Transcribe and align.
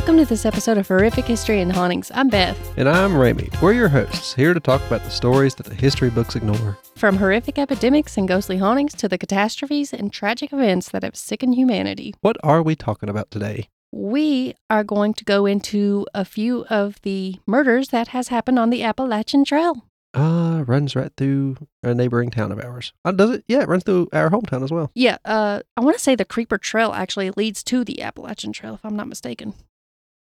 Welcome 0.00 0.16
to 0.16 0.24
this 0.24 0.46
episode 0.46 0.78
of 0.78 0.88
Horrific 0.88 1.26
History 1.26 1.60
and 1.60 1.70
Hauntings. 1.70 2.10
I'm 2.14 2.30
Beth. 2.30 2.58
And 2.78 2.88
I'm 2.88 3.14
Ramy. 3.14 3.50
We're 3.60 3.74
your 3.74 3.90
hosts, 3.90 4.32
here 4.32 4.54
to 4.54 4.58
talk 4.58 4.80
about 4.86 5.04
the 5.04 5.10
stories 5.10 5.54
that 5.56 5.66
the 5.66 5.74
history 5.74 6.08
books 6.08 6.34
ignore. 6.34 6.78
From 6.96 7.18
horrific 7.18 7.58
epidemics 7.58 8.16
and 8.16 8.26
ghostly 8.26 8.56
hauntings 8.56 8.94
to 8.94 9.08
the 9.10 9.18
catastrophes 9.18 9.92
and 9.92 10.10
tragic 10.10 10.54
events 10.54 10.88
that 10.88 11.02
have 11.02 11.16
sickened 11.16 11.54
humanity, 11.54 12.14
What 12.22 12.38
are 12.42 12.62
we 12.62 12.74
talking 12.76 13.10
about 13.10 13.30
today? 13.30 13.68
we 13.92 14.54
are 14.70 14.84
going 14.84 15.12
to 15.12 15.24
go 15.24 15.44
into 15.44 16.06
a 16.14 16.24
few 16.24 16.64
of 16.70 16.98
the 17.02 17.36
murders 17.46 17.88
that 17.88 18.08
has 18.08 18.28
happened 18.28 18.58
on 18.58 18.70
the 18.70 18.82
Appalachian 18.82 19.44
Trail. 19.44 19.84
Ah, 20.14 20.64
runs 20.66 20.96
right 20.96 21.12
through 21.14 21.58
a 21.82 21.94
neighboring 21.94 22.30
town 22.30 22.50
of 22.52 22.58
ours. 22.58 22.94
Uh, 23.04 23.12
does 23.12 23.30
it? 23.30 23.44
Yeah, 23.48 23.60
it 23.60 23.68
runs 23.68 23.84
through 23.84 24.08
our 24.14 24.30
hometown 24.30 24.64
as 24.64 24.70
well. 24.72 24.90
Yeah, 24.94 25.18
uh, 25.26 25.60
I 25.76 25.82
want 25.82 25.94
to 25.98 26.02
say 26.02 26.14
the 26.14 26.24
Creeper 26.24 26.56
Trail 26.56 26.92
actually 26.92 27.30
leads 27.32 27.62
to 27.64 27.84
the 27.84 28.00
Appalachian 28.00 28.54
Trail, 28.54 28.74
if 28.74 28.84
I'm 28.84 28.96
not 28.96 29.06
mistaken. 29.06 29.52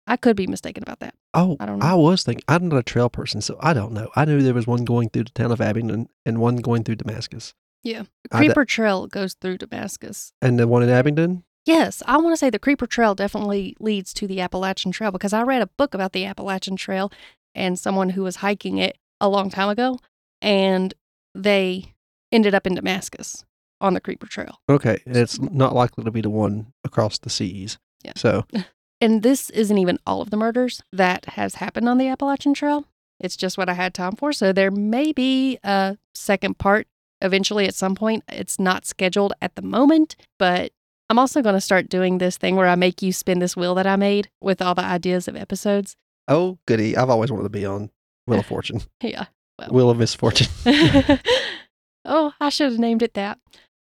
I 0.08 0.18
could 0.18 0.36
be 0.36 0.48
mistaken 0.48 0.84
about 0.84 1.00
that. 1.00 1.14
Oh, 1.34 1.58
I 1.60 1.66
don't 1.66 1.80
know. 1.80 1.86
I 1.86 1.94
was 1.94 2.24
thinking, 2.24 2.44
I'm 2.48 2.70
not 2.70 2.80
a 2.80 2.84
trail 2.84 3.10
person, 3.10 3.42
so 3.42 3.58
I 3.60 3.74
don't 3.74 3.92
know. 3.92 4.10
I 4.16 4.26
knew 4.26 4.42
there 4.42 4.54
was 4.54 4.66
one 4.66 4.86
going 4.86 5.10
through 5.10 5.26
the 5.26 5.32
town 5.32 5.52
of 5.52 5.62
Abingdon 5.62 6.08
and 6.26 6.40
one 6.40 6.58
going 6.58 6.84
through 6.84 6.96
Damascus. 6.96 7.54
Yeah. 7.84 8.04
I 8.32 8.38
Creeper 8.38 8.66
Trail 8.66 9.08
goes 9.08 9.34
through 9.34 9.58
Damascus. 9.58 10.32
And 10.42 10.58
the 10.58 10.68
one 10.68 10.84
in 10.84 10.90
Abingdon? 10.90 11.44
Yes, 11.66 12.02
I 12.06 12.18
want 12.18 12.32
to 12.32 12.38
say 12.38 12.50
the 12.50 12.60
Creeper 12.60 12.88
Trail 12.88 13.14
definitely 13.14 13.76
leads 13.80 14.14
to 14.16 14.28
the 14.28 14.40
Appalachian 14.40 14.92
Trail 14.92 15.12
because 15.12 15.34
I 15.34 15.44
read 15.44 15.62
a 15.62 15.68
book 15.68 15.94
about 15.94 16.14
the 16.14 16.24
Appalachian 16.26 16.78
Trail 16.78 17.12
and 17.54 17.78
someone 17.78 18.12
who 18.12 18.24
was 18.24 18.38
hiking 18.38 18.78
it 18.78 18.98
a 19.20 19.28
long 19.28 19.50
time 19.50 19.68
ago, 19.68 20.00
and 20.42 20.94
they 21.36 21.94
ended 22.32 22.56
up 22.56 22.68
in 22.68 22.76
Damascus 22.76 23.44
on 23.82 23.94
the 23.94 24.00
Creeper 24.00 24.28
Trail. 24.28 24.60
Okay, 24.70 25.00
it's 25.06 25.40
not 25.40 25.76
likely 25.76 26.04
to 26.04 26.12
be 26.12 26.22
the 26.22 26.30
one 26.30 26.74
across 26.84 27.18
the 27.18 27.30
seas. 27.30 27.78
Yeah. 28.04 28.14
So, 28.16 28.46
And 29.00 29.22
this 29.24 29.50
isn't 29.52 29.78
even 29.78 30.00
all 30.08 30.22
of 30.22 30.30
the 30.32 30.38
murders 30.38 30.82
that 30.92 31.26
has 31.26 31.56
happened 31.56 31.88
on 31.88 31.98
the 31.98 32.08
Appalachian 32.08 32.54
Trail. 32.54 32.86
It's 33.20 33.36
just 33.36 33.58
what 33.58 33.70
I 33.70 33.74
had 33.74 33.94
time 33.94 34.16
for. 34.16 34.32
So 34.34 34.52
there 34.52 34.72
may 34.72 35.12
be 35.12 35.60
a 35.64 35.98
second 36.16 36.58
part 36.58 36.88
eventually 37.22 37.66
at 37.68 37.76
some 37.76 37.96
point. 37.96 38.24
It's 38.28 38.60
not 38.60 38.86
scheduled 38.86 39.34
at 39.42 39.56
the 39.56 39.62
moment, 39.62 40.16
but 40.40 40.72
I'm 41.10 41.20
also 41.20 41.42
going 41.42 41.56
to 41.56 41.62
start 41.62 41.90
doing 41.90 42.18
this 42.18 42.38
thing 42.38 42.56
where 42.56 42.68
I 42.68 42.76
make 42.76 43.02
you 43.02 43.12
spin 43.14 43.40
this 43.40 43.56
wheel 43.56 43.76
that 43.76 43.88
I 43.88 43.96
made 43.96 44.30
with 44.42 44.62
all 44.62 44.76
the 44.76 44.84
ideas 44.84 45.28
of 45.28 45.36
episodes. 45.36 45.96
oh, 46.28 46.58
goody. 46.68 46.98
I've 46.98 47.10
always 47.10 47.32
wanted 47.32 47.44
to 47.44 47.50
be 47.50 47.66
on 47.66 47.90
Wheel 48.26 48.40
of 48.40 48.46
Fortune, 48.48 48.82
Yeah. 49.02 49.26
Well. 49.58 49.70
Wheel 49.70 49.90
of 49.90 49.98
Misfortune. 49.98 50.48
oh, 52.06 52.34
I 52.40 52.50
should 52.50 52.72
have 52.72 52.80
named 52.80 53.02
it 53.02 53.14
that. 53.16 53.40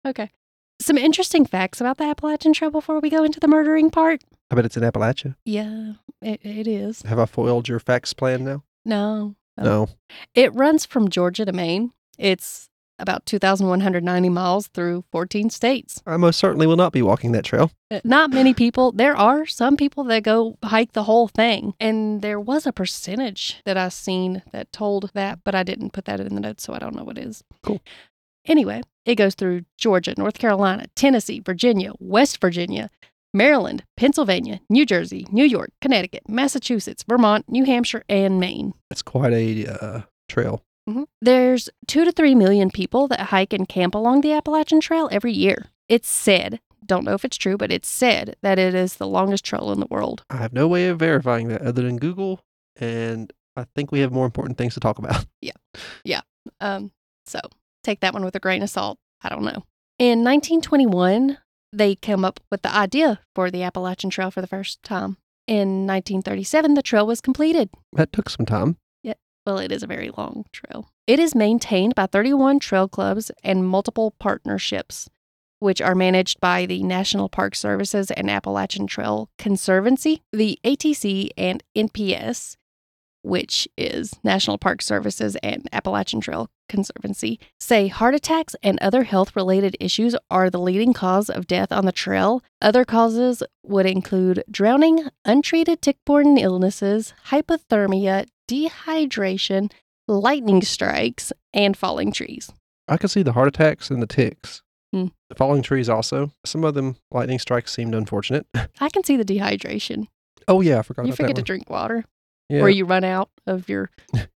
Okay. 0.06 0.30
Some 0.80 0.98
interesting 0.98 1.46
facts 1.46 1.80
about 1.80 1.98
the 1.98 2.04
Appalachian 2.04 2.52
Trail 2.52 2.70
before 2.70 3.00
we 3.00 3.10
go 3.10 3.24
into 3.24 3.40
the 3.40 3.48
murdering 3.48 3.90
part. 3.90 4.22
I 4.50 4.54
bet 4.54 4.64
it's 4.64 4.76
in 4.76 4.82
Appalachia. 4.82 5.36
Yeah, 5.44 5.94
it, 6.22 6.40
it 6.44 6.66
is. 6.66 7.02
Have 7.02 7.18
I 7.18 7.26
foiled 7.26 7.68
your 7.68 7.80
facts 7.80 8.12
plan 8.12 8.44
now? 8.44 8.62
No. 8.84 9.34
no. 9.56 9.64
No. 9.64 9.88
It 10.34 10.54
runs 10.54 10.84
from 10.84 11.08
Georgia 11.08 11.44
to 11.44 11.52
Maine. 11.52 11.92
It's 12.18 12.68
about 12.98 13.26
2,190 13.26 14.28
miles 14.28 14.68
through 14.68 15.04
14 15.10 15.50
states. 15.50 16.00
I 16.06 16.16
most 16.16 16.38
certainly 16.38 16.66
will 16.66 16.76
not 16.76 16.92
be 16.92 17.02
walking 17.02 17.32
that 17.32 17.44
trail. 17.44 17.72
Uh, 17.90 18.00
Not 18.04 18.30
many 18.30 18.54
people. 18.54 18.92
There 18.92 19.16
are 19.16 19.46
some 19.46 19.76
people 19.76 20.04
that 20.04 20.22
go 20.22 20.58
hike 20.62 20.92
the 20.92 21.02
whole 21.02 21.26
thing. 21.26 21.74
And 21.80 22.22
there 22.22 22.38
was 22.38 22.66
a 22.66 22.72
percentage 22.72 23.60
that 23.64 23.76
I 23.76 23.88
seen 23.88 24.42
that 24.52 24.70
told 24.72 25.10
that, 25.14 25.40
but 25.42 25.54
I 25.56 25.64
didn't 25.64 25.92
put 25.92 26.04
that 26.04 26.20
in 26.20 26.34
the 26.34 26.40
notes, 26.40 26.62
so 26.62 26.72
I 26.72 26.78
don't 26.78 26.94
know 26.94 27.02
what 27.04 27.18
it 27.18 27.26
is. 27.26 27.42
Cool. 27.64 27.80
Anyway, 28.46 28.82
it 29.04 29.16
goes 29.16 29.34
through 29.34 29.62
Georgia, 29.76 30.14
North 30.16 30.38
Carolina, 30.38 30.86
Tennessee, 30.94 31.40
Virginia, 31.40 31.92
West 31.98 32.40
Virginia, 32.40 32.90
Maryland, 33.34 33.82
Pennsylvania, 33.96 34.60
New 34.70 34.86
Jersey, 34.86 35.26
New 35.30 35.44
York, 35.44 35.70
Connecticut, 35.80 36.22
Massachusetts, 36.28 37.04
Vermont, 37.06 37.44
New 37.48 37.64
Hampshire, 37.64 38.04
and 38.08 38.38
Maine. 38.40 38.72
It's 38.90 39.02
quite 39.02 39.32
a 39.32 39.66
uh, 39.66 40.00
trail. 40.28 40.62
Mhm. 40.88 41.06
There's 41.20 41.68
two 41.86 42.04
to 42.04 42.12
three 42.12 42.34
million 42.34 42.70
people 42.70 43.08
that 43.08 43.20
hike 43.20 43.52
and 43.52 43.68
camp 43.68 43.94
along 43.94 44.20
the 44.20 44.32
Appalachian 44.32 44.80
Trail 44.80 45.08
every 45.10 45.32
year. 45.32 45.66
It's 45.88 46.08
said, 46.08 46.60
don't 46.86 47.04
know 47.04 47.14
if 47.14 47.24
it's 47.24 47.36
true, 47.38 47.56
but 47.56 47.72
it's 47.72 47.88
said 47.88 48.36
that 48.42 48.58
it 48.58 48.74
is 48.74 48.96
the 48.96 49.06
longest 49.06 49.44
trail 49.44 49.72
in 49.72 49.80
the 49.80 49.86
world. 49.90 50.22
I 50.30 50.36
have 50.36 50.52
no 50.52 50.68
way 50.68 50.86
of 50.88 50.98
verifying 50.98 51.48
that 51.48 51.62
other 51.62 51.82
than 51.82 51.96
Google, 51.96 52.40
and 52.76 53.32
I 53.56 53.64
think 53.74 53.90
we 53.92 54.00
have 54.00 54.12
more 54.12 54.26
important 54.26 54.58
things 54.58 54.74
to 54.74 54.80
talk 54.80 54.98
about. 54.98 55.26
Yeah. 55.40 55.52
Yeah. 56.04 56.20
Um, 56.60 56.90
so 57.26 57.40
take 57.82 58.00
that 58.00 58.12
one 58.14 58.24
with 58.24 58.34
a 58.36 58.40
grain 58.40 58.62
of 58.62 58.70
salt. 58.70 58.98
I 59.22 59.28
don't 59.30 59.42
know. 59.44 59.64
In 59.98 60.24
1921, 60.24 61.38
they 61.76 61.94
came 61.94 62.24
up 62.24 62.40
with 62.50 62.62
the 62.62 62.74
idea 62.74 63.20
for 63.34 63.50
the 63.50 63.62
Appalachian 63.62 64.10
Trail 64.10 64.30
for 64.30 64.40
the 64.40 64.46
first 64.46 64.82
time. 64.82 65.16
In 65.46 65.86
1937, 65.86 66.74
the 66.74 66.82
trail 66.82 67.06
was 67.06 67.20
completed. 67.20 67.68
That 67.92 68.12
took 68.12 68.30
some 68.30 68.46
time. 68.46 68.78
Yeah, 69.02 69.14
well, 69.44 69.58
it 69.58 69.70
is 69.72 69.82
a 69.82 69.86
very 69.86 70.10
long 70.16 70.46
trail. 70.52 70.88
It 71.06 71.18
is 71.18 71.34
maintained 71.34 71.94
by 71.94 72.06
31 72.06 72.60
trail 72.60 72.88
clubs 72.88 73.30
and 73.42 73.68
multiple 73.68 74.14
partnerships, 74.18 75.10
which 75.58 75.82
are 75.82 75.94
managed 75.94 76.40
by 76.40 76.64
the 76.64 76.82
National 76.82 77.28
Park 77.28 77.54
Services 77.54 78.10
and 78.10 78.30
Appalachian 78.30 78.86
Trail 78.86 79.28
Conservancy, 79.36 80.22
the 80.32 80.58
ATC, 80.64 81.28
and 81.36 81.62
NPS, 81.76 82.56
which 83.24 83.66
is 83.76 84.14
National 84.22 84.58
Park 84.58 84.82
Services 84.82 85.36
and 85.42 85.66
Appalachian 85.72 86.20
Trail 86.20 86.50
Conservancy, 86.68 87.40
say 87.58 87.88
heart 87.88 88.14
attacks 88.14 88.54
and 88.62 88.78
other 88.80 89.04
health 89.04 89.34
related 89.34 89.76
issues 89.80 90.14
are 90.30 90.50
the 90.50 90.60
leading 90.60 90.92
cause 90.92 91.30
of 91.30 91.46
death 91.46 91.72
on 91.72 91.86
the 91.86 91.92
trail. 91.92 92.42
Other 92.60 92.84
causes 92.84 93.42
would 93.64 93.86
include 93.86 94.44
drowning, 94.50 95.08
untreated 95.24 95.80
tick 95.82 95.96
borne 96.04 96.36
illnesses, 96.36 97.14
hypothermia, 97.28 98.26
dehydration, 98.48 99.72
lightning 100.06 100.62
strikes, 100.62 101.32
and 101.52 101.76
falling 101.76 102.12
trees. 102.12 102.52
I 102.88 102.98
can 102.98 103.08
see 103.08 103.22
the 103.22 103.32
heart 103.32 103.48
attacks 103.48 103.90
and 103.90 104.02
the 104.02 104.06
ticks. 104.06 104.62
Hmm. 104.92 105.06
The 105.30 105.34
falling 105.34 105.62
trees 105.62 105.88
also. 105.88 106.30
Some 106.44 106.62
of 106.62 106.74
them 106.74 106.96
lightning 107.10 107.38
strikes 107.38 107.72
seemed 107.72 107.94
unfortunate. 107.94 108.46
I 108.80 108.90
can 108.90 109.02
see 109.02 109.16
the 109.16 109.24
dehydration. 109.24 110.08
oh 110.46 110.60
yeah, 110.60 110.78
I 110.78 110.82
forgot 110.82 111.06
You 111.06 111.14
forget 111.14 111.36
to 111.36 111.42
drink 111.42 111.70
water. 111.70 112.04
Yeah, 112.48 112.60
or 112.60 112.68
you 112.68 112.84
run 112.84 113.04
out 113.04 113.30
of 113.46 113.68
your. 113.68 113.90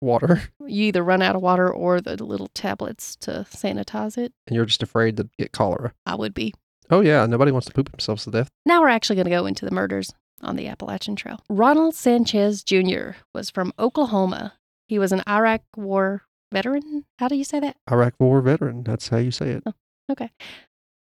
water, 0.00 0.42
You 0.60 0.84
either 0.84 1.02
run 1.02 1.22
out 1.22 1.34
of 1.34 1.40
water 1.40 1.72
or 1.72 1.98
the 2.00 2.22
little 2.22 2.48
tablets 2.48 3.16
to 3.16 3.46
sanitize 3.50 4.18
it. 4.18 4.34
and 4.46 4.54
you're 4.54 4.66
just 4.66 4.82
afraid 4.82 5.16
to 5.16 5.28
get 5.38 5.52
cholera. 5.52 5.94
I 6.04 6.14
would 6.14 6.34
be. 6.34 6.52
Oh 6.90 7.00
yeah, 7.00 7.24
nobody 7.24 7.50
wants 7.52 7.66
to 7.68 7.72
poop 7.72 7.90
themselves 7.90 8.24
to 8.24 8.30
death. 8.30 8.50
Now 8.66 8.82
we're 8.82 8.88
actually 8.88 9.16
going 9.16 9.24
to 9.24 9.30
go 9.30 9.46
into 9.46 9.64
the 9.64 9.70
murders 9.70 10.12
on 10.42 10.56
the 10.56 10.68
Appalachian 10.68 11.16
Trail. 11.16 11.40
Ronald 11.48 11.94
Sanchez 11.94 12.62
Jr. 12.62 13.12
was 13.34 13.48
from 13.48 13.72
Oklahoma. 13.78 14.52
He 14.88 14.98
was 14.98 15.10
an 15.12 15.22
Iraq 15.26 15.62
War 15.74 16.24
veteran. 16.52 17.06
How 17.18 17.28
do 17.28 17.36
you 17.36 17.44
say 17.44 17.58
that? 17.60 17.76
Iraq 17.90 18.12
War 18.20 18.42
veteran. 18.42 18.82
That's 18.84 19.08
how 19.08 19.16
you 19.16 19.30
say 19.30 19.48
it. 19.52 19.62
Oh, 19.64 19.72
okay. 20.10 20.30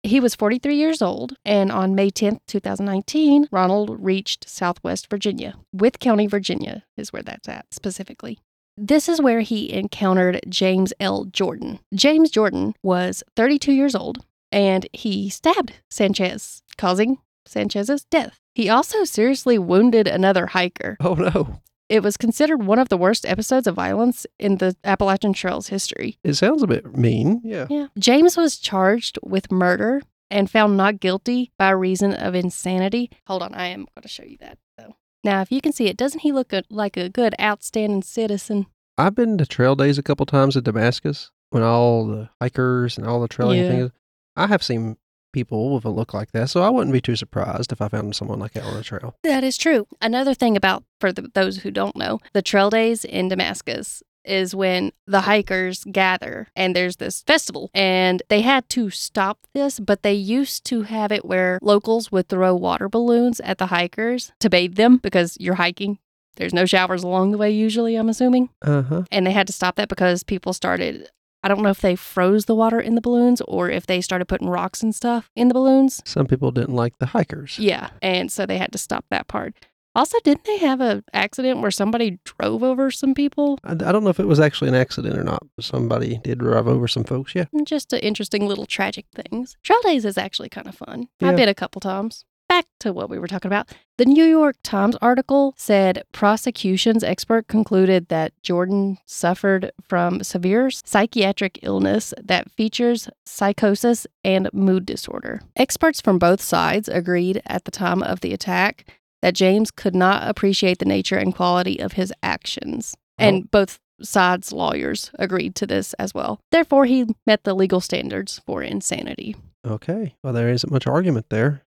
He 0.03 0.19
was 0.19 0.33
43 0.33 0.75
years 0.75 1.01
old, 1.01 1.35
and 1.45 1.71
on 1.71 1.93
May 1.93 2.09
10th, 2.09 2.39
2019, 2.47 3.47
Ronald 3.51 4.03
reached 4.03 4.49
Southwest 4.49 5.07
Virginia. 5.11 5.55
Wythe 5.73 5.99
County, 5.99 6.25
Virginia 6.25 6.83
is 6.97 7.13
where 7.13 7.21
that's 7.21 7.47
at 7.47 7.65
specifically. 7.71 8.39
This 8.75 9.07
is 9.07 9.21
where 9.21 9.41
he 9.41 9.71
encountered 9.71 10.41
James 10.49 10.91
L. 10.99 11.25
Jordan. 11.25 11.79
James 11.93 12.31
Jordan 12.31 12.73
was 12.81 13.23
32 13.35 13.73
years 13.73 13.93
old, 13.93 14.25
and 14.51 14.87
he 14.91 15.29
stabbed 15.29 15.73
Sanchez, 15.91 16.63
causing 16.79 17.19
Sanchez's 17.45 18.05
death. 18.05 18.39
He 18.55 18.69
also 18.69 19.03
seriously 19.03 19.59
wounded 19.59 20.07
another 20.07 20.47
hiker. 20.47 20.97
Oh 20.99 21.13
no, 21.13 21.61
It 21.91 22.03
was 22.03 22.15
considered 22.15 22.63
one 22.63 22.79
of 22.79 22.87
the 22.87 22.95
worst 22.95 23.25
episodes 23.25 23.67
of 23.67 23.75
violence 23.75 24.25
in 24.39 24.59
the 24.59 24.77
Appalachian 24.85 25.33
Trail's 25.33 25.67
history. 25.67 26.17
it 26.23 26.35
sounds 26.35 26.63
a 26.63 26.67
bit 26.67 26.95
mean. 26.95 27.41
Yeah. 27.43 27.67
Yeah. 27.69 27.87
James 27.99 28.37
was 28.37 28.57
charged 28.57 29.19
with 29.21 29.51
murder 29.51 30.01
and 30.29 30.49
found 30.49 30.77
not 30.77 31.01
guilty 31.01 31.51
by 31.59 31.71
reason 31.71 32.13
of 32.13 32.33
insanity. 32.33 33.11
Hold 33.27 33.43
on, 33.43 33.53
I 33.53 33.67
am 33.67 33.79
going 33.93 34.03
to 34.03 34.07
show 34.07 34.23
you 34.23 34.37
that 34.39 34.57
though. 34.77 34.95
Now, 35.25 35.41
if 35.41 35.51
you 35.51 35.59
can 35.59 35.73
see 35.73 35.87
it, 35.87 35.97
doesn't 35.97 36.21
he 36.21 36.31
look 36.31 36.47
good, 36.47 36.65
like 36.69 36.95
a 36.95 37.09
good, 37.09 37.35
outstanding 37.41 38.03
citizen? 38.03 38.67
I've 38.97 39.13
been 39.15 39.37
to 39.37 39.45
trail 39.45 39.75
days 39.75 39.97
a 39.97 40.03
couple 40.03 40.25
times 40.25 40.55
in 40.55 40.63
Damascus 40.63 41.29
when 41.49 41.61
all 41.61 42.05
the 42.07 42.29
hikers 42.39 42.97
and 42.97 43.05
all 43.05 43.19
the 43.19 43.27
trailing 43.27 43.59
Yeah. 43.59 43.69
things. 43.69 43.91
I 44.37 44.47
have 44.47 44.63
seen 44.63 44.95
people 45.31 45.73
with 45.73 45.85
a 45.85 45.89
look 45.89 46.13
like 46.13 46.31
that, 46.31 46.49
so 46.49 46.61
I 46.61 46.69
wouldn't 46.69 46.93
be 46.93 47.01
too 47.01 47.15
surprised 47.15 47.71
if 47.71 47.81
I 47.81 47.87
found 47.87 48.15
someone 48.15 48.39
like 48.39 48.53
that 48.53 48.63
on 48.63 48.75
a 48.77 48.83
trail. 48.83 49.15
That 49.23 49.43
is 49.43 49.57
true. 49.57 49.87
Another 50.01 50.33
thing 50.33 50.55
about, 50.57 50.83
for 50.99 51.11
the, 51.11 51.29
those 51.33 51.57
who 51.57 51.71
don't 51.71 51.95
know, 51.95 52.19
the 52.33 52.41
trail 52.41 52.69
days 52.69 53.03
in 53.05 53.27
Damascus 53.29 54.03
is 54.23 54.53
when 54.53 54.91
the 55.07 55.21
hikers 55.21 55.83
gather 55.91 56.47
and 56.55 56.75
there's 56.75 56.97
this 56.97 57.23
festival 57.23 57.71
and 57.73 58.21
they 58.29 58.41
had 58.41 58.69
to 58.69 58.91
stop 58.91 59.39
this 59.55 59.79
but 59.79 60.03
they 60.03 60.13
used 60.13 60.63
to 60.63 60.83
have 60.83 61.11
it 61.11 61.25
where 61.25 61.57
locals 61.63 62.11
would 62.11 62.29
throw 62.29 62.53
water 62.55 62.87
balloons 62.87 63.39
at 63.39 63.57
the 63.57 63.65
hikers 63.65 64.31
to 64.39 64.47
bathe 64.47 64.75
them 64.75 64.97
because 64.97 65.35
you're 65.39 65.55
hiking 65.55 65.97
there's 66.35 66.53
no 66.53 66.67
showers 66.67 67.01
along 67.03 67.31
the 67.31 67.37
way 67.39 67.49
usually 67.49 67.95
i'm 67.95 68.09
assuming 68.09 68.47
Uh 68.61 68.83
huh. 68.83 69.03
and 69.11 69.25
they 69.25 69.31
had 69.31 69.47
to 69.47 69.53
stop 69.53 69.75
that 69.77 69.89
because 69.89 70.21
people 70.21 70.53
started 70.53 71.09
I 71.43 71.47
don't 71.47 71.61
know 71.61 71.69
if 71.69 71.81
they 71.81 71.95
froze 71.95 72.45
the 72.45 72.55
water 72.55 72.79
in 72.79 72.95
the 72.95 73.01
balloons 73.01 73.41
or 73.41 73.69
if 73.69 73.87
they 73.87 74.01
started 74.01 74.27
putting 74.27 74.49
rocks 74.49 74.83
and 74.83 74.93
stuff 74.93 75.29
in 75.35 75.47
the 75.47 75.53
balloons. 75.53 76.01
Some 76.05 76.27
people 76.27 76.51
didn't 76.51 76.75
like 76.75 76.97
the 76.99 77.07
hikers. 77.07 77.57
Yeah. 77.57 77.89
And 78.01 78.31
so 78.31 78.45
they 78.45 78.57
had 78.57 78.71
to 78.73 78.77
stop 78.77 79.05
that 79.09 79.27
part. 79.27 79.55
Also, 79.93 80.17
didn't 80.23 80.45
they 80.45 80.57
have 80.57 80.79
an 80.79 81.03
accident 81.11 81.59
where 81.59 81.71
somebody 81.71 82.19
drove 82.23 82.63
over 82.63 82.91
some 82.91 83.13
people? 83.13 83.59
I, 83.63 83.71
I 83.71 83.91
don't 83.91 84.03
know 84.05 84.09
if 84.09 84.21
it 84.21 84.27
was 84.27 84.39
actually 84.39 84.69
an 84.69 84.75
accident 84.75 85.17
or 85.17 85.23
not, 85.23 85.43
but 85.55 85.65
somebody 85.65 86.19
did 86.23 86.37
drive 86.39 86.67
over 86.67 86.87
some 86.87 87.03
folks. 87.03 87.35
Yeah. 87.35 87.45
Just 87.65 87.91
interesting 87.91 88.47
little 88.47 88.65
tragic 88.65 89.05
things. 89.13 89.57
Trail 89.63 89.81
days 89.81 90.05
is 90.05 90.17
actually 90.17 90.47
kind 90.47 90.67
of 90.67 90.75
fun. 90.75 91.09
Yeah. 91.19 91.29
I've 91.29 91.35
been 91.35 91.49
a 91.49 91.53
couple 91.53 91.81
times. 91.81 92.23
Back 92.51 92.65
to 92.81 92.91
what 92.91 93.09
we 93.09 93.17
were 93.17 93.29
talking 93.29 93.47
about. 93.47 93.69
The 93.97 94.03
New 94.03 94.25
York 94.25 94.57
Times 94.61 94.97
article 95.01 95.53
said 95.55 96.03
prosecution's 96.11 97.01
expert 97.01 97.47
concluded 97.47 98.09
that 98.09 98.33
Jordan 98.43 98.97
suffered 99.05 99.71
from 99.87 100.21
severe 100.21 100.69
psychiatric 100.69 101.59
illness 101.61 102.13
that 102.21 102.51
features 102.51 103.07
psychosis 103.25 104.05
and 104.25 104.49
mood 104.51 104.85
disorder. 104.85 105.43
Experts 105.55 106.01
from 106.01 106.19
both 106.19 106.41
sides 106.41 106.89
agreed 106.89 107.41
at 107.45 107.63
the 107.63 107.71
time 107.71 108.03
of 108.03 108.19
the 108.19 108.33
attack 108.33 108.85
that 109.21 109.33
James 109.33 109.71
could 109.71 109.95
not 109.95 110.27
appreciate 110.27 110.79
the 110.79 110.85
nature 110.85 111.15
and 111.15 111.33
quality 111.33 111.79
of 111.79 111.93
his 111.93 112.11
actions. 112.21 112.97
And 113.17 113.49
both 113.49 113.79
sides' 114.01 114.51
lawyers 114.51 115.09
agreed 115.17 115.55
to 115.55 115.65
this 115.65 115.93
as 115.93 116.13
well. 116.13 116.41
Therefore, 116.51 116.83
he 116.83 117.05
met 117.25 117.45
the 117.45 117.53
legal 117.53 117.79
standards 117.79 118.41
for 118.45 118.61
insanity. 118.61 119.37
Okay. 119.65 120.15
Well, 120.21 120.33
there 120.33 120.49
isn't 120.49 120.73
much 120.73 120.85
argument 120.85 121.27
there. 121.29 121.61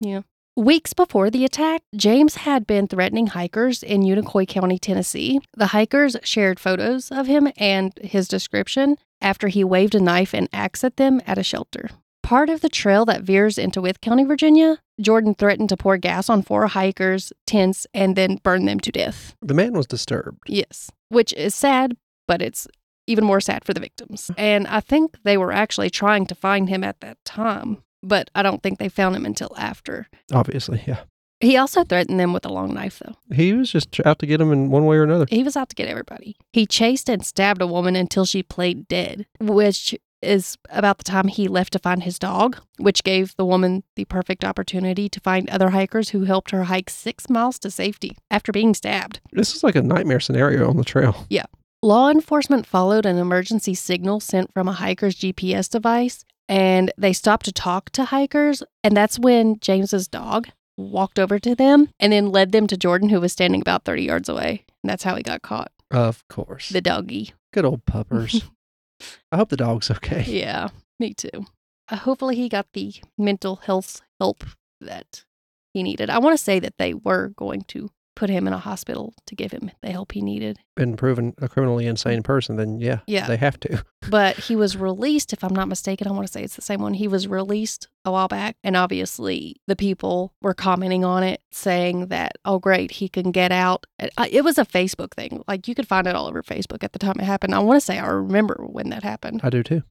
Weeks 0.56 0.94
before 0.94 1.32
the 1.32 1.46
attack, 1.46 1.82
James 1.96 2.36
had 2.36 2.68
been 2.68 2.88
threatening 2.88 3.26
hikers 3.26 3.82
in 3.82 4.04
Unicoi 4.04 4.48
County, 4.48 4.78
Tennessee. 4.78 5.40
The 5.58 5.68
hikers 5.68 6.16
shared 6.24 6.60
photos 6.60 7.12
of 7.12 7.26
him 7.26 7.52
and 7.58 7.92
his 8.04 8.28
description 8.28 8.98
after 9.20 9.48
he 9.48 9.64
waved 9.64 9.96
a 9.96 10.00
knife 10.00 10.32
and 10.32 10.48
axe 10.54 10.84
at 10.84 10.98
them 10.98 11.22
at 11.26 11.40
a 11.40 11.44
shelter. 11.44 11.90
Part 12.22 12.52
of 12.52 12.62
the 12.62 12.70
trail 12.70 13.04
that 13.06 13.24
veers 13.24 13.58
into 13.58 13.82
Wythe 13.82 14.00
County, 14.00 14.26
Virginia, 14.26 14.78
Jordan 15.02 15.34
threatened 15.34 15.70
to 15.70 15.78
pour 15.78 15.98
gas 15.98 16.30
on 16.30 16.44
four 16.44 16.68
hikers' 16.68 17.34
tents 17.48 17.88
and 17.92 18.16
then 18.16 18.40
burn 18.44 18.66
them 18.66 18.80
to 18.82 18.92
death. 18.92 19.36
The 19.42 19.56
man 19.56 19.74
was 19.74 19.88
disturbed. 19.88 20.44
Yes, 20.46 20.92
which 21.10 21.34
is 21.34 21.56
sad, 21.56 21.98
but 22.28 22.44
it's 22.44 22.68
even 23.08 23.26
more 23.26 23.42
sad 23.42 23.66
for 23.66 23.74
the 23.74 23.80
victims. 23.80 24.30
And 24.38 24.68
I 24.68 24.82
think 24.82 25.18
they 25.24 25.36
were 25.36 25.52
actually 25.52 25.90
trying 25.90 26.28
to 26.28 26.36
find 26.36 26.70
him 26.70 26.84
at 26.84 27.00
that 27.00 27.18
time, 27.26 27.84
but 28.04 28.30
I 28.36 28.44
don't 28.44 28.62
think 28.62 28.80
they 28.80 28.90
found 28.90 29.16
him 29.16 29.26
until 29.26 29.54
after. 29.58 30.08
Obviously, 30.32 30.84
yeah. 30.86 31.02
He 31.40 31.58
also 31.58 31.84
threatened 31.84 32.20
them 32.20 32.32
with 32.32 32.46
a 32.46 32.54
long 32.54 32.74
knife, 32.74 33.02
though. 33.04 33.16
He 33.36 33.52
was 33.54 33.70
just 33.72 34.00
out 34.06 34.20
to 34.20 34.26
get 34.26 34.38
them 34.38 34.54
in 34.54 34.70
one 34.70 34.86
way 34.86 34.96
or 34.96 35.04
another. 35.04 35.26
He 35.30 35.44
was 35.44 35.58
out 35.58 35.70
to 35.70 35.76
get 35.76 35.90
everybody. 35.90 36.38
He 36.54 36.66
chased 36.66 37.10
and 37.10 37.26
stabbed 37.26 37.62
a 37.62 37.68
woman 37.68 37.98
until 37.98 38.24
she 38.24 38.44
played 38.44 38.88
dead, 38.88 39.26
which 39.42 39.94
is 40.22 40.58
about 40.70 41.00
the 41.00 41.04
time 41.04 41.28
he 41.28 41.50
left 41.50 41.74
to 41.74 41.80
find 41.80 42.04
his 42.04 42.18
dog, 42.18 42.58
which 42.78 43.04
gave 43.04 43.36
the 43.36 43.46
woman 43.46 43.84
the 43.98 44.06
perfect 44.06 44.46
opportunity 44.46 45.10
to 45.10 45.20
find 45.20 45.50
other 45.50 45.72
hikers 45.72 46.10
who 46.10 46.24
helped 46.24 46.52
her 46.52 46.64
hike 46.66 46.90
six 46.90 47.30
miles 47.30 47.60
to 47.60 47.70
safety 47.70 48.18
after 48.32 48.54
being 48.54 48.74
stabbed. 48.74 49.20
This 49.34 49.54
is 49.54 49.64
like 49.64 49.76
a 49.76 49.82
nightmare 49.82 50.22
scenario 50.22 50.70
on 50.70 50.78
the 50.78 50.86
trail. 50.86 51.26
Yeah. 51.30 51.46
Law 51.82 52.10
enforcement 52.10 52.66
followed 52.66 53.06
an 53.06 53.18
emergency 53.18 53.74
signal 53.74 54.22
sent 54.22 54.54
from 54.54 54.70
a 54.70 54.74
hiker's 54.74 55.16
GPS 55.16 55.70
device 55.70 56.24
and 56.48 56.92
they 56.98 57.14
stopped 57.14 57.46
to 57.46 57.52
talk 57.52 57.90
to 57.92 58.06
hikers. 58.06 58.64
And 58.84 58.96
that's 58.96 59.20
when 59.20 59.60
James's 59.60 60.08
dog 60.08 60.50
walked 60.78 61.20
over 61.20 61.40
to 61.40 61.56
them 61.56 61.90
and 62.00 62.12
then 62.14 62.32
led 62.32 62.52
them 62.52 62.68
to 62.68 62.78
Jordan, 62.78 63.10
who 63.10 63.22
was 63.22 63.32
standing 63.32 63.62
about 63.62 63.86
30 63.86 64.04
yards 64.04 64.30
away. 64.30 64.66
And 64.84 64.90
that's 64.90 65.04
how 65.04 65.16
he 65.16 65.24
got 65.24 65.42
caught. 65.42 65.72
Of 65.92 66.28
course. 66.28 66.70
The 66.70 66.82
doggy. 66.82 67.34
Good 67.54 67.66
old 67.66 67.86
puppers. 67.86 68.44
I 69.32 69.38
hope 69.38 69.50
the 69.50 69.58
dog's 69.58 69.92
okay. 69.92 70.24
Yeah, 70.28 70.70
me 71.00 71.14
too. 71.14 71.46
Uh, 71.90 71.98
hopefully, 71.98 72.36
he 72.36 72.48
got 72.48 72.68
the 72.74 72.96
mental 73.18 73.58
health 73.58 74.02
help 74.20 74.46
that 74.80 75.26
he 75.74 75.84
needed. 75.84 76.10
I 76.10 76.20
want 76.20 76.38
to 76.38 76.44
say 76.44 76.60
that 76.60 76.78
they 76.78 76.94
were 76.94 77.30
going 77.36 77.62
to 77.70 77.90
put 78.16 78.30
him 78.30 78.46
in 78.48 78.54
a 78.54 78.58
hospital 78.60 79.14
to 79.26 79.36
give 79.36 79.52
him 79.52 79.72
the 79.82 79.90
help 79.92 80.12
he 80.12 80.22
needed. 80.22 80.60
Been 80.76 80.96
proven 80.96 81.34
a 81.40 81.50
criminally 81.50 81.86
insane 81.88 82.22
person, 82.24 82.56
then 82.58 82.80
yeah, 82.80 83.00
Yeah. 83.08 83.26
they 83.28 83.38
have 83.38 83.60
to. 83.62 83.84
But 84.10 84.36
he 84.38 84.56
was 84.56 84.78
released, 84.90 85.34
if 85.34 85.44
I'm 85.44 85.54
not 85.56 85.68
mistaken. 85.68 86.08
I 86.08 86.12
want 86.12 86.28
to 86.28 86.32
say 86.32 86.44
it's 86.44 86.56
the 86.56 86.62
same 86.62 86.82
one. 86.82 86.94
He 86.94 87.08
was 87.08 87.28
released 87.28 87.88
a 88.06 88.12
while 88.12 88.28
back. 88.28 88.56
And 88.64 88.76
obviously, 88.76 89.56
the 89.68 89.76
people 89.76 90.34
were 90.42 90.54
commenting 90.54 91.04
on 91.06 91.24
it, 91.24 91.42
saying 91.52 92.08
that, 92.08 92.34
oh, 92.46 92.60
great, 92.60 92.92
he 92.92 93.10
can 93.10 93.32
get 93.32 93.52
out. 93.52 93.86
Uh, 94.00 94.28
It 94.30 94.44
was 94.44 94.58
a 94.58 94.66
Facebook 94.66 95.14
thing. 95.14 95.44
Like 95.48 95.68
you 95.68 95.76
could 95.76 95.88
find 95.88 96.06
it 96.08 96.16
all 96.16 96.28
over 96.28 96.44
Facebook 96.44 96.84
at 96.84 96.94
the 96.94 97.00
time 97.00 97.16
it 97.20 97.24
happened. 97.26 97.56
I 97.56 97.60
want 97.60 97.78
to 97.78 97.86
say 97.86 97.98
I 98.00 98.08
remember 98.08 98.64
when 98.68 98.90
that 98.90 99.04
happened. 99.04 99.42
I 99.44 99.50
do 99.50 99.64
too. 99.64 99.84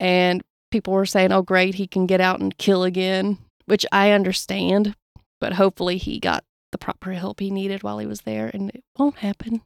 And 0.00 0.42
people 0.70 0.92
were 0.92 1.06
saying, 1.06 1.32
oh, 1.32 1.42
great, 1.42 1.76
he 1.76 1.86
can 1.86 2.06
get 2.06 2.20
out 2.20 2.40
and 2.40 2.56
kill 2.58 2.82
again, 2.82 3.38
which 3.66 3.86
I 3.92 4.10
understand. 4.10 4.94
But 5.40 5.54
hopefully, 5.54 5.98
he 5.98 6.18
got 6.20 6.44
the 6.72 6.78
proper 6.78 7.12
help 7.12 7.40
he 7.40 7.50
needed 7.50 7.82
while 7.82 7.98
he 7.98 8.06
was 8.06 8.22
there, 8.22 8.50
and 8.52 8.70
it 8.70 8.82
won't 8.98 9.18
happen. 9.18 9.62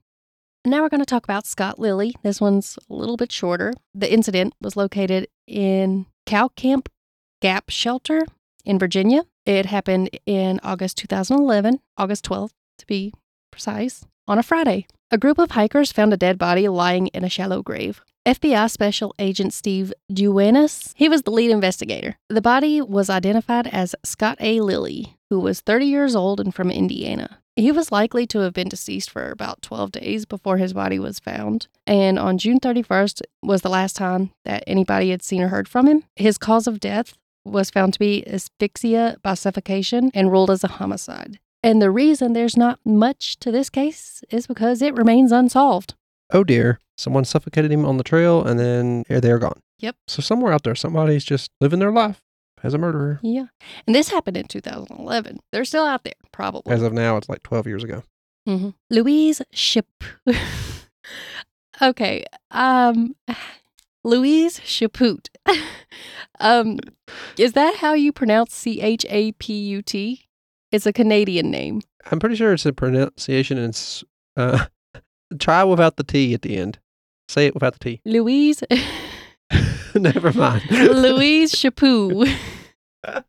Now 0.64 0.82
we're 0.82 0.88
going 0.88 1.00
to 1.00 1.06
talk 1.06 1.24
about 1.24 1.46
Scott 1.46 1.78
Lilly. 1.78 2.14
This 2.22 2.40
one's 2.40 2.76
a 2.90 2.94
little 2.94 3.16
bit 3.16 3.30
shorter. 3.30 3.72
The 3.94 4.12
incident 4.12 4.54
was 4.60 4.76
located 4.76 5.28
in 5.46 6.06
Cow 6.26 6.48
Camp 6.48 6.88
Gap 7.40 7.70
Shelter 7.70 8.26
in 8.64 8.78
Virginia. 8.78 9.24
It 9.44 9.66
happened 9.66 10.10
in 10.26 10.58
August 10.64 10.98
2011, 10.98 11.80
August 11.96 12.24
12th 12.24 12.50
to 12.78 12.86
be 12.86 13.14
precise, 13.52 14.04
on 14.26 14.38
a 14.38 14.42
Friday. 14.42 14.86
A 15.12 15.18
group 15.18 15.38
of 15.38 15.52
hikers 15.52 15.92
found 15.92 16.12
a 16.12 16.16
dead 16.16 16.36
body 16.36 16.68
lying 16.68 17.06
in 17.08 17.22
a 17.22 17.28
shallow 17.28 17.62
grave. 17.62 18.02
FBI 18.26 18.68
Special 18.68 19.14
Agent 19.20 19.54
Steve 19.54 19.92
Duenas, 20.12 20.92
he 20.96 21.08
was 21.08 21.22
the 21.22 21.30
lead 21.30 21.52
investigator. 21.52 22.18
The 22.28 22.42
body 22.42 22.80
was 22.80 23.08
identified 23.08 23.68
as 23.68 23.94
Scott 24.02 24.36
A. 24.40 24.60
Lilly, 24.60 25.16
who 25.30 25.38
was 25.38 25.60
30 25.60 25.86
years 25.86 26.16
old 26.16 26.40
and 26.40 26.52
from 26.52 26.68
Indiana. 26.68 27.38
He 27.54 27.70
was 27.70 27.92
likely 27.92 28.26
to 28.26 28.40
have 28.40 28.52
been 28.52 28.68
deceased 28.68 29.10
for 29.10 29.30
about 29.30 29.62
12 29.62 29.92
days 29.92 30.26
before 30.26 30.56
his 30.56 30.72
body 30.72 30.98
was 30.98 31.20
found, 31.20 31.68
and 31.86 32.18
on 32.18 32.36
June 32.36 32.58
31st 32.58 33.22
was 33.44 33.62
the 33.62 33.70
last 33.70 33.94
time 33.94 34.32
that 34.44 34.64
anybody 34.66 35.10
had 35.10 35.22
seen 35.22 35.40
or 35.40 35.48
heard 35.48 35.68
from 35.68 35.86
him. 35.86 36.02
His 36.16 36.36
cause 36.36 36.66
of 36.66 36.80
death 36.80 37.16
was 37.44 37.70
found 37.70 37.92
to 37.92 38.00
be 38.00 38.26
asphyxia 38.26 39.18
by 39.22 39.34
suffocation 39.34 40.10
and 40.14 40.32
ruled 40.32 40.50
as 40.50 40.64
a 40.64 40.68
homicide. 40.68 41.38
And 41.62 41.80
the 41.80 41.92
reason 41.92 42.32
there's 42.32 42.56
not 42.56 42.80
much 42.84 43.38
to 43.38 43.52
this 43.52 43.70
case 43.70 44.24
is 44.30 44.48
because 44.48 44.82
it 44.82 44.96
remains 44.96 45.30
unsolved. 45.30 45.94
Oh 46.32 46.44
dear. 46.44 46.80
Someone 46.96 47.24
suffocated 47.24 47.70
him 47.70 47.84
on 47.84 47.98
the 47.98 48.04
trail 48.04 48.42
and 48.44 48.58
then 48.58 49.04
here 49.08 49.20
they're 49.20 49.38
gone. 49.38 49.60
Yep. 49.80 49.96
So 50.08 50.22
somewhere 50.22 50.52
out 50.52 50.62
there, 50.62 50.74
somebody's 50.74 51.24
just 51.24 51.50
living 51.60 51.78
their 51.78 51.92
life 51.92 52.22
as 52.62 52.72
a 52.74 52.78
murderer. 52.78 53.20
Yeah. 53.22 53.46
And 53.86 53.94
this 53.94 54.08
happened 54.08 54.36
in 54.36 54.46
2011. 54.46 55.38
They're 55.52 55.64
still 55.66 55.84
out 55.84 56.04
there, 56.04 56.14
probably. 56.32 56.72
As 56.72 56.82
of 56.82 56.92
now, 56.92 57.16
it's 57.16 57.28
like 57.28 57.42
12 57.42 57.66
years 57.66 57.84
ago. 57.84 58.02
hmm 58.46 58.70
Louise 58.90 59.42
Ship. 59.52 59.86
okay. 61.82 62.24
Um, 62.50 63.14
Louise 64.04 64.60
Chaput. 64.60 65.28
um, 66.40 66.78
is 67.36 67.52
that 67.54 67.76
how 67.76 67.92
you 67.92 68.12
pronounce 68.12 68.54
C 68.54 68.80
H 68.80 69.04
A 69.08 69.32
P 69.32 69.52
U 69.52 69.82
T? 69.82 70.22
It's 70.72 70.86
a 70.86 70.92
Canadian 70.92 71.50
name. 71.50 71.82
I'm 72.10 72.18
pretty 72.20 72.36
sure 72.36 72.52
it's 72.52 72.66
a 72.66 72.72
pronunciation 72.72 73.58
and 73.58 73.70
it's, 73.70 74.04
uh, 74.36 74.66
try 75.38 75.64
without 75.64 75.96
the 75.96 76.04
T 76.04 76.34
at 76.34 76.42
the 76.42 76.56
end. 76.56 76.78
Say 77.28 77.46
it 77.46 77.54
without 77.54 77.74
the 77.74 77.78
T. 77.80 78.00
Louise. 78.04 78.62
Never 79.94 80.32
mind. 80.32 80.70
Louise 80.70 81.52
Chaput. 81.52 82.34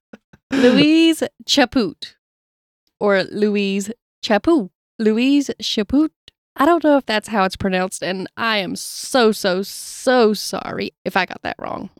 Louise 0.51 1.23
Chaput. 1.45 2.15
Or 2.99 3.23
Louise 3.25 3.91
Chaput. 4.23 4.69
Louise 4.99 5.51
Chaput. 5.61 6.09
I 6.55 6.65
don't 6.65 6.83
know 6.83 6.97
if 6.97 7.05
that's 7.05 7.27
how 7.27 7.43
it's 7.43 7.55
pronounced, 7.55 8.01
and 8.01 8.27
I 8.35 8.57
am 8.57 8.75
so, 8.75 9.31
so, 9.31 9.61
so 9.61 10.33
sorry 10.33 10.91
if 11.05 11.15
I 11.15 11.25
got 11.25 11.43
that 11.43 11.55
wrong. 11.59 11.91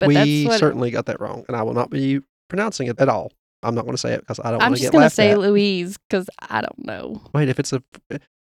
But 0.00 0.08
we 0.08 0.48
certainly 0.56 0.90
got 0.90 1.06
that 1.06 1.20
wrong, 1.20 1.44
and 1.48 1.56
I 1.56 1.62
will 1.62 1.74
not 1.74 1.90
be 1.90 2.20
pronouncing 2.48 2.88
it 2.88 2.98
at 2.98 3.10
all. 3.10 3.32
I'm 3.62 3.74
not 3.74 3.82
going 3.82 3.94
to 3.94 3.98
say 3.98 4.14
it 4.14 4.20
because 4.20 4.40
I 4.42 4.50
don't 4.52 4.62
I'm 4.62 4.74
just 4.74 4.92
going 4.92 5.04
to 5.04 5.10
say 5.10 5.32
at. 5.32 5.38
Louise 5.38 5.98
because 5.98 6.30
I 6.38 6.62
don't 6.62 6.86
know. 6.86 7.20
Wait, 7.34 7.48
if 7.48 7.58
it's 7.58 7.72
a 7.72 7.82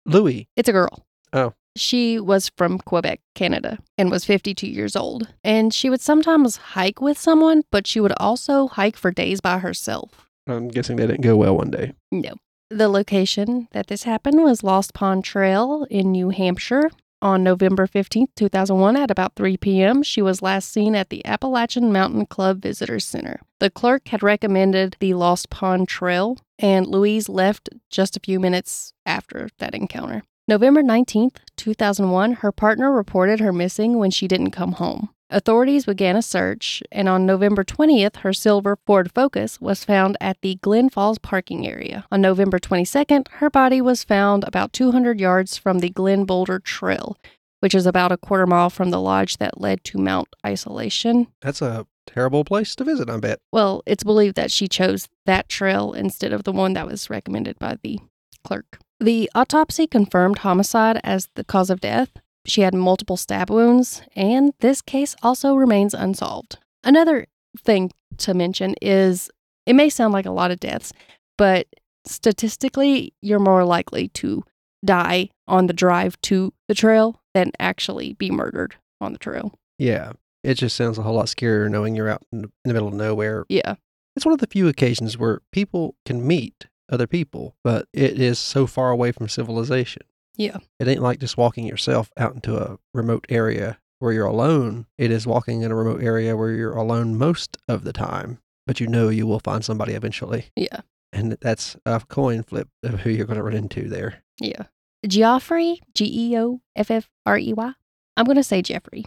Louis, 0.09 0.49
It's 0.57 0.69
a 0.69 0.73
girl. 0.73 1.05
Oh. 1.33 1.53
She 1.77 2.19
was 2.19 2.51
from 2.57 2.79
Quebec, 2.79 3.21
Canada, 3.35 3.79
and 3.97 4.11
was 4.11 4.25
52 4.25 4.67
years 4.67 4.97
old. 4.97 5.29
And 5.45 5.73
she 5.73 5.91
would 5.91 6.01
sometimes 6.01 6.57
hike 6.57 7.01
with 7.01 7.19
someone, 7.19 7.63
but 7.71 7.87
she 7.87 8.01
would 8.01 8.15
also 8.17 8.69
hike 8.69 8.97
for 8.97 9.11
days 9.13 9.41
by 9.41 9.59
herself. 9.59 10.29
I'm 10.49 10.69
guessing 10.69 10.97
they 10.97 11.07
didn't 11.07 11.21
go 11.21 11.37
well 11.37 11.57
one 11.57 11.71
day. 11.71 11.93
No. 12.11 12.35
The 12.71 12.89
location 12.89 13.69
that 13.73 13.87
this 13.87 14.03
happened 14.03 14.43
was 14.43 14.65
Lost 14.65 14.93
Pond 14.95 15.25
Trail 15.25 15.87
in 15.91 16.11
New 16.11 16.31
Hampshire. 16.31 16.91
On 17.21 17.43
November 17.43 17.87
15th, 17.87 18.29
2001, 18.37 18.97
at 18.97 19.11
about 19.11 19.35
3 19.35 19.57
p.m., 19.57 20.03
she 20.05 20.23
was 20.23 20.41
last 20.41 20.71
seen 20.71 20.95
at 20.95 21.11
the 21.11 21.25
Appalachian 21.27 21.93
Mountain 21.93 22.27
Club 22.27 22.63
Visitor 22.63 23.01
Center. 23.01 23.41
The 23.59 23.71
clerk 23.71 24.09
had 24.09 24.23
recommended 24.23 24.97
the 25.01 25.15
Lost 25.15 25.51
Pond 25.51 25.89
Trail, 25.89 26.39
and 26.59 26.87
Louise 26.87 27.29
left 27.29 27.69
just 27.91 28.17
a 28.17 28.21
few 28.21 28.41
minutes 28.41 28.93
after 29.07 29.49
that 29.59 29.75
encounter. 29.75 30.23
November 30.47 30.83
19th, 30.83 31.37
2001, 31.57 32.35
her 32.35 32.53
partner 32.53 32.91
reported 32.91 33.41
her 33.41 33.53
missing 33.53 33.99
when 33.99 34.11
she 34.11 34.27
didn't 34.27 34.51
come 34.51 34.73
home. 34.73 35.11
Authorities 35.31 35.85
began 35.85 36.17
a 36.17 36.23
search, 36.23 36.83
and 36.91 37.07
on 37.07 37.27
November 37.27 37.63
20th, 37.63 38.17
her 38.19 38.33
silver 38.33 38.79
Ford 38.87 39.13
Focus 39.15 39.61
was 39.61 39.85
found 39.85 40.17
at 40.23 40.41
the 40.41 40.55
Glen 40.63 40.89
Falls 40.89 41.19
parking 41.19 41.67
area. 41.69 42.07
On 42.11 42.23
November 42.23 42.59
22nd, 42.59 43.29
her 43.33 43.51
body 43.51 43.83
was 43.83 44.05
found 44.05 44.43
about 44.45 44.73
200 44.73 45.21
yards 45.21 45.59
from 45.59 45.81
the 45.81 45.91
Glen 45.91 46.25
Boulder 46.25 46.59
Trail, 46.59 47.19
which 47.61 47.75
is 47.75 47.85
about 47.85 48.11
a 48.11 48.17
quarter 48.17 48.47
mile 48.47 48.71
from 48.71 48.89
the 48.91 49.01
lodge 49.01 49.37
that 49.37 49.61
led 49.61 49.85
to 49.85 49.99
Mount 49.99 50.29
Isolation. 50.47 51.27
That's 51.43 51.61
a 51.61 51.87
terrible 52.09 52.45
place 52.45 52.75
to 52.77 52.85
visit, 52.85 53.09
I 53.11 53.19
bet. 53.19 53.39
Well, 53.53 53.83
it's 53.87 54.05
believed 54.05 54.37
that 54.37 54.51
she 54.51 54.69
chose 54.69 55.09
that 55.27 55.49
trail 55.49 55.93
instead 55.93 56.33
of 56.33 56.45
the 56.45 56.53
one 56.53 56.73
that 56.75 56.87
was 56.87 57.11
recommended 57.11 57.59
by 57.59 57.77
the 57.83 57.99
clerk. 58.45 58.79
The 59.01 59.31
autopsy 59.35 59.87
confirmed 59.87 60.39
homicide 60.39 61.01
as 61.05 61.29
the 61.35 61.45
cause 61.45 61.71
of 61.71 61.81
death. 61.81 62.11
She 62.47 62.63
had 62.63 62.75
multiple 62.75 63.17
stab 63.17 63.51
wounds, 63.51 64.03
and 64.17 64.53
this 64.61 64.83
case 64.83 65.15
also 65.23 65.55
remains 65.55 65.95
unsolved. 65.95 66.59
Another 66.83 67.27
thing 67.63 67.93
to 68.19 68.35
mention 68.35 68.75
is 68.81 69.31
it 69.67 69.75
may 69.75 69.89
sound 69.89 70.13
like 70.13 70.27
a 70.27 70.31
lot 70.31 70.51
of 70.51 70.61
deaths, 70.61 70.93
but 71.37 71.67
statistically, 72.07 73.13
you're 73.21 73.39
more 73.39 73.65
likely 73.65 74.09
to 74.09 74.43
die 74.85 75.29
on 75.47 75.67
the 75.67 75.73
drive 75.73 76.21
to 76.23 76.53
the 76.69 76.75
trail 76.75 77.21
than 77.35 77.53
actually 77.59 78.15
be 78.15 78.31
murdered 78.31 78.77
on 79.01 79.13
the 79.13 79.19
trail. 79.19 79.53
Yeah. 79.79 80.13
It 80.49 80.55
just 80.55 80.77
sounds 80.77 80.97
a 80.97 81.03
whole 81.03 81.17
lot 81.17 81.27
scarier 81.27 81.71
knowing 81.71 81.95
you're 81.95 82.09
out 82.09 82.23
in 82.33 82.51
the 82.65 82.73
middle 82.73 82.89
of 82.89 82.95
nowhere. 82.95 83.45
Yeah. 83.51 83.75
It's 84.17 84.25
one 84.25 84.33
of 84.33 84.41
the 84.41 84.47
few 84.47 84.67
occasions 84.67 85.19
where 85.19 85.43
people 85.53 85.95
can 86.07 86.27
meet 86.27 86.69
other 86.91 87.07
people, 87.07 87.55
but 87.63 87.87
it 87.93 88.19
is 88.19 88.39
so 88.39 88.67
far 88.67 88.91
away 88.91 89.13
from 89.13 89.29
civilization. 89.29 90.05
Yeah. 90.39 90.57
It 90.81 90.89
ain't 90.89 91.03
like 91.03 91.19
just 91.19 91.37
walking 91.37 91.67
yourself 91.67 92.11
out 92.17 92.35
into 92.35 92.57
a 92.57 92.79
remote 92.95 93.27
area 93.29 93.79
where 93.99 94.15
you're 94.15 94.25
alone. 94.25 94.87
It 94.97 95.11
is 95.11 95.27
walking 95.27 95.61
in 95.61 95.71
a 95.71 95.77
remote 95.77 96.03
area 96.03 96.35
where 96.35 96.53
you're 96.53 96.73
alone 96.73 97.19
most 97.19 97.59
of 97.69 97.85
the 97.85 97.93
time, 97.93 98.39
but 98.67 98.81
you 98.81 98.87
know 98.87 99.11
you 99.11 99.27
will 99.27 99.41
find 99.41 99.63
somebody 99.63 99.93
eventually. 99.93 100.47
Yeah. 100.57 100.81
And 101.13 101.33
that's 101.43 101.77
a 101.85 102.01
coin 102.09 102.43
flip 102.43 102.71
of 102.83 103.01
who 103.01 103.11
you're 103.11 103.27
going 103.27 103.37
to 103.37 103.43
run 103.43 103.55
into 103.55 103.87
there. 103.87 104.23
Yeah. 104.41 104.63
Geoffrey, 105.07 105.83
G 105.93 106.31
E 106.31 106.39
O 106.39 106.63
F 106.75 106.91
F 106.91 107.11
R 107.27 107.37
E 107.37 107.53
Y. 107.53 107.73
I'm 108.17 108.25
going 108.25 108.37
to 108.37 108.43
say 108.43 108.63
Jeffrey 108.63 109.05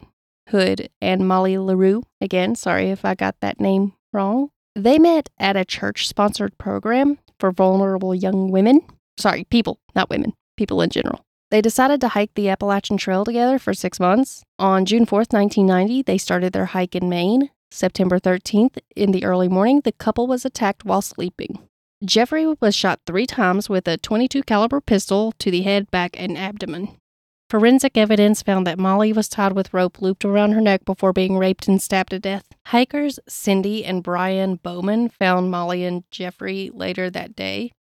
Hood 0.50 0.89
and 1.01 1.27
Molly 1.27 1.57
LaRue. 1.57 2.03
Again, 2.19 2.55
sorry 2.55 2.89
if 2.89 3.05
I 3.05 3.15
got 3.15 3.36
that 3.41 3.60
name 3.60 3.93
wrong. 4.13 4.50
They 4.75 5.00
met 5.00 5.29
at 5.39 5.57
a 5.57 5.65
church 5.65 6.07
sponsored 6.07 6.57
program 6.57 7.19
for 7.39 7.51
vulnerable 7.51 8.15
young 8.15 8.51
women. 8.51 8.81
Sorry, 9.17 9.43
people, 9.45 9.79
not 9.95 10.10
women, 10.10 10.33
people 10.57 10.81
in 10.81 10.89
general. 10.89 11.25
They 11.51 11.62
decided 11.62 12.00
to 12.01 12.10
hike 12.10 12.33
the 12.36 12.48
Appalachian 12.50 12.95
Trail 12.98 13.25
together 13.25 13.60
for 13.60 13.74
six 13.74 14.00
months. 14.00 14.43
On 14.57 14.86
June 14.86 15.05
4th, 15.05 15.33
1990, 15.33 16.03
they 16.03 16.17
started 16.17 16.53
their 16.53 16.67
hike 16.67 16.95
in 16.95 17.10
Maine. 17.10 17.50
September 17.69 18.19
13th, 18.19 18.77
in 18.95 19.12
the 19.12 19.25
early 19.25 19.48
morning, 19.48 19.81
the 19.81 19.91
couple 19.93 20.27
was 20.27 20.45
attacked 20.45 20.86
while 20.86 21.01
sleeping. 21.01 21.60
Jeffrey 22.03 22.55
was 22.60 22.74
shot 22.74 23.00
three 23.05 23.27
times 23.27 23.69
with 23.69 23.88
a 23.88 23.98
22 23.98 24.43
caliber 24.43 24.81
pistol 24.81 25.33
to 25.39 25.51
the 25.51 25.62
head, 25.62 25.91
back, 25.91 26.19
and 26.19 26.38
abdomen. 26.38 26.98
Forensic 27.51 27.98
evidence 27.98 28.41
found 28.41 28.65
that 28.65 28.79
Molly 28.79 29.12
was 29.12 29.27
tied 29.27 29.51
with 29.51 29.74
rope 29.74 30.01
looped 30.01 30.24
around 30.24 30.53
her 30.53 30.62
neck 30.62 30.86
before 30.86 31.12
being 31.12 31.38
raped 31.38 31.67
and 31.67 31.81
stabbed 31.81 32.12
to 32.12 32.17
death. 32.17 32.46
Hikers 32.67 33.20
Cindy 33.27 33.84
and 33.84 34.01
Brian 34.01 34.55
Bowman 34.55 35.10
found 35.10 35.51
Molly 35.51 35.84
and 35.84 36.10
Jeffrey 36.12 36.72
later 36.74 37.10
that 37.10 37.36
day. 37.36 37.74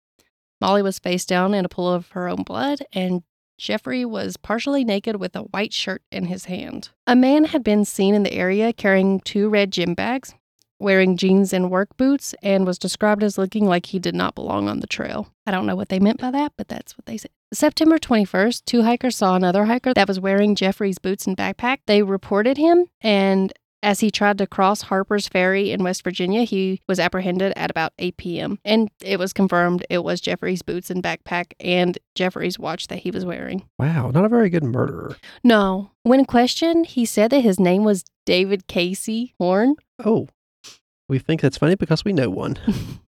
Molly 0.58 0.80
was 0.80 0.98
face 0.98 1.26
down 1.26 1.52
in 1.52 1.66
a 1.66 1.68
pool 1.68 1.92
of 1.92 2.12
her 2.12 2.30
own 2.30 2.44
blood, 2.44 2.78
and 2.94 3.24
Jeffrey 3.58 4.06
was 4.06 4.38
partially 4.38 4.84
naked 4.84 5.16
with 5.16 5.36
a 5.36 5.42
white 5.42 5.74
shirt 5.74 6.00
in 6.10 6.24
his 6.24 6.46
hand. 6.46 6.88
A 7.06 7.14
man 7.14 7.44
had 7.44 7.62
been 7.62 7.84
seen 7.84 8.14
in 8.14 8.22
the 8.22 8.32
area 8.32 8.72
carrying 8.72 9.20
two 9.20 9.50
red 9.50 9.70
gym 9.70 9.92
bags, 9.92 10.34
wearing 10.78 11.14
jeans 11.18 11.52
and 11.52 11.70
work 11.70 11.94
boots, 11.98 12.34
and 12.42 12.66
was 12.66 12.78
described 12.78 13.22
as 13.22 13.36
looking 13.36 13.66
like 13.66 13.84
he 13.84 13.98
did 13.98 14.14
not 14.14 14.34
belong 14.34 14.66
on 14.66 14.80
the 14.80 14.86
trail. 14.86 15.28
I 15.46 15.50
don't 15.50 15.66
know 15.66 15.76
what 15.76 15.90
they 15.90 15.98
meant 15.98 16.20
by 16.20 16.30
that, 16.30 16.54
but 16.56 16.68
that's 16.68 16.96
what 16.96 17.04
they 17.04 17.18
said. 17.18 17.32
September 17.52 17.98
21st, 17.98 18.64
two 18.66 18.82
hikers 18.82 19.16
saw 19.16 19.34
another 19.34 19.64
hiker 19.64 19.94
that 19.94 20.06
was 20.06 20.20
wearing 20.20 20.54
Jeffrey's 20.54 20.98
boots 20.98 21.26
and 21.26 21.36
backpack. 21.36 21.78
They 21.86 22.02
reported 22.02 22.58
him, 22.58 22.86
and 23.00 23.52
as 23.82 24.00
he 24.00 24.10
tried 24.10 24.36
to 24.38 24.46
cross 24.46 24.82
Harper's 24.82 25.28
Ferry 25.28 25.70
in 25.70 25.82
West 25.82 26.02
Virginia, 26.04 26.42
he 26.42 26.82
was 26.86 26.98
apprehended 26.98 27.52
at 27.56 27.70
about 27.70 27.92
8 27.98 28.16
p.m. 28.18 28.58
And 28.64 28.90
it 29.02 29.18
was 29.18 29.32
confirmed 29.32 29.86
it 29.88 30.04
was 30.04 30.20
Jeffrey's 30.20 30.62
boots 30.62 30.90
and 30.90 31.02
backpack 31.02 31.52
and 31.60 31.96
Jeffrey's 32.14 32.58
watch 32.58 32.88
that 32.88 32.98
he 32.98 33.10
was 33.10 33.24
wearing. 33.24 33.66
Wow, 33.78 34.10
not 34.10 34.24
a 34.24 34.28
very 34.28 34.50
good 34.50 34.64
murderer. 34.64 35.16
No. 35.44 35.92
When 36.02 36.24
questioned, 36.24 36.86
he 36.86 37.04
said 37.04 37.30
that 37.30 37.40
his 37.40 37.60
name 37.60 37.84
was 37.84 38.04
David 38.26 38.66
Casey 38.66 39.34
Horn 39.38 39.76
Oh, 40.04 40.28
we 41.08 41.18
think 41.18 41.40
that's 41.40 41.56
funny 41.56 41.76
because 41.76 42.04
we 42.04 42.12
know 42.12 42.30
one. 42.30 42.58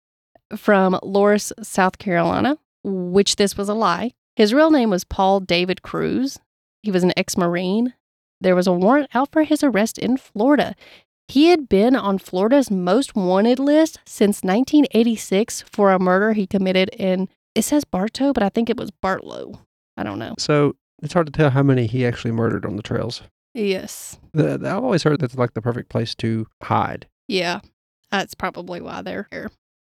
from 0.56 0.98
Loris, 1.02 1.52
South 1.62 1.98
Carolina, 1.98 2.56
which 2.82 3.36
this 3.36 3.56
was 3.56 3.68
a 3.68 3.74
lie. 3.74 4.12
His 4.36 4.54
real 4.54 4.70
name 4.70 4.90
was 4.90 5.04
Paul 5.04 5.40
David 5.40 5.82
Crews. 5.82 6.38
He 6.82 6.90
was 6.90 7.02
an 7.04 7.12
ex 7.16 7.36
Marine. 7.36 7.94
There 8.40 8.56
was 8.56 8.66
a 8.66 8.72
warrant 8.72 9.10
out 9.14 9.30
for 9.32 9.42
his 9.42 9.62
arrest 9.62 9.98
in 9.98 10.16
Florida. 10.16 10.74
He 11.28 11.48
had 11.48 11.68
been 11.68 11.94
on 11.94 12.18
Florida's 12.18 12.70
most 12.70 13.14
wanted 13.14 13.58
list 13.58 14.00
since 14.06 14.42
1986 14.42 15.62
for 15.70 15.92
a 15.92 15.98
murder 15.98 16.32
he 16.32 16.46
committed 16.46 16.88
in, 16.90 17.28
it 17.54 17.62
says 17.62 17.84
Bartow, 17.84 18.32
but 18.32 18.42
I 18.42 18.48
think 18.48 18.70
it 18.70 18.76
was 18.76 18.90
Bartlow. 18.90 19.60
I 19.96 20.02
don't 20.02 20.18
know. 20.18 20.34
So 20.38 20.74
it's 21.02 21.12
hard 21.12 21.26
to 21.26 21.32
tell 21.32 21.50
how 21.50 21.62
many 21.62 21.86
he 21.86 22.06
actually 22.06 22.32
murdered 22.32 22.64
on 22.64 22.76
the 22.76 22.82
trails. 22.82 23.22
Yes. 23.54 24.18
The, 24.32 24.56
the- 24.58 24.70
I've 24.70 24.82
always 24.84 25.02
heard 25.02 25.20
that's 25.20 25.34
like 25.36 25.54
the 25.54 25.62
perfect 25.62 25.88
place 25.90 26.14
to 26.16 26.46
hide. 26.62 27.06
Yeah, 27.28 27.60
that's 28.10 28.34
probably 28.34 28.80
why 28.80 29.02
they're 29.02 29.28
here. 29.30 29.50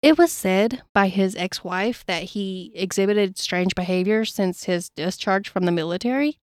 It 0.04 0.18
was 0.18 0.34
said 0.34 0.82
by 0.94 1.08
his 1.08 1.34
ex 1.38 1.64
wife 1.64 2.06
that 2.08 2.24
he 2.24 2.74
exhibited 2.76 3.38
strange 3.38 3.74
behavior 3.74 4.26
since 4.26 4.66
his 4.66 4.90
discharge 4.90 5.48
from 5.48 5.64
the 5.64 5.72
military. 5.72 6.40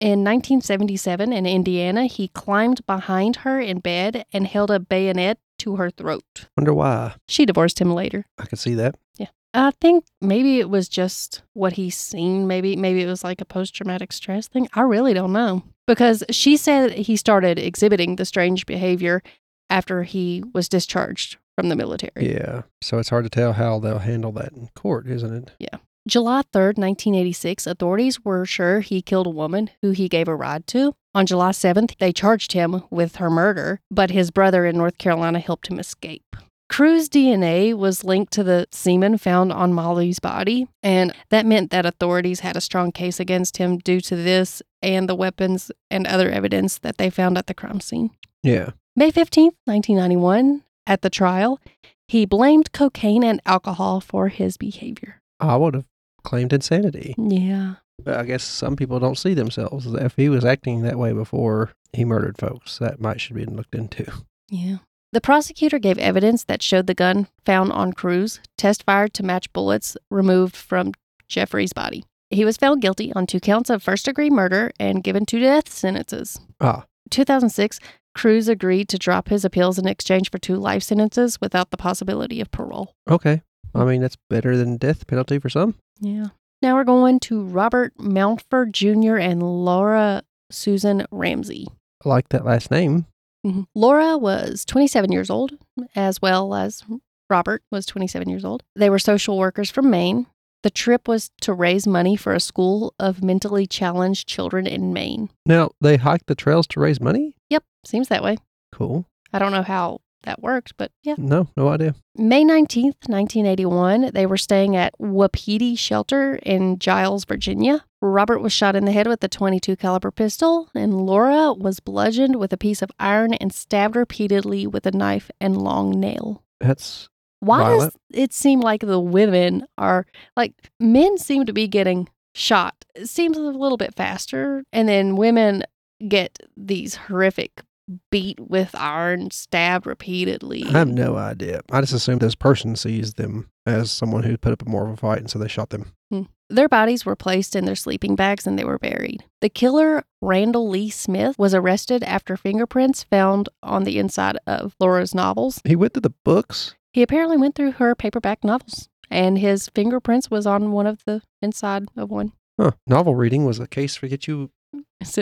In 0.00 0.24
1977 0.24 1.34
in 1.34 1.44
Indiana, 1.44 2.06
he 2.06 2.28
climbed 2.28 2.84
behind 2.86 3.36
her 3.36 3.60
in 3.60 3.80
bed 3.80 4.24
and 4.32 4.46
held 4.46 4.70
a 4.70 4.80
bayonet 4.80 5.38
to 5.58 5.76
her 5.76 5.90
throat. 5.90 6.46
Wonder 6.56 6.72
why. 6.72 7.14
She 7.28 7.44
divorced 7.44 7.78
him 7.78 7.92
later. 7.92 8.24
I 8.38 8.46
could 8.46 8.58
see 8.58 8.74
that. 8.74 8.96
Yeah. 9.18 9.28
I 9.52 9.72
think 9.72 10.06
maybe 10.22 10.60
it 10.60 10.70
was 10.70 10.88
just 10.88 11.42
what 11.52 11.74
he's 11.74 11.96
seen. 11.96 12.46
Maybe 12.46 12.74
maybe 12.74 13.02
it 13.02 13.06
was 13.06 13.22
like 13.22 13.42
a 13.42 13.46
post 13.46 13.74
traumatic 13.74 14.14
stress 14.14 14.48
thing. 14.48 14.66
I 14.72 14.80
really 14.80 15.12
don't 15.12 15.34
know. 15.34 15.62
Because 15.86 16.24
she 16.30 16.56
said 16.56 16.92
he 16.92 17.16
started 17.16 17.58
exhibiting 17.58 18.16
the 18.16 18.24
strange 18.24 18.64
behavior 18.64 19.22
after 19.68 20.04
he 20.04 20.42
was 20.54 20.70
discharged 20.70 21.36
from 21.56 21.68
the 21.68 21.76
military. 21.76 22.32
Yeah. 22.32 22.62
So 22.82 22.98
it's 22.98 23.10
hard 23.10 23.24
to 23.24 23.30
tell 23.30 23.54
how 23.54 23.78
they'll 23.78 23.98
handle 23.98 24.32
that 24.32 24.52
in 24.52 24.68
court, 24.74 25.06
isn't 25.06 25.32
it? 25.32 25.52
Yeah. 25.58 25.78
July 26.06 26.42
3rd, 26.52 26.76
1986, 26.76 27.66
authorities 27.66 28.22
were 28.24 28.44
sure 28.44 28.80
he 28.80 29.00
killed 29.00 29.26
a 29.26 29.30
woman 29.30 29.70
who 29.80 29.92
he 29.92 30.08
gave 30.08 30.28
a 30.28 30.36
ride 30.36 30.66
to. 30.66 30.94
On 31.14 31.24
July 31.24 31.50
7th, 31.50 31.96
they 31.98 32.12
charged 32.12 32.52
him 32.52 32.82
with 32.90 33.16
her 33.16 33.30
murder, 33.30 33.80
but 33.90 34.10
his 34.10 34.30
brother 34.30 34.66
in 34.66 34.76
North 34.76 34.98
Carolina 34.98 35.38
helped 35.38 35.68
him 35.68 35.78
escape. 35.78 36.36
Crews' 36.68 37.08
DNA 37.08 37.72
was 37.72 38.04
linked 38.04 38.32
to 38.32 38.42
the 38.42 38.66
semen 38.70 39.16
found 39.16 39.52
on 39.52 39.72
Molly's 39.72 40.18
body, 40.18 40.66
and 40.82 41.14
that 41.30 41.46
meant 41.46 41.70
that 41.70 41.86
authorities 41.86 42.40
had 42.40 42.56
a 42.56 42.60
strong 42.60 42.90
case 42.90 43.20
against 43.20 43.58
him 43.58 43.78
due 43.78 44.00
to 44.00 44.16
this 44.16 44.60
and 44.82 45.08
the 45.08 45.14
weapons 45.14 45.70
and 45.90 46.06
other 46.06 46.30
evidence 46.30 46.78
that 46.78 46.98
they 46.98 47.10
found 47.10 47.38
at 47.38 47.46
the 47.46 47.54
crime 47.54 47.80
scene. 47.80 48.10
Yeah. 48.42 48.70
May 48.96 49.10
15th, 49.10 49.54
1991, 49.64 50.62
at 50.86 51.02
the 51.02 51.10
trial, 51.10 51.60
he 52.08 52.26
blamed 52.26 52.72
cocaine 52.72 53.24
and 53.24 53.40
alcohol 53.46 54.00
for 54.00 54.28
his 54.28 54.56
behavior. 54.56 55.20
I 55.40 55.56
would 55.56 55.74
have 55.74 55.86
claimed 56.22 56.52
insanity. 56.52 57.14
Yeah. 57.18 57.76
But 58.02 58.16
I 58.18 58.24
guess 58.24 58.42
some 58.42 58.76
people 58.76 58.98
don't 58.98 59.18
see 59.18 59.34
themselves. 59.34 59.86
If 59.86 60.16
he 60.16 60.28
was 60.28 60.44
acting 60.44 60.82
that 60.82 60.98
way 60.98 61.12
before 61.12 61.72
he 61.92 62.04
murdered 62.04 62.38
folks, 62.38 62.78
that 62.78 63.00
might 63.00 63.20
should 63.20 63.36
be 63.36 63.44
looked 63.44 63.74
into. 63.74 64.10
Yeah. 64.48 64.78
The 65.12 65.20
prosecutor 65.20 65.78
gave 65.78 65.96
evidence 65.98 66.44
that 66.44 66.60
showed 66.60 66.88
the 66.88 66.94
gun 66.94 67.28
found 67.46 67.70
on 67.72 67.92
Crews 67.92 68.40
test 68.58 68.82
fired 68.82 69.14
to 69.14 69.22
match 69.22 69.52
bullets 69.52 69.96
removed 70.10 70.56
from 70.56 70.92
Jeffrey's 71.28 71.72
body. 71.72 72.04
He 72.30 72.44
was 72.44 72.56
found 72.56 72.82
guilty 72.82 73.12
on 73.12 73.26
two 73.26 73.38
counts 73.38 73.70
of 73.70 73.82
first 73.82 74.06
degree 74.06 74.28
murder 74.28 74.72
and 74.80 75.04
given 75.04 75.24
two 75.24 75.38
death 75.38 75.72
sentences. 75.72 76.40
Ah, 76.60 76.84
2006, 77.10 77.78
Crews 78.14 78.48
agreed 78.48 78.88
to 78.90 78.98
drop 78.98 79.28
his 79.28 79.44
appeals 79.44 79.78
in 79.78 79.86
exchange 79.88 80.30
for 80.30 80.38
two 80.38 80.56
life 80.56 80.82
sentences 80.82 81.40
without 81.40 81.70
the 81.70 81.76
possibility 81.76 82.40
of 82.40 82.50
parole. 82.50 82.92
okay. 83.10 83.42
I 83.76 83.84
mean, 83.84 84.02
that's 84.02 84.16
better 84.30 84.56
than 84.56 84.76
death 84.76 85.06
penalty 85.08 85.40
for 85.40 85.48
some. 85.48 85.74
Yeah. 86.00 86.26
Now 86.62 86.76
we're 86.76 86.84
going 86.84 87.18
to 87.20 87.42
Robert 87.42 87.92
Mountford 87.98 88.70
Jr. 88.70 89.16
and 89.16 89.42
Laura 89.42 90.22
Susan 90.48 91.04
Ramsey. 91.10 91.66
I 92.04 92.08
like 92.08 92.28
that 92.28 92.44
last 92.44 92.70
name. 92.70 93.06
Mhm. 93.44 93.66
Laura 93.74 94.16
was 94.16 94.64
27 94.64 95.10
years 95.10 95.28
old, 95.28 95.58
as 95.96 96.22
well 96.22 96.54
as 96.54 96.84
Robert 97.28 97.62
was 97.72 97.84
27 97.84 98.28
years 98.28 98.44
old. 98.44 98.62
They 98.76 98.88
were 98.90 99.00
social 99.00 99.36
workers 99.38 99.70
from 99.70 99.90
Maine. 99.90 100.26
The 100.62 100.70
trip 100.70 101.08
was 101.08 101.30
to 101.40 101.52
raise 101.52 101.86
money 101.86 102.14
for 102.14 102.32
a 102.32 102.38
school 102.40 102.94
of 103.00 103.24
mentally 103.24 103.66
challenged 103.66 104.28
children 104.28 104.66
in 104.68 104.92
Maine. 104.92 105.30
Now, 105.44 105.72
they 105.80 105.96
hiked 105.96 106.28
the 106.28 106.34
trails 106.36 106.66
to 106.68 106.80
raise 106.80 107.00
money? 107.00 107.34
Yep, 107.50 107.64
seems 107.86 108.08
that 108.08 108.22
way. 108.22 108.36
Cool. 108.72 109.06
I 109.32 109.38
don't 109.38 109.52
know 109.52 109.62
how 109.62 110.00
that 110.24 110.42
worked, 110.42 110.76
but 110.76 110.90
yeah. 111.02 111.14
No, 111.18 111.48
no 111.56 111.68
idea. 111.68 111.94
May 112.16 112.44
19th, 112.44 113.08
1981, 113.08 114.10
they 114.12 114.26
were 114.26 114.36
staying 114.36 114.76
at 114.76 114.94
Wapiti 114.98 115.76
Shelter 115.76 116.36
in 116.36 116.78
Giles, 116.78 117.24
Virginia. 117.24 117.84
Robert 118.00 118.40
was 118.40 118.52
shot 118.52 118.76
in 118.76 118.84
the 118.84 118.92
head 118.92 119.06
with 119.06 119.22
a 119.24 119.28
22 119.28 119.76
caliber 119.76 120.10
pistol, 120.10 120.68
and 120.74 121.06
Laura 121.06 121.52
was 121.52 121.80
bludgeoned 121.80 122.36
with 122.36 122.52
a 122.52 122.58
piece 122.58 122.82
of 122.82 122.90
iron 122.98 123.34
and 123.34 123.52
stabbed 123.52 123.96
repeatedly 123.96 124.66
with 124.66 124.86
a 124.86 124.92
knife 124.92 125.30
and 125.40 125.56
long 125.56 125.90
nail. 125.90 126.42
That's 126.60 127.08
Why 127.40 127.60
Violent. 127.60 127.92
does 127.92 128.22
it 128.22 128.32
seem 128.32 128.60
like 128.60 128.80
the 128.80 129.00
women 129.00 129.66
are 129.78 130.06
like 130.36 130.52
men 130.80 131.18
seem 131.18 131.46
to 131.46 131.52
be 131.52 131.68
getting 131.68 132.08
shot? 132.34 132.74
It 132.94 133.08
seems 133.08 133.36
a 133.36 133.40
little 133.40 133.78
bit 133.78 133.94
faster, 133.94 134.64
and 134.72 134.88
then 134.88 135.16
women 135.16 135.64
get 136.06 136.38
these 136.56 136.96
horrific 136.96 137.62
beat 138.10 138.40
with 138.40 138.74
iron, 138.74 139.30
stabbed 139.30 139.86
repeatedly. 139.86 140.64
I 140.64 140.78
have 140.78 140.88
no 140.88 141.16
idea. 141.16 141.60
I 141.70 141.80
just 141.80 141.92
assumed 141.92 142.20
this 142.20 142.34
person 142.34 142.76
sees 142.76 143.14
them 143.14 143.50
as 143.66 143.90
someone 143.90 144.22
who 144.22 144.36
put 144.36 144.52
up 144.52 144.66
more 144.66 144.86
of 144.86 144.92
a 144.92 144.96
fight, 144.96 145.18
and 145.18 145.30
so 145.30 145.38
they 145.38 145.48
shot 145.48 145.70
them. 145.70 145.92
Hmm. 146.10 146.22
Their 146.50 146.68
bodies 146.68 147.06
were 147.06 147.16
placed 147.16 147.56
in 147.56 147.64
their 147.64 147.74
sleeping 147.74 148.16
bags 148.16 148.46
and 148.46 148.58
they 148.58 148.64
were 148.64 148.78
buried. 148.78 149.24
The 149.40 149.48
killer, 149.48 150.04
Randall 150.20 150.68
Lee 150.68 150.90
Smith, 150.90 151.38
was 151.38 151.54
arrested 151.54 152.02
after 152.04 152.36
fingerprints 152.36 153.02
found 153.02 153.48
on 153.62 153.84
the 153.84 153.98
inside 153.98 154.36
of 154.46 154.76
Laura's 154.78 155.14
novels. 155.14 155.60
He 155.64 155.74
went 155.74 155.94
through 155.94 156.02
the 156.02 156.14
books. 156.24 156.74
He 156.92 157.02
apparently 157.02 157.38
went 157.38 157.54
through 157.54 157.72
her 157.72 157.94
paperback 157.94 158.44
novels, 158.44 158.88
and 159.10 159.38
his 159.38 159.68
fingerprints 159.74 160.30
was 160.30 160.46
on 160.46 160.70
one 160.70 160.86
of 160.86 161.02
the 161.06 161.22
inside 161.40 161.86
of 161.96 162.10
one. 162.10 162.32
Huh. 162.60 162.72
Novel 162.86 163.14
reading 163.16 163.44
was 163.44 163.58
a 163.58 163.66
case 163.66 163.96
to 163.96 164.08
get 164.08 164.28
you 164.28 164.50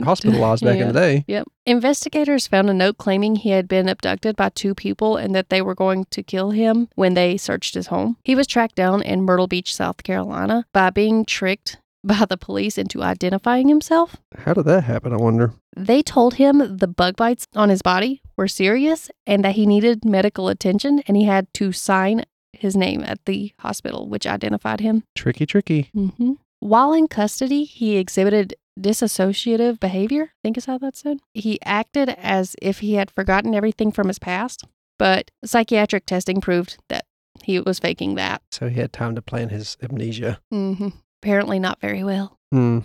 hospitalized 0.05 0.65
back 0.65 0.79
in 0.79 0.89
the 0.89 0.93
day. 1.01 1.25
Yep. 1.27 1.47
Investigators 1.67 2.47
found 2.47 2.69
a 2.71 2.75
note 2.75 2.99
claiming 2.99 3.37
he 3.37 3.51
had 3.51 3.69
been 3.69 3.89
abducted 3.89 4.37
by 4.37 4.49
two 4.51 4.75
people 4.75 5.17
and 5.17 5.35
that 5.35 5.49
they 5.51 5.63
were 5.63 5.75
going 5.75 6.07
to 6.11 6.23
kill 6.23 6.51
him 6.51 6.89
when 6.95 7.15
they 7.15 7.37
searched 7.37 7.75
his 7.75 7.89
home. 7.89 8.17
He 8.25 8.35
was 8.35 8.47
tracked 8.47 8.75
down 8.75 9.03
in 9.03 9.23
Myrtle 9.23 9.47
Beach, 9.47 9.75
South 9.75 10.03
Carolina, 10.03 10.67
by 10.73 10.91
being 10.91 11.25
tricked 11.25 11.79
by 12.05 12.25
the 12.29 12.37
police 12.37 12.79
into 12.79 13.03
identifying 13.03 13.69
himself. 13.69 14.17
How 14.37 14.55
did 14.55 14.65
that 14.65 14.85
happen? 14.85 15.13
I 15.13 15.17
wonder. 15.17 15.55
They 15.77 16.03
told 16.03 16.35
him 16.35 16.79
the 16.79 16.89
bug 16.89 17.17
bites 17.17 17.47
on 17.55 17.69
his 17.69 17.81
body 17.81 18.21
were 18.37 18.49
serious 18.49 19.11
and 19.27 19.45
that 19.45 19.55
he 19.55 19.67
needed 19.67 20.05
medical 20.05 20.49
attention 20.49 21.03
and 21.07 21.17
he 21.17 21.25
had 21.25 21.53
to 21.55 21.73
sign 21.73 22.25
his 22.53 22.77
name 22.77 23.03
at 23.03 23.25
the 23.25 23.53
hospital, 23.61 24.09
which 24.09 24.27
identified 24.27 24.81
him. 24.81 25.05
Tricky, 25.15 25.47
tricky. 25.47 25.91
hmm 25.95 26.33
While 26.61 26.93
in 26.93 27.09
custody, 27.09 27.65
he 27.65 27.97
exhibited 27.97 28.55
disassociative 28.79 29.81
behavior, 29.81 30.25
I 30.33 30.39
think 30.43 30.57
is 30.57 30.67
how 30.67 30.79
that's 30.79 31.01
said. 31.01 31.19
He 31.35 31.59
acted 31.65 32.11
as 32.11 32.57
if 32.63 32.81
he 32.81 32.95
had 32.95 33.11
forgotten 33.11 33.55
everything 33.55 33.93
from 33.93 34.09
his 34.09 34.19
past, 34.19 34.65
but 34.99 35.31
psychiatric 35.45 36.07
testing 36.07 36.41
proved 36.41 36.79
that 36.89 37.05
he 37.43 37.59
was 37.61 37.79
faking 37.79 38.15
that. 38.17 38.43
So 38.51 38.69
he 38.69 38.81
had 38.81 38.93
time 38.93 39.15
to 39.15 39.23
plan 39.23 39.49
his 39.49 39.77
amnesia. 39.83 40.41
hmm 40.51 40.89
Apparently, 41.23 41.61
not 41.61 41.81
very 41.81 42.03
well. 42.03 42.37
Hmm. 42.51 42.81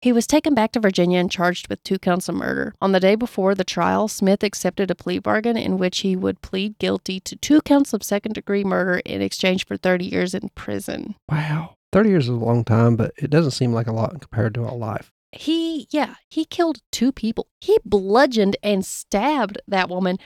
He 0.00 0.12
was 0.12 0.26
taken 0.26 0.54
back 0.54 0.70
to 0.72 0.80
Virginia 0.80 1.18
and 1.18 1.30
charged 1.30 1.68
with 1.68 1.82
two 1.82 1.98
counts 1.98 2.28
of 2.28 2.36
murder. 2.36 2.72
On 2.80 2.92
the 2.92 3.00
day 3.00 3.16
before 3.16 3.54
the 3.54 3.64
trial, 3.64 4.06
Smith 4.08 4.42
accepted 4.44 4.90
a 4.90 4.94
plea 4.94 5.18
bargain 5.18 5.56
in 5.56 5.76
which 5.76 5.98
he 5.98 6.14
would 6.16 6.40
plead 6.40 6.78
guilty 6.78 7.18
to 7.20 7.36
two 7.36 7.60
counts 7.62 7.92
of 7.92 8.02
second 8.02 8.32
degree 8.34 8.64
murder 8.64 9.02
in 9.04 9.20
exchange 9.20 9.66
for 9.66 9.76
30 9.76 10.06
years 10.06 10.34
in 10.34 10.50
prison. 10.54 11.16
Wow. 11.28 11.74
30 11.92 12.08
years 12.08 12.24
is 12.26 12.30
a 12.30 12.34
long 12.34 12.64
time, 12.64 12.96
but 12.96 13.12
it 13.18 13.28
doesn't 13.28 13.50
seem 13.50 13.72
like 13.72 13.88
a 13.88 13.92
lot 13.92 14.18
compared 14.20 14.54
to 14.54 14.62
a 14.62 14.72
life. 14.72 15.10
He, 15.32 15.86
yeah, 15.90 16.14
he 16.28 16.44
killed 16.44 16.78
two 16.90 17.12
people. 17.12 17.46
He 17.60 17.78
bludgeoned 17.84 18.56
and 18.62 18.84
stabbed 18.84 19.60
that 19.68 19.88
woman. 19.88 20.18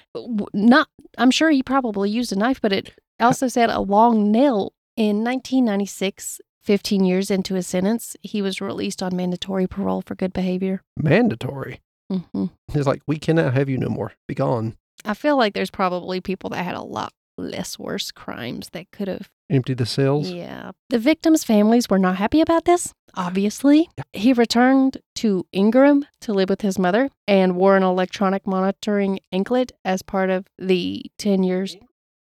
Not, 0.54 0.88
I'm 1.18 1.30
sure 1.30 1.50
he 1.50 1.62
probably 1.62 2.10
used 2.10 2.32
a 2.32 2.36
knife, 2.36 2.60
but 2.60 2.72
it 2.72 2.94
also 3.20 3.48
said 3.48 3.70
a 3.70 3.80
long 3.80 4.32
nail. 4.32 4.72
In 4.96 5.24
1996, 5.24 6.40
15 6.62 7.04
years 7.04 7.30
into 7.30 7.54
his 7.54 7.66
sentence, 7.66 8.16
he 8.22 8.40
was 8.40 8.60
released 8.60 9.02
on 9.02 9.16
mandatory 9.16 9.66
parole 9.66 10.02
for 10.02 10.14
good 10.14 10.32
behavior. 10.32 10.82
Mandatory. 10.96 11.80
Mm-hmm. 12.10 12.46
It's 12.72 12.86
like, 12.86 13.02
we 13.06 13.18
cannot 13.18 13.54
have 13.54 13.68
you 13.68 13.76
no 13.76 13.88
more. 13.88 14.12
Be 14.28 14.34
gone. 14.34 14.76
I 15.04 15.14
feel 15.14 15.36
like 15.36 15.52
there's 15.54 15.70
probably 15.70 16.20
people 16.20 16.50
that 16.50 16.64
had 16.64 16.76
a 16.76 16.82
lot 16.82 17.12
less 17.36 17.78
worse 17.78 18.10
crimes 18.12 18.70
that 18.72 18.90
could 18.92 19.08
have. 19.08 19.28
Empty 19.50 19.74
the 19.74 19.86
cells. 19.86 20.30
Yeah. 20.30 20.72
The 20.88 20.98
victims' 20.98 21.44
families 21.44 21.88
were 21.90 21.98
not 21.98 22.16
happy 22.16 22.40
about 22.40 22.64
this, 22.64 22.94
obviously. 23.14 23.88
He 24.12 24.32
returned 24.32 24.98
to 25.16 25.46
Ingram 25.52 26.06
to 26.22 26.32
live 26.32 26.48
with 26.48 26.62
his 26.62 26.78
mother 26.78 27.10
and 27.28 27.56
wore 27.56 27.76
an 27.76 27.82
electronic 27.82 28.46
monitoring 28.46 29.20
anklet 29.32 29.72
as 29.84 30.02
part 30.02 30.30
of 30.30 30.46
the 30.58 31.04
10 31.18 31.42
years 31.42 31.76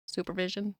supervision. 0.06 0.74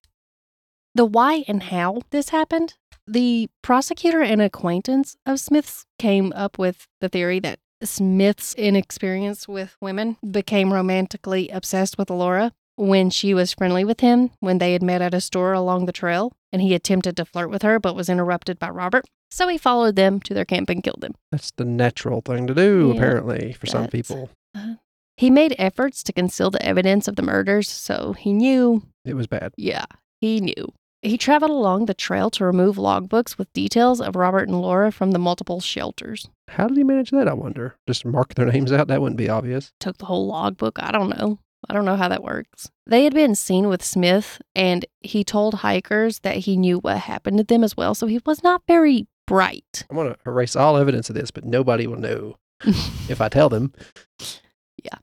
The 0.94 1.06
why 1.06 1.44
and 1.48 1.62
how 1.62 2.02
this 2.10 2.28
happened, 2.30 2.74
the 3.06 3.48
prosecutor 3.62 4.20
and 4.20 4.42
acquaintance 4.42 5.16
of 5.24 5.40
Smith's 5.40 5.86
came 5.98 6.32
up 6.34 6.58
with 6.58 6.86
the 7.00 7.08
theory 7.08 7.40
that 7.40 7.58
Smith's 7.82 8.54
inexperience 8.54 9.48
with 9.48 9.76
women 9.80 10.16
became 10.28 10.72
romantically 10.72 11.48
obsessed 11.48 11.98
with 11.98 12.10
Laura 12.10 12.52
when 12.76 13.10
she 13.10 13.34
was 13.34 13.52
friendly 13.52 13.84
with 13.84 14.00
him 14.00 14.30
when 14.40 14.58
they 14.58 14.72
had 14.72 14.82
met 14.82 15.02
at 15.02 15.14
a 15.14 15.20
store 15.20 15.52
along 15.52 15.86
the 15.86 15.92
trail 15.92 16.32
and 16.52 16.62
he 16.62 16.74
attempted 16.74 17.16
to 17.16 17.24
flirt 17.24 17.50
with 17.50 17.62
her 17.62 17.78
but 17.78 17.94
was 17.96 18.08
interrupted 18.08 18.58
by 18.58 18.68
Robert. 18.70 19.04
So 19.30 19.48
he 19.48 19.56
followed 19.58 19.96
them 19.96 20.20
to 20.20 20.34
their 20.34 20.44
camp 20.44 20.68
and 20.68 20.82
killed 20.82 21.00
them. 21.00 21.14
That's 21.30 21.52
the 21.56 21.64
natural 21.64 22.20
thing 22.20 22.46
to 22.48 22.54
do, 22.54 22.88
Yeah, 22.88 22.94
apparently, 22.94 23.52
for 23.52 23.66
some 23.66 23.88
people. 23.88 24.30
Uh, 24.54 24.74
he 25.16 25.30
made 25.30 25.54
efforts 25.58 26.02
to 26.02 26.12
conceal 26.12 26.50
the 26.50 26.62
evidence 26.64 27.08
of 27.08 27.16
the 27.16 27.22
murders, 27.22 27.68
so 27.70 28.12
he 28.12 28.32
knew 28.32 28.82
It 29.04 29.14
was 29.14 29.26
bad. 29.26 29.52
Yeah, 29.56 29.86
he 30.20 30.40
knew. 30.40 30.72
He 31.00 31.18
traveled 31.18 31.50
along 31.50 31.86
the 31.86 31.94
trail 31.94 32.30
to 32.30 32.44
remove 32.44 32.76
logbooks 32.76 33.36
with 33.38 33.52
details 33.52 34.00
of 34.00 34.14
Robert 34.16 34.48
and 34.48 34.60
Laura 34.60 34.92
from 34.92 35.10
the 35.10 35.18
multiple 35.18 35.60
shelters. 35.60 36.28
How 36.48 36.68
did 36.68 36.76
he 36.76 36.84
manage 36.84 37.10
that, 37.10 37.26
I 37.26 37.32
wonder? 37.32 37.74
Just 37.88 38.04
mark 38.04 38.34
their 38.34 38.46
names 38.46 38.70
out? 38.70 38.88
That 38.88 39.00
wouldn't 39.00 39.16
be 39.18 39.28
obvious. 39.28 39.72
Took 39.80 39.98
the 39.98 40.04
whole 40.04 40.26
logbook. 40.26 40.78
I 40.80 40.92
don't 40.92 41.08
know. 41.18 41.38
I 41.68 41.74
don't 41.74 41.84
know 41.84 41.96
how 41.96 42.08
that 42.08 42.22
works. 42.22 42.70
They 42.86 43.04
had 43.04 43.14
been 43.14 43.34
seen 43.34 43.68
with 43.68 43.84
Smith, 43.84 44.40
and 44.54 44.84
he 45.00 45.24
told 45.24 45.54
hikers 45.54 46.20
that 46.20 46.38
he 46.38 46.56
knew 46.56 46.78
what 46.78 46.98
happened 46.98 47.38
to 47.38 47.44
them 47.44 47.64
as 47.64 47.76
well, 47.76 47.94
so 47.94 48.06
he 48.06 48.20
was 48.24 48.42
not 48.42 48.62
very 48.66 49.06
bright. 49.26 49.84
I'm 49.88 49.96
going 49.96 50.12
to 50.12 50.18
erase 50.26 50.56
all 50.56 50.76
evidence 50.76 51.08
of 51.08 51.14
this, 51.14 51.30
but 51.30 51.44
nobody 51.44 51.86
will 51.86 51.98
know 51.98 52.36
if 53.08 53.20
I 53.20 53.28
tell 53.28 53.48
them. 53.48 53.72
Yeah. 54.82 54.98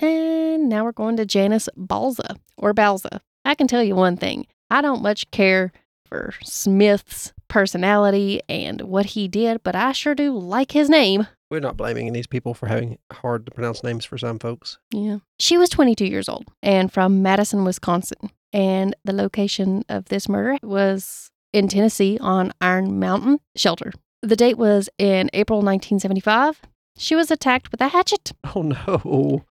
And 0.00 0.68
now 0.68 0.84
we're 0.84 0.92
going 0.92 1.16
to 1.16 1.26
Janice 1.26 1.68
Balza 1.76 2.36
or 2.56 2.74
Balza. 2.74 3.20
I 3.44 3.54
can 3.54 3.68
tell 3.68 3.82
you 3.82 3.94
one 3.94 4.16
thing 4.16 4.46
I 4.70 4.82
don't 4.82 5.02
much 5.02 5.30
care 5.30 5.72
for 6.04 6.34
Smith's 6.42 7.32
personality 7.48 8.40
and 8.48 8.82
what 8.82 9.06
he 9.06 9.28
did, 9.28 9.62
but 9.62 9.76
I 9.76 9.92
sure 9.92 10.14
do 10.14 10.36
like 10.36 10.72
his 10.72 10.88
name. 10.90 11.26
We're 11.50 11.60
not 11.60 11.76
blaming 11.76 12.12
these 12.12 12.26
people 12.26 12.54
for 12.54 12.66
having 12.66 12.98
hard 13.12 13.46
to 13.46 13.52
pronounce 13.52 13.84
names 13.84 14.04
for 14.04 14.18
some 14.18 14.38
folks. 14.38 14.78
Yeah. 14.90 15.18
She 15.38 15.56
was 15.56 15.68
22 15.70 16.04
years 16.06 16.28
old 16.28 16.44
and 16.62 16.92
from 16.92 17.22
Madison, 17.22 17.64
Wisconsin. 17.64 18.30
And 18.52 18.96
the 19.04 19.12
location 19.12 19.84
of 19.88 20.06
this 20.06 20.28
murder 20.28 20.58
was 20.62 21.30
in 21.52 21.68
Tennessee 21.68 22.18
on 22.20 22.52
Iron 22.60 22.98
Mountain 22.98 23.38
Shelter. 23.54 23.92
The 24.22 24.36
date 24.36 24.58
was 24.58 24.88
in 24.98 25.30
April 25.34 25.58
1975. 25.58 26.62
She 26.98 27.14
was 27.14 27.30
attacked 27.30 27.70
with 27.70 27.80
a 27.80 27.88
hatchet. 27.88 28.32
Oh, 28.54 28.62
no. 28.62 29.44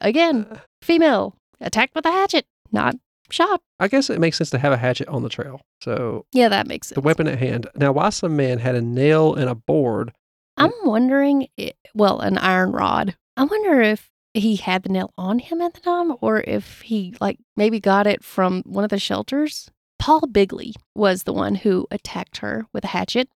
Again, 0.00 0.46
uh. 0.50 0.56
female, 0.82 1.36
attacked 1.60 1.94
with 1.94 2.04
a 2.04 2.10
hatchet, 2.10 2.46
not 2.72 2.96
shot. 3.30 3.60
I 3.80 3.88
guess 3.88 4.10
it 4.10 4.18
makes 4.20 4.36
sense 4.38 4.50
to 4.50 4.58
have 4.58 4.72
a 4.72 4.76
hatchet 4.76 5.08
on 5.08 5.22
the 5.22 5.28
trail. 5.28 5.60
So 5.82 6.26
Yeah, 6.32 6.48
that 6.48 6.66
makes 6.66 6.88
sense. 6.88 6.94
the 6.96 7.00
weapon 7.00 7.26
at 7.28 7.38
hand. 7.38 7.68
Now, 7.76 7.92
why 7.92 8.10
some 8.10 8.36
man 8.36 8.58
had 8.58 8.74
a 8.74 8.80
nail 8.82 9.34
and 9.34 9.48
a 9.48 9.54
board? 9.54 10.12
I'm 10.58 10.72
wondering, 10.84 11.48
well, 11.94 12.20
an 12.20 12.38
iron 12.38 12.72
rod. 12.72 13.16
I 13.36 13.44
wonder 13.44 13.80
if 13.80 14.10
he 14.34 14.56
had 14.56 14.82
the 14.82 14.88
nail 14.88 15.12
on 15.16 15.38
him 15.38 15.60
at 15.60 15.74
the 15.74 15.80
time 15.80 16.14
or 16.20 16.40
if 16.40 16.80
he, 16.82 17.14
like, 17.20 17.38
maybe 17.56 17.80
got 17.80 18.06
it 18.06 18.24
from 18.24 18.62
one 18.64 18.84
of 18.84 18.90
the 18.90 18.98
shelters. 18.98 19.70
Paul 19.98 20.20
Bigley 20.20 20.74
was 20.94 21.22
the 21.22 21.32
one 21.32 21.56
who 21.56 21.86
attacked 21.90 22.38
her 22.38 22.66
with 22.72 22.84
a 22.84 22.88
hatchet. 22.88 23.28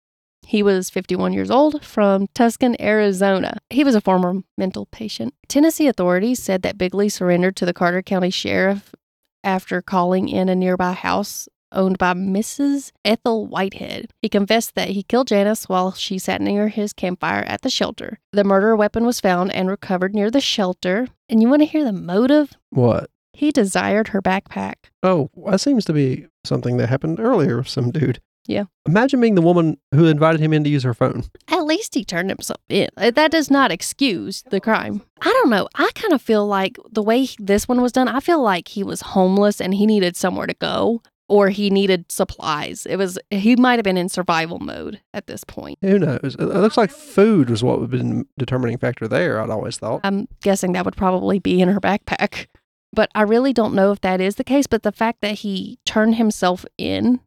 He 0.46 0.62
was 0.62 0.90
51 0.90 1.32
years 1.32 1.50
old 1.50 1.84
from 1.84 2.26
Tucson, 2.34 2.76
Arizona. 2.80 3.58
He 3.68 3.84
was 3.84 3.94
a 3.94 4.00
former 4.00 4.42
mental 4.56 4.86
patient. 4.86 5.34
Tennessee 5.48 5.86
authorities 5.86 6.42
said 6.42 6.62
that 6.62 6.78
Bigley 6.78 7.08
surrendered 7.08 7.56
to 7.56 7.66
the 7.66 7.74
Carter 7.74 8.02
County 8.02 8.30
Sheriff 8.30 8.94
after 9.44 9.80
calling 9.80 10.28
in 10.28 10.48
a 10.48 10.54
nearby 10.54 10.92
house 10.92 11.48
owned 11.72 11.98
by 11.98 12.14
Mrs. 12.14 12.92
Ethel 13.04 13.46
Whitehead. 13.46 14.10
He 14.22 14.28
confessed 14.28 14.74
that 14.74 14.90
he 14.90 15.02
killed 15.02 15.28
Janice 15.28 15.68
while 15.68 15.92
she 15.92 16.18
sat 16.18 16.40
near 16.40 16.68
his 16.68 16.92
campfire 16.92 17.44
at 17.46 17.62
the 17.62 17.70
shelter. 17.70 18.18
The 18.32 18.44
murder 18.44 18.74
weapon 18.76 19.04
was 19.06 19.20
found 19.20 19.52
and 19.52 19.68
recovered 19.68 20.14
near 20.14 20.30
the 20.30 20.40
shelter. 20.40 21.08
And 21.28 21.42
you 21.42 21.48
want 21.48 21.62
to 21.62 21.66
hear 21.66 21.84
the 21.84 21.92
motive? 21.92 22.52
What? 22.70 23.10
He 23.32 23.50
desired 23.52 24.08
her 24.08 24.20
backpack. 24.20 24.74
Oh, 25.02 25.30
that 25.46 25.60
seems 25.60 25.84
to 25.86 25.92
be 25.92 26.26
something 26.44 26.76
that 26.78 26.88
happened 26.88 27.20
earlier 27.20 27.58
with 27.58 27.68
some 27.68 27.90
dude. 27.90 28.20
Yeah. 28.46 28.64
Imagine 28.86 29.20
being 29.20 29.34
the 29.36 29.42
woman 29.42 29.78
who 29.94 30.06
invited 30.06 30.40
him 30.40 30.52
in 30.52 30.64
to 30.64 30.70
use 30.70 30.82
her 30.82 30.94
phone. 30.94 31.24
At 31.48 31.64
least 31.66 31.94
he 31.94 32.04
turned 32.04 32.30
himself 32.30 32.58
in. 32.68 32.88
Uh, 32.96 33.10
That 33.12 33.30
does 33.30 33.50
not 33.50 33.70
excuse 33.70 34.42
the 34.50 34.60
crime. 34.60 35.02
I 35.20 35.30
don't 35.30 35.50
know. 35.50 35.68
I 35.76 35.90
kind 35.94 36.12
of 36.12 36.20
feel 36.22 36.46
like 36.46 36.76
the 36.90 37.02
way 37.02 37.28
this 37.38 37.68
one 37.68 37.80
was 37.80 37.92
done, 37.92 38.08
I 38.08 38.18
feel 38.18 38.42
like 38.42 38.68
he 38.68 38.82
was 38.82 39.02
homeless 39.02 39.60
and 39.60 39.74
he 39.74 39.86
needed 39.86 40.16
somewhere 40.16 40.46
to 40.48 40.54
go 40.54 41.00
or 41.30 41.48
he 41.48 41.70
needed 41.70 42.10
supplies. 42.10 42.84
It 42.86 42.96
was, 42.96 43.16
he 43.30 43.54
might 43.54 43.78
have 43.78 43.84
been 43.84 43.96
in 43.96 44.08
survival 44.08 44.58
mode 44.58 45.00
at 45.14 45.28
this 45.28 45.44
point. 45.44 45.78
Who 45.80 45.96
knows? 45.96 46.36
It 46.38 46.40
looks 46.40 46.76
like 46.76 46.90
food 46.90 47.48
was 47.48 47.62
what 47.62 47.78
would 47.78 47.92
have 47.92 48.00
been 48.02 48.18
the 48.18 48.26
determining 48.36 48.78
factor 48.78 49.06
there, 49.06 49.40
I'd 49.40 49.48
always 49.48 49.78
thought. 49.78 50.00
I'm 50.02 50.26
guessing 50.42 50.72
that 50.72 50.84
would 50.84 50.96
probably 50.96 51.38
be 51.38 51.62
in 51.62 51.68
her 51.68 51.80
backpack. 51.80 52.46
But 52.92 53.10
I 53.14 53.22
really 53.22 53.52
don't 53.52 53.74
know 53.74 53.92
if 53.92 54.00
that 54.00 54.20
is 54.20 54.34
the 54.34 54.44
case. 54.44 54.66
But 54.66 54.82
the 54.82 54.90
fact 54.90 55.20
that 55.20 55.36
he 55.36 55.78
turned 55.86 56.16
himself 56.16 56.66
in 56.76 57.20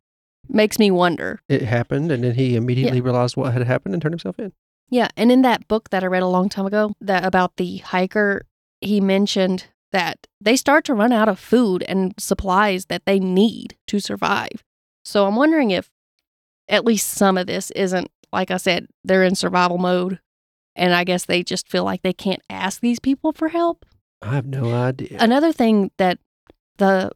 makes 0.49 0.77
me 0.77 0.91
wonder. 0.91 1.41
It 1.47 1.61
happened, 1.61 2.11
and 2.11 2.25
then 2.25 2.35
he 2.35 2.57
immediately 2.57 2.99
realized 2.99 3.37
what 3.37 3.53
had 3.53 3.65
happened 3.65 3.95
and 3.95 4.01
turned 4.01 4.13
himself 4.13 4.37
in. 4.37 4.51
Yeah, 4.89 5.07
and 5.15 5.31
in 5.31 5.43
that 5.43 5.69
book 5.69 5.91
that 5.91 6.03
I 6.03 6.07
read 6.07 6.23
a 6.23 6.27
long 6.27 6.49
time 6.49 6.65
ago, 6.65 6.93
that 6.99 7.23
about 7.23 7.55
the 7.55 7.77
hiker, 7.77 8.45
he 8.81 8.99
mentioned 8.99 9.67
that 9.93 10.27
they 10.41 10.56
start 10.58 10.84
to 10.86 10.93
run 10.93 11.13
out 11.13 11.29
of 11.29 11.39
food 11.39 11.84
and 11.88 12.13
supplies 12.19 12.88
that 12.88 13.06
they 13.06 13.19
need 13.19 13.77
to 13.88 13.99
survive. 13.99 14.63
So 15.06 15.25
I'm 15.25 15.36
wondering 15.36 15.71
if 15.71 15.89
at 16.67 16.86
least 16.86 17.10
some 17.10 17.38
of 17.38 17.47
this 17.47 17.71
isn't 17.71 18.10
like 18.34 18.49
I 18.51 18.58
said, 18.58 18.88
they're 19.06 19.23
in 19.23 19.36
survival 19.36 19.77
mode 19.77 20.19
and 20.75 20.93
I 20.93 21.03
guess 21.03 21.25
they 21.25 21.43
just 21.43 21.69
feel 21.69 21.84
like 21.84 22.01
they 22.01 22.13
can't 22.13 22.41
ask 22.49 22.82
these 22.82 22.99
people 22.99 23.32
for 23.32 23.49
help. 23.49 23.86
I 24.21 24.34
have 24.34 24.47
no 24.47 24.73
idea. 24.73 25.17
Another 25.19 25.53
thing 25.53 25.91
that 25.97 26.17
the 26.77 27.12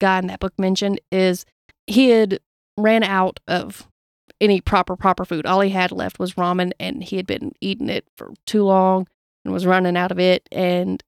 guy 0.00 0.18
in 0.20 0.28
that 0.28 0.40
book 0.40 0.52
mentioned 0.58 1.00
is 1.10 1.44
he 1.86 2.10
had 2.10 2.38
ran 2.78 3.02
out 3.02 3.40
of 3.48 3.88
any 4.40 4.60
proper 4.60 4.96
proper 4.96 5.24
food. 5.24 5.44
All 5.44 5.60
he 5.60 5.70
had 5.70 5.90
left 5.90 6.18
was 6.18 6.34
ramen 6.34 6.72
and 6.78 7.02
he 7.02 7.16
had 7.16 7.26
been 7.26 7.52
eating 7.60 7.88
it 7.88 8.04
for 8.16 8.32
too 8.46 8.62
long 8.64 9.08
and 9.44 9.52
was 9.52 9.66
running 9.66 9.96
out 9.96 10.12
of 10.12 10.18
it 10.20 10.48
and 10.52 11.02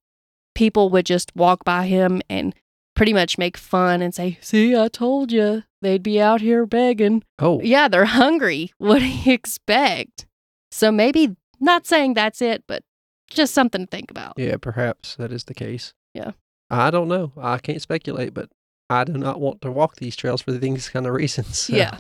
people 0.57 0.91
would 0.91 1.07
just 1.07 1.31
walk 1.37 1.65
by 1.65 1.87
him 1.87 2.21
and 2.29 2.55
pretty 2.97 3.13
much 3.13 3.39
make 3.39 3.57
fun 3.57 4.03
and 4.03 4.13
say, 4.15 4.39
"See, 4.41 4.75
I 4.77 4.89
told 4.89 5.31
you. 5.31 5.63
They'd 5.83 6.03
be 6.03 6.21
out 6.21 6.41
here 6.41 6.67
begging." 6.67 7.23
oh, 7.39 7.61
Yeah, 7.61 7.87
they're 7.89 8.07
hungry. 8.07 8.73
What 8.79 8.99
do 9.01 9.07
you 9.07 9.33
expect? 9.33 10.27
So 10.73 10.91
maybe 10.91 11.37
not 11.61 11.87
saying 11.87 12.15
that's 12.15 12.43
it, 12.43 12.65
but 12.67 12.83
just 13.31 13.55
something 13.55 13.83
to 13.83 13.87
think 13.87 14.11
about. 14.11 14.35
yeah, 14.39 14.57
perhaps 14.61 15.15
that 15.17 15.33
is 15.33 15.45
the 15.45 15.55
case. 15.55 15.93
Yeah. 16.15 16.33
I 16.71 16.91
don't 16.91 17.09
know. 17.09 17.33
I 17.41 17.59
can't 17.59 17.81
speculate, 17.83 18.35
but 18.35 18.49
I 18.91 19.05
do 19.05 19.13
not 19.13 19.41
want 19.41 19.61
to 19.63 19.71
walk 19.71 19.97
these 19.97 20.17
trails 20.17 20.43
for 20.43 20.53
these 20.53 20.89
kind 20.89 21.07
of 21.07 21.13
reasons. 21.15 21.59
so- 21.59 21.77
Yeah. 21.77 21.99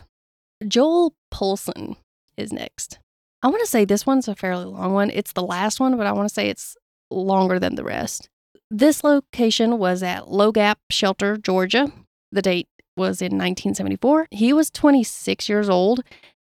Joel 0.67 1.15
Polson 1.31 1.97
is 2.37 2.53
next. 2.53 2.99
I 3.43 3.49
want 3.49 3.61
to 3.61 3.67
say 3.71 3.85
this 3.85 4.07
one's 4.07 4.29
a 4.29 4.35
fairly 4.35 4.65
long 4.65 4.93
one. 4.95 5.11
It's 5.11 5.33
the 5.33 5.43
last 5.43 5.79
one, 5.81 5.97
but 5.97 6.07
I 6.07 6.13
want 6.13 6.29
to 6.29 6.35
say 6.35 6.49
it's 6.49 6.77
longer 7.11 7.59
than 7.59 7.75
the 7.75 7.85
rest. 7.85 8.29
This 8.71 9.05
location 9.05 9.79
was 9.79 10.03
at 10.03 10.29
Low 10.29 10.51
Gap 10.51 10.79
Shelter, 10.91 11.37
Georgia. 11.37 11.93
The 12.33 12.43
date 12.43 12.69
was 12.97 13.23
in 13.23 13.27
1974. 13.27 14.27
He 14.33 14.53
was 14.53 14.71
26 14.71 15.49
years 15.49 15.69
old, 15.69 16.03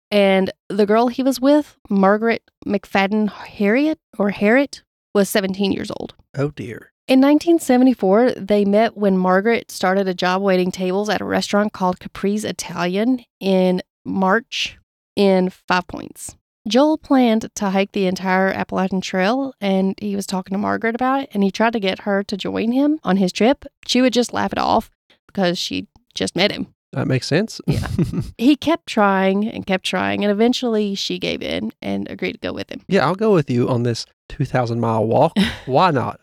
and 0.10 0.52
the 0.68 0.88
girl 0.88 1.10
he 1.10 1.22
was 1.22 1.40
with, 1.40 1.78
Margaret 1.90 2.42
McFadden 2.66 3.30
Harriet 3.30 4.00
or 4.18 4.32
Harriet, 4.32 4.82
was 5.14 5.30
17 5.30 5.72
years 5.72 5.92
old. 5.92 6.16
Oh, 6.36 6.50
dear. 6.50 6.92
In 7.08 7.22
1974, 7.22 8.32
they 8.32 8.66
met 8.66 8.98
when 8.98 9.18
Margaret 9.18 9.70
started 9.70 10.08
a 10.08 10.14
job 10.14 10.42
waiting 10.42 10.72
tables 10.72 11.10
at 11.10 11.22
a 11.22 11.26
restaurant 11.26 11.72
called 11.72 12.00
Capri's 12.00 12.44
Italian 12.44 13.24
in 13.40 13.82
March 14.04 14.78
in 15.16 15.50
Five 15.50 15.88
Points. 15.88 16.36
Joel 16.68 16.98
planned 16.98 17.50
to 17.56 17.70
hike 17.70 17.94
the 17.94 18.08
entire 18.08 18.50
Appalachian 18.50 19.00
Trail 19.02 19.54
and 19.62 19.96
he 20.00 20.16
was 20.16 20.26
talking 20.26 20.54
to 20.54 20.58
Margaret 20.58 20.96
about 20.96 21.24
it 21.24 21.30
and 21.34 21.44
he 21.44 21.52
tried 21.52 21.74
to 21.74 21.80
get 21.80 22.00
her 22.00 22.24
to 22.24 22.36
join 22.36 22.72
him 22.74 23.00
on 23.04 23.18
his 23.18 23.32
trip. 23.32 23.66
She 23.86 24.02
would 24.02 24.14
just 24.14 24.34
laugh 24.34 24.52
it 24.52 24.60
off 24.60 24.90
because 25.28 25.58
she 25.58 25.88
just 26.14 26.36
met 26.36 26.52
him. 26.52 26.74
That 26.92 27.08
makes 27.08 27.28
sense. 27.28 27.62
Yeah. 27.68 27.88
He 28.38 28.56
kept 28.56 28.88
trying 28.88 29.48
and 29.48 29.66
kept 29.66 29.86
trying 29.86 30.24
and 30.24 30.32
eventually 30.32 30.94
she 30.96 31.20
gave 31.20 31.42
in 31.42 31.72
and 31.82 32.10
agreed 32.10 32.34
to 32.34 32.40
go 32.40 32.54
with 32.54 32.70
him. 32.70 32.82
yeah, 32.88 33.06
I'll 33.06 33.16
go 33.16 33.34
with 33.34 33.50
you 33.50 33.70
on 33.70 33.84
this 33.84 34.06
2,000 34.30 34.80
mile 34.80 35.06
walk. 35.06 35.34
Why 35.66 35.92
not? 35.92 36.20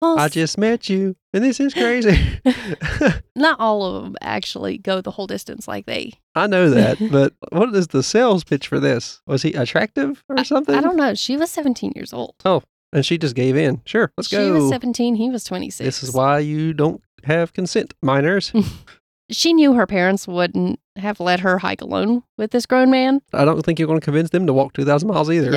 Well, 0.00 0.18
I 0.18 0.28
just 0.28 0.56
met 0.56 0.88
you, 0.88 1.14
and 1.34 1.44
this 1.44 1.60
is 1.60 1.74
crazy. 1.74 2.18
not 3.36 3.60
all 3.60 3.84
of 3.84 4.02
them 4.02 4.16
actually 4.22 4.78
go 4.78 5.00
the 5.00 5.10
whole 5.10 5.26
distance 5.26 5.68
like 5.68 5.86
they 5.86 6.14
I 6.34 6.46
know 6.46 6.70
that, 6.70 6.98
but 7.10 7.34
what 7.50 7.74
is 7.74 7.88
the 7.88 8.02
sales 8.02 8.42
pitch 8.44 8.66
for 8.68 8.80
this? 8.80 9.20
Was 9.26 9.42
he 9.42 9.52
attractive 9.52 10.24
or 10.28 10.42
something? 10.44 10.74
I 10.74 10.80
don't 10.80 10.96
know. 10.96 11.14
She 11.14 11.36
was 11.36 11.50
17 11.50 11.92
years 11.94 12.12
old. 12.12 12.34
Oh, 12.44 12.62
and 12.92 13.04
she 13.04 13.18
just 13.18 13.34
gave 13.34 13.56
in. 13.56 13.82
Sure, 13.84 14.10
let's 14.16 14.28
she 14.28 14.36
go. 14.36 14.46
She 14.46 14.50
was 14.62 14.70
17. 14.70 15.16
He 15.16 15.28
was 15.28 15.44
26. 15.44 15.84
this 15.84 16.02
is 16.02 16.14
why 16.14 16.38
you 16.38 16.72
don't 16.72 17.02
have 17.24 17.52
consent, 17.52 17.92
minors. 18.02 18.52
She 19.30 19.52
knew 19.52 19.74
her 19.74 19.86
parents 19.86 20.26
wouldn't 20.26 20.80
have 20.96 21.20
let 21.20 21.40
her 21.40 21.58
hike 21.58 21.80
alone 21.80 22.24
with 22.36 22.50
this 22.50 22.66
grown 22.66 22.90
man. 22.90 23.20
I 23.32 23.44
don't 23.44 23.62
think 23.64 23.78
you're 23.78 23.86
going 23.86 24.00
to 24.00 24.04
convince 24.04 24.30
them 24.30 24.46
to 24.46 24.52
walk 24.52 24.72
2,000 24.72 25.08
miles 25.08 25.30
either. 25.30 25.52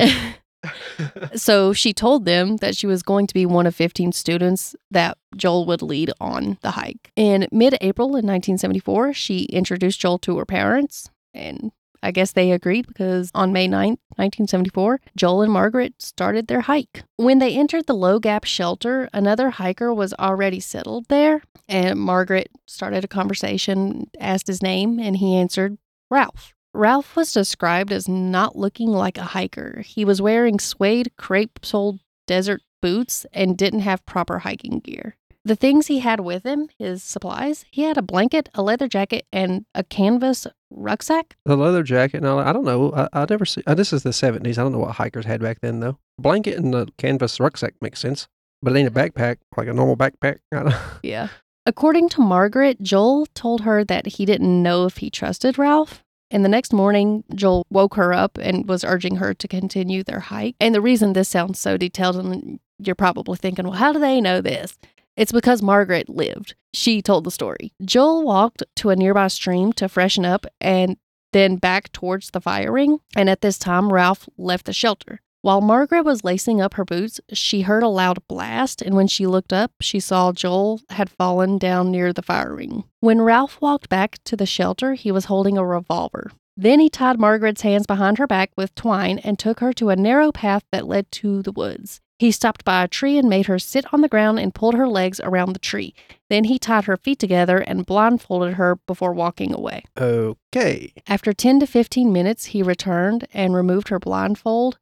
So 1.34 1.72
she 1.72 1.92
told 1.92 2.24
them 2.24 2.56
that 2.58 2.76
she 2.76 2.86
was 2.86 3.02
going 3.02 3.26
to 3.26 3.34
be 3.34 3.46
one 3.46 3.66
of 3.66 3.74
15 3.74 4.12
students 4.12 4.74
that 4.90 5.18
Joel 5.36 5.66
would 5.66 5.82
lead 5.82 6.12
on 6.20 6.58
the 6.62 6.72
hike. 6.72 7.10
In 7.16 7.46
mid 7.50 7.76
April 7.80 8.08
in 8.08 8.26
1974, 8.26 9.12
she 9.12 9.44
introduced 9.44 10.00
Joel 10.00 10.18
to 10.20 10.38
her 10.38 10.46
parents. 10.46 11.10
And 11.32 11.72
I 12.02 12.10
guess 12.10 12.32
they 12.32 12.52
agreed 12.52 12.86
because 12.86 13.30
on 13.34 13.52
May 13.52 13.66
9th, 13.66 13.98
1974, 14.16 15.00
Joel 15.16 15.42
and 15.42 15.52
Margaret 15.52 16.00
started 16.00 16.46
their 16.46 16.60
hike. 16.60 17.02
When 17.16 17.38
they 17.38 17.56
entered 17.56 17.86
the 17.86 17.94
Low 17.94 18.18
Gap 18.18 18.44
shelter, 18.44 19.08
another 19.12 19.50
hiker 19.50 19.92
was 19.92 20.12
already 20.14 20.60
settled 20.60 21.06
there. 21.08 21.42
And 21.66 21.98
Margaret 21.98 22.50
started 22.66 23.04
a 23.04 23.08
conversation, 23.08 24.10
asked 24.20 24.46
his 24.46 24.62
name, 24.62 25.00
and 25.00 25.16
he 25.16 25.34
answered 25.34 25.78
Ralph. 26.10 26.53
Ralph 26.74 27.14
was 27.14 27.32
described 27.32 27.92
as 27.92 28.08
not 28.08 28.56
looking 28.56 28.88
like 28.90 29.16
a 29.16 29.22
hiker. 29.22 29.82
He 29.86 30.04
was 30.04 30.20
wearing 30.20 30.58
suede 30.58 31.12
crepe 31.16 31.60
soled 31.64 32.00
desert 32.26 32.62
boots 32.82 33.24
and 33.32 33.56
didn't 33.56 33.80
have 33.80 34.04
proper 34.06 34.40
hiking 34.40 34.80
gear. 34.80 35.16
The 35.44 35.54
things 35.56 35.86
he 35.86 36.00
had 36.00 36.20
with 36.20 36.44
him, 36.44 36.68
his 36.78 37.02
supplies, 37.02 37.64
he 37.70 37.82
had 37.82 37.98
a 37.98 38.02
blanket, 38.02 38.48
a 38.54 38.62
leather 38.62 38.88
jacket, 38.88 39.26
and 39.32 39.66
a 39.74 39.84
canvas 39.84 40.46
rucksack. 40.70 41.36
the 41.44 41.56
leather 41.56 41.82
jacket 41.82 42.18
and 42.18 42.26
all 42.26 42.38
I 42.38 42.52
don't 42.52 42.64
know. 42.64 42.92
I, 42.94 43.08
I 43.12 43.26
never 43.28 43.44
see. 43.44 43.62
Uh, 43.66 43.74
this 43.74 43.92
is 43.92 44.02
the 44.02 44.10
70s. 44.10 44.58
I 44.58 44.62
don't 44.62 44.72
know 44.72 44.78
what 44.78 44.96
hikers 44.96 45.26
had 45.26 45.40
back 45.42 45.58
then, 45.60 45.80
though. 45.80 45.98
Blanket 46.18 46.56
and 46.58 46.72
the 46.74 46.88
canvas 46.98 47.38
rucksack 47.38 47.74
makes 47.82 48.00
sense, 48.00 48.26
but 48.62 48.74
it 48.74 48.78
ain't 48.78 48.88
a 48.88 48.90
backpack 48.90 49.36
like 49.56 49.68
a 49.68 49.72
normal 49.74 49.96
backpack. 49.96 50.38
I 50.52 50.62
don't- 50.64 50.74
Yeah. 51.02 51.28
According 51.66 52.10
to 52.10 52.20
Margaret, 52.20 52.82
Joel 52.82 53.26
told 53.34 53.62
her 53.62 53.84
that 53.84 54.06
he 54.06 54.26
didn't 54.26 54.62
know 54.62 54.84
if 54.86 54.98
he 54.98 55.08
trusted 55.10 55.56
Ralph. 55.58 56.03
And 56.34 56.44
the 56.44 56.48
next 56.48 56.72
morning, 56.72 57.22
Joel 57.32 57.64
woke 57.70 57.94
her 57.94 58.12
up 58.12 58.38
and 58.38 58.68
was 58.68 58.82
urging 58.82 59.16
her 59.16 59.34
to 59.34 59.46
continue 59.46 60.02
their 60.02 60.18
hike. 60.18 60.56
And 60.58 60.74
the 60.74 60.80
reason 60.80 61.12
this 61.12 61.28
sounds 61.28 61.60
so 61.60 61.76
detailed, 61.76 62.16
and 62.16 62.58
you're 62.80 62.96
probably 62.96 63.36
thinking, 63.36 63.66
well, 63.66 63.74
how 63.74 63.92
do 63.92 64.00
they 64.00 64.20
know 64.20 64.40
this? 64.40 64.76
It's 65.16 65.30
because 65.30 65.62
Margaret 65.62 66.08
lived. 66.08 66.56
She 66.72 67.00
told 67.00 67.22
the 67.22 67.30
story. 67.30 67.72
Joel 67.84 68.24
walked 68.24 68.64
to 68.74 68.90
a 68.90 68.96
nearby 68.96 69.28
stream 69.28 69.72
to 69.74 69.88
freshen 69.88 70.24
up 70.24 70.44
and 70.60 70.96
then 71.32 71.54
back 71.54 71.92
towards 71.92 72.30
the 72.30 72.40
fire 72.40 72.72
ring. 72.72 72.98
And 73.14 73.30
at 73.30 73.40
this 73.40 73.56
time, 73.56 73.92
Ralph 73.92 74.28
left 74.36 74.66
the 74.66 74.72
shelter. 74.72 75.20
While 75.44 75.60
Margaret 75.60 76.06
was 76.06 76.24
lacing 76.24 76.62
up 76.62 76.72
her 76.72 76.86
boots, 76.86 77.20
she 77.34 77.60
heard 77.60 77.82
a 77.82 77.88
loud 77.88 78.26
blast, 78.28 78.80
and 78.80 78.94
when 78.94 79.06
she 79.06 79.26
looked 79.26 79.52
up, 79.52 79.72
she 79.78 80.00
saw 80.00 80.32
Joel 80.32 80.80
had 80.88 81.10
fallen 81.10 81.58
down 81.58 81.90
near 81.90 82.14
the 82.14 82.22
fire 82.22 82.54
ring. 82.54 82.84
When 83.00 83.20
Ralph 83.20 83.60
walked 83.60 83.90
back 83.90 84.16
to 84.24 84.36
the 84.36 84.46
shelter, 84.46 84.94
he 84.94 85.12
was 85.12 85.26
holding 85.26 85.58
a 85.58 85.66
revolver. 85.66 86.32
Then 86.56 86.80
he 86.80 86.88
tied 86.88 87.20
Margaret's 87.20 87.60
hands 87.60 87.86
behind 87.86 88.16
her 88.16 88.26
back 88.26 88.52
with 88.56 88.74
twine 88.74 89.18
and 89.18 89.38
took 89.38 89.60
her 89.60 89.74
to 89.74 89.90
a 89.90 89.96
narrow 89.96 90.32
path 90.32 90.64
that 90.72 90.88
led 90.88 91.12
to 91.12 91.42
the 91.42 91.52
woods. 91.52 92.00
He 92.18 92.30
stopped 92.30 92.64
by 92.64 92.82
a 92.82 92.88
tree 92.88 93.18
and 93.18 93.28
made 93.28 93.44
her 93.44 93.58
sit 93.58 93.92
on 93.92 94.00
the 94.00 94.08
ground 94.08 94.38
and 94.38 94.54
pulled 94.54 94.76
her 94.76 94.88
legs 94.88 95.20
around 95.22 95.52
the 95.52 95.58
tree. 95.58 95.92
Then 96.30 96.44
he 96.44 96.58
tied 96.58 96.84
her 96.84 96.96
feet 96.96 97.18
together 97.18 97.58
and 97.58 97.84
blindfolded 97.84 98.54
her 98.54 98.76
before 98.86 99.12
walking 99.12 99.52
away. 99.52 99.84
okay. 100.00 100.94
After 101.06 101.34
10 101.34 101.60
to 101.60 101.66
15 101.66 102.10
minutes, 102.10 102.46
he 102.46 102.62
returned 102.62 103.26
and 103.34 103.54
removed 103.54 103.88
her 103.88 103.98
blindfold. 103.98 104.78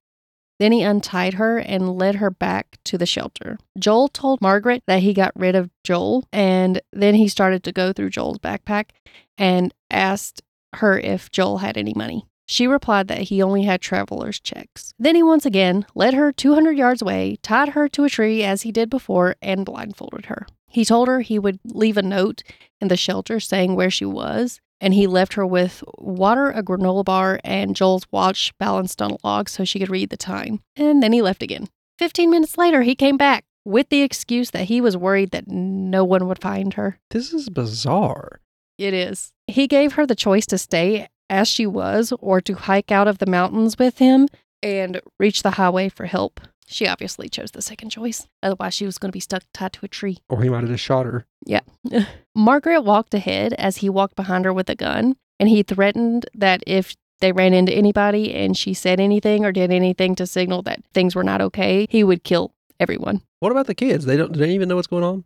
Then 0.63 0.71
he 0.71 0.83
untied 0.83 1.35
her 1.35 1.59
and 1.59 1.99
led 1.99 2.15
her 2.15 2.31
back 2.31 2.79
to 2.85 2.97
the 2.97 3.05
shelter. 3.05 3.59
Joel 3.77 4.07
told 4.07 4.41
Margaret 4.41 4.85
that 4.87 5.03
he 5.03 5.13
got 5.13 5.33
rid 5.35 5.57
of 5.57 5.71
Joel, 5.83 6.25
and 6.33 6.81
then 6.93 7.17
he 7.17 7.27
started 7.27 7.65
to 7.65 7.73
go 7.73 7.93
through 7.93 8.11
Joel's 8.11 8.39
backpack 8.39 8.91
and 9.37 9.75
asked 9.91 10.41
her 10.75 10.97
if 10.97 11.33
Joel 11.33 11.59
had 11.59 11.77
any 11.77 11.95
money. 11.95 12.27
She 12.47 12.69
replied 12.69 13.09
that 13.09 13.23
he 13.23 13.43
only 13.43 13.65
had 13.65 13.81
traveler's 13.81 14.39
checks. 14.39 14.95
Then 15.01 15.17
he 15.17 15.23
once 15.25 15.45
again 15.45 15.85
led 15.97 16.15
her 16.15 16.31
200 16.31 16.79
yards 16.79 17.03
away, 17.03 17.39
tied 17.43 17.71
her 17.71 17.89
to 17.89 18.05
a 18.05 18.09
tree 18.09 18.45
as 18.45 18.63
he 18.63 18.71
did 18.71 18.89
before, 18.89 19.35
and 19.43 19.67
blindfolded 19.67 20.27
her. 20.27 20.47
He 20.69 20.85
told 20.85 21.09
her 21.09 21.23
he 21.23 21.41
would 21.41 21.59
leave 21.65 21.97
a 21.97 22.03
note 22.03 22.45
in 22.81 22.87
the 22.87 22.97
shelter 22.97 23.41
saying 23.41 23.75
where 23.75 23.91
she 23.91 24.05
was, 24.05 24.61
and 24.83 24.93
he 24.93 25.07
left 25.07 25.35
her 25.35 25.47
with 25.47 25.83
water, 25.97 26.51
a 26.51 26.63
granola 26.63 27.05
bar, 27.05 27.41
and 27.45 27.77
Joel's 27.77 28.05
watch 28.11 28.53
balanced 28.59 29.01
on 29.01 29.13
a 29.13 29.17
log 29.25 29.49
so 29.49 29.65
she 29.65 29.79
could 29.79 29.89
read 29.89 30.11
the 30.11 30.17
time. 30.17 30.61
And 30.77 31.01
then 31.01 31.13
he 31.13 31.23
left 31.23 31.43
again. 31.43 31.69
15 31.99 32.29
minutes 32.29 32.59
later, 32.59 32.83
he 32.83 32.97
came 32.97 33.17
back 33.17 33.45
with 33.65 33.89
the 33.91 34.03
excuse 34.03 34.51
that 34.51 34.65
he 34.65 34.81
was 34.81 34.97
worried 34.97 35.31
that 35.31 35.47
no 35.47 36.05
one 36.05 36.27
would 36.27 36.41
find 36.43 36.75
her. 36.75 36.99
This 37.11 37.33
is 37.33 37.49
bizarre. 37.49 38.41
It 38.77 38.93
is. 38.93 39.33
He 39.47 39.69
gave 39.69 39.93
her 39.93 40.05
the 40.05 40.17
choice 40.17 40.47
to 40.47 40.59
stay 40.59 41.07
as 41.31 41.47
she 41.47 41.65
was 41.65 42.13
or 42.19 42.41
to 42.41 42.55
hike 42.55 42.91
out 42.91 43.07
of 43.07 43.19
the 43.19 43.27
mountains 43.27 43.79
with 43.79 43.99
him 43.99 44.27
and 44.65 45.01
reach 45.21 45.45
the 45.45 45.53
highway 45.53 45.89
for 45.91 46.07
help. 46.07 46.41
She 46.67 46.87
obviously 46.87 47.29
chose 47.29 47.51
the 47.51 47.63
second 47.63 47.91
choice. 47.91 48.27
Otherwise, 48.43 48.75
she 48.75 48.87
was 48.87 48.99
going 48.99 49.11
to 49.11 49.17
be 49.17 49.21
stuck 49.21 49.43
tied 49.53 49.73
to 49.75 49.85
a 49.85 49.89
tree. 49.89 50.19
Or 50.29 50.43
he 50.43 50.49
might 50.49 50.61
have 50.61 50.71
just 50.71 50.85
shot 50.85 51.07
her. 51.07 51.27
Yeah. 51.45 51.61
Margaret 52.35 52.83
walked 52.83 53.15
ahead 53.15 53.53
as 53.55 53.79
he 53.79 53.89
walked 53.91 54.17
behind 54.17 54.45
her 54.45 54.53
with 54.53 54.71
a 54.71 54.75
gun, 54.75 55.17
and 55.39 55.49
he 55.49 55.63
threatened 55.63 56.27
that 56.35 56.63
if 56.67 56.95
they 57.21 57.33
ran 57.33 57.55
into 57.55 57.73
anybody 57.73 58.35
and 58.35 58.57
she 58.57 58.75
said 58.75 59.01
anything 59.01 59.45
or 59.45 59.53
did 59.53 59.71
anything 59.71 60.15
to 60.17 60.27
signal 60.27 60.63
that 60.63 60.83
things 60.95 61.15
were 61.15 61.25
not 61.25 61.41
okay, 61.41 61.87
he 61.91 62.03
would 62.03 62.25
kill 62.25 62.53
everyone. 62.81 63.23
What 63.41 63.53
about 63.53 63.67
the 63.67 63.75
kids? 63.75 64.07
They 64.07 64.17
don't. 64.17 64.33
Do 64.33 64.41
they 64.41 64.53
even 64.53 64.69
know 64.69 64.77
what's 64.77 64.89
going 64.89 65.05
on? 65.05 65.25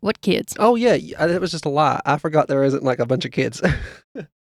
What 0.00 0.20
kids? 0.20 0.56
Oh 0.58 0.74
yeah, 0.74 0.94
it 0.94 1.40
was 1.40 1.52
just 1.52 1.64
a 1.64 1.68
lie. 1.68 2.00
I 2.04 2.18
forgot 2.18 2.48
there 2.48 2.64
isn't 2.64 2.82
like 2.82 2.98
a 2.98 3.06
bunch 3.06 3.24
of 3.24 3.30
kids. 3.30 3.62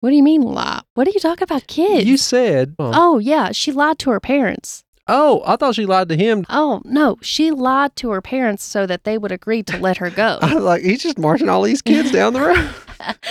What 0.00 0.10
do 0.10 0.16
you 0.16 0.22
mean 0.22 0.42
lie? 0.42 0.82
What 0.94 1.08
are 1.08 1.10
you 1.10 1.18
talking 1.18 1.42
about, 1.42 1.66
kids? 1.66 2.06
you 2.06 2.16
said. 2.16 2.76
Oh. 2.78 2.92
oh, 2.94 3.18
yeah, 3.18 3.50
she 3.50 3.72
lied 3.72 3.98
to 4.00 4.10
her 4.10 4.20
parents. 4.20 4.84
Oh, 5.08 5.42
I 5.46 5.56
thought 5.56 5.74
she 5.74 5.86
lied 5.86 6.08
to 6.10 6.16
him. 6.16 6.44
Oh, 6.48 6.82
no, 6.84 7.16
she 7.20 7.50
lied 7.50 7.96
to 7.96 8.10
her 8.10 8.22
parents 8.22 8.64
so 8.64 8.86
that 8.86 9.04
they 9.04 9.18
would 9.18 9.32
agree 9.32 9.62
to 9.64 9.78
let 9.78 9.96
her 9.98 10.10
go. 10.10 10.38
I 10.42 10.54
was 10.54 10.64
like, 10.64 10.82
he's 10.82 11.02
just 11.02 11.18
marching 11.18 11.48
all 11.48 11.62
these 11.62 11.82
kids 11.82 12.10
down 12.10 12.34
the 12.34 12.40
road. 12.40 12.70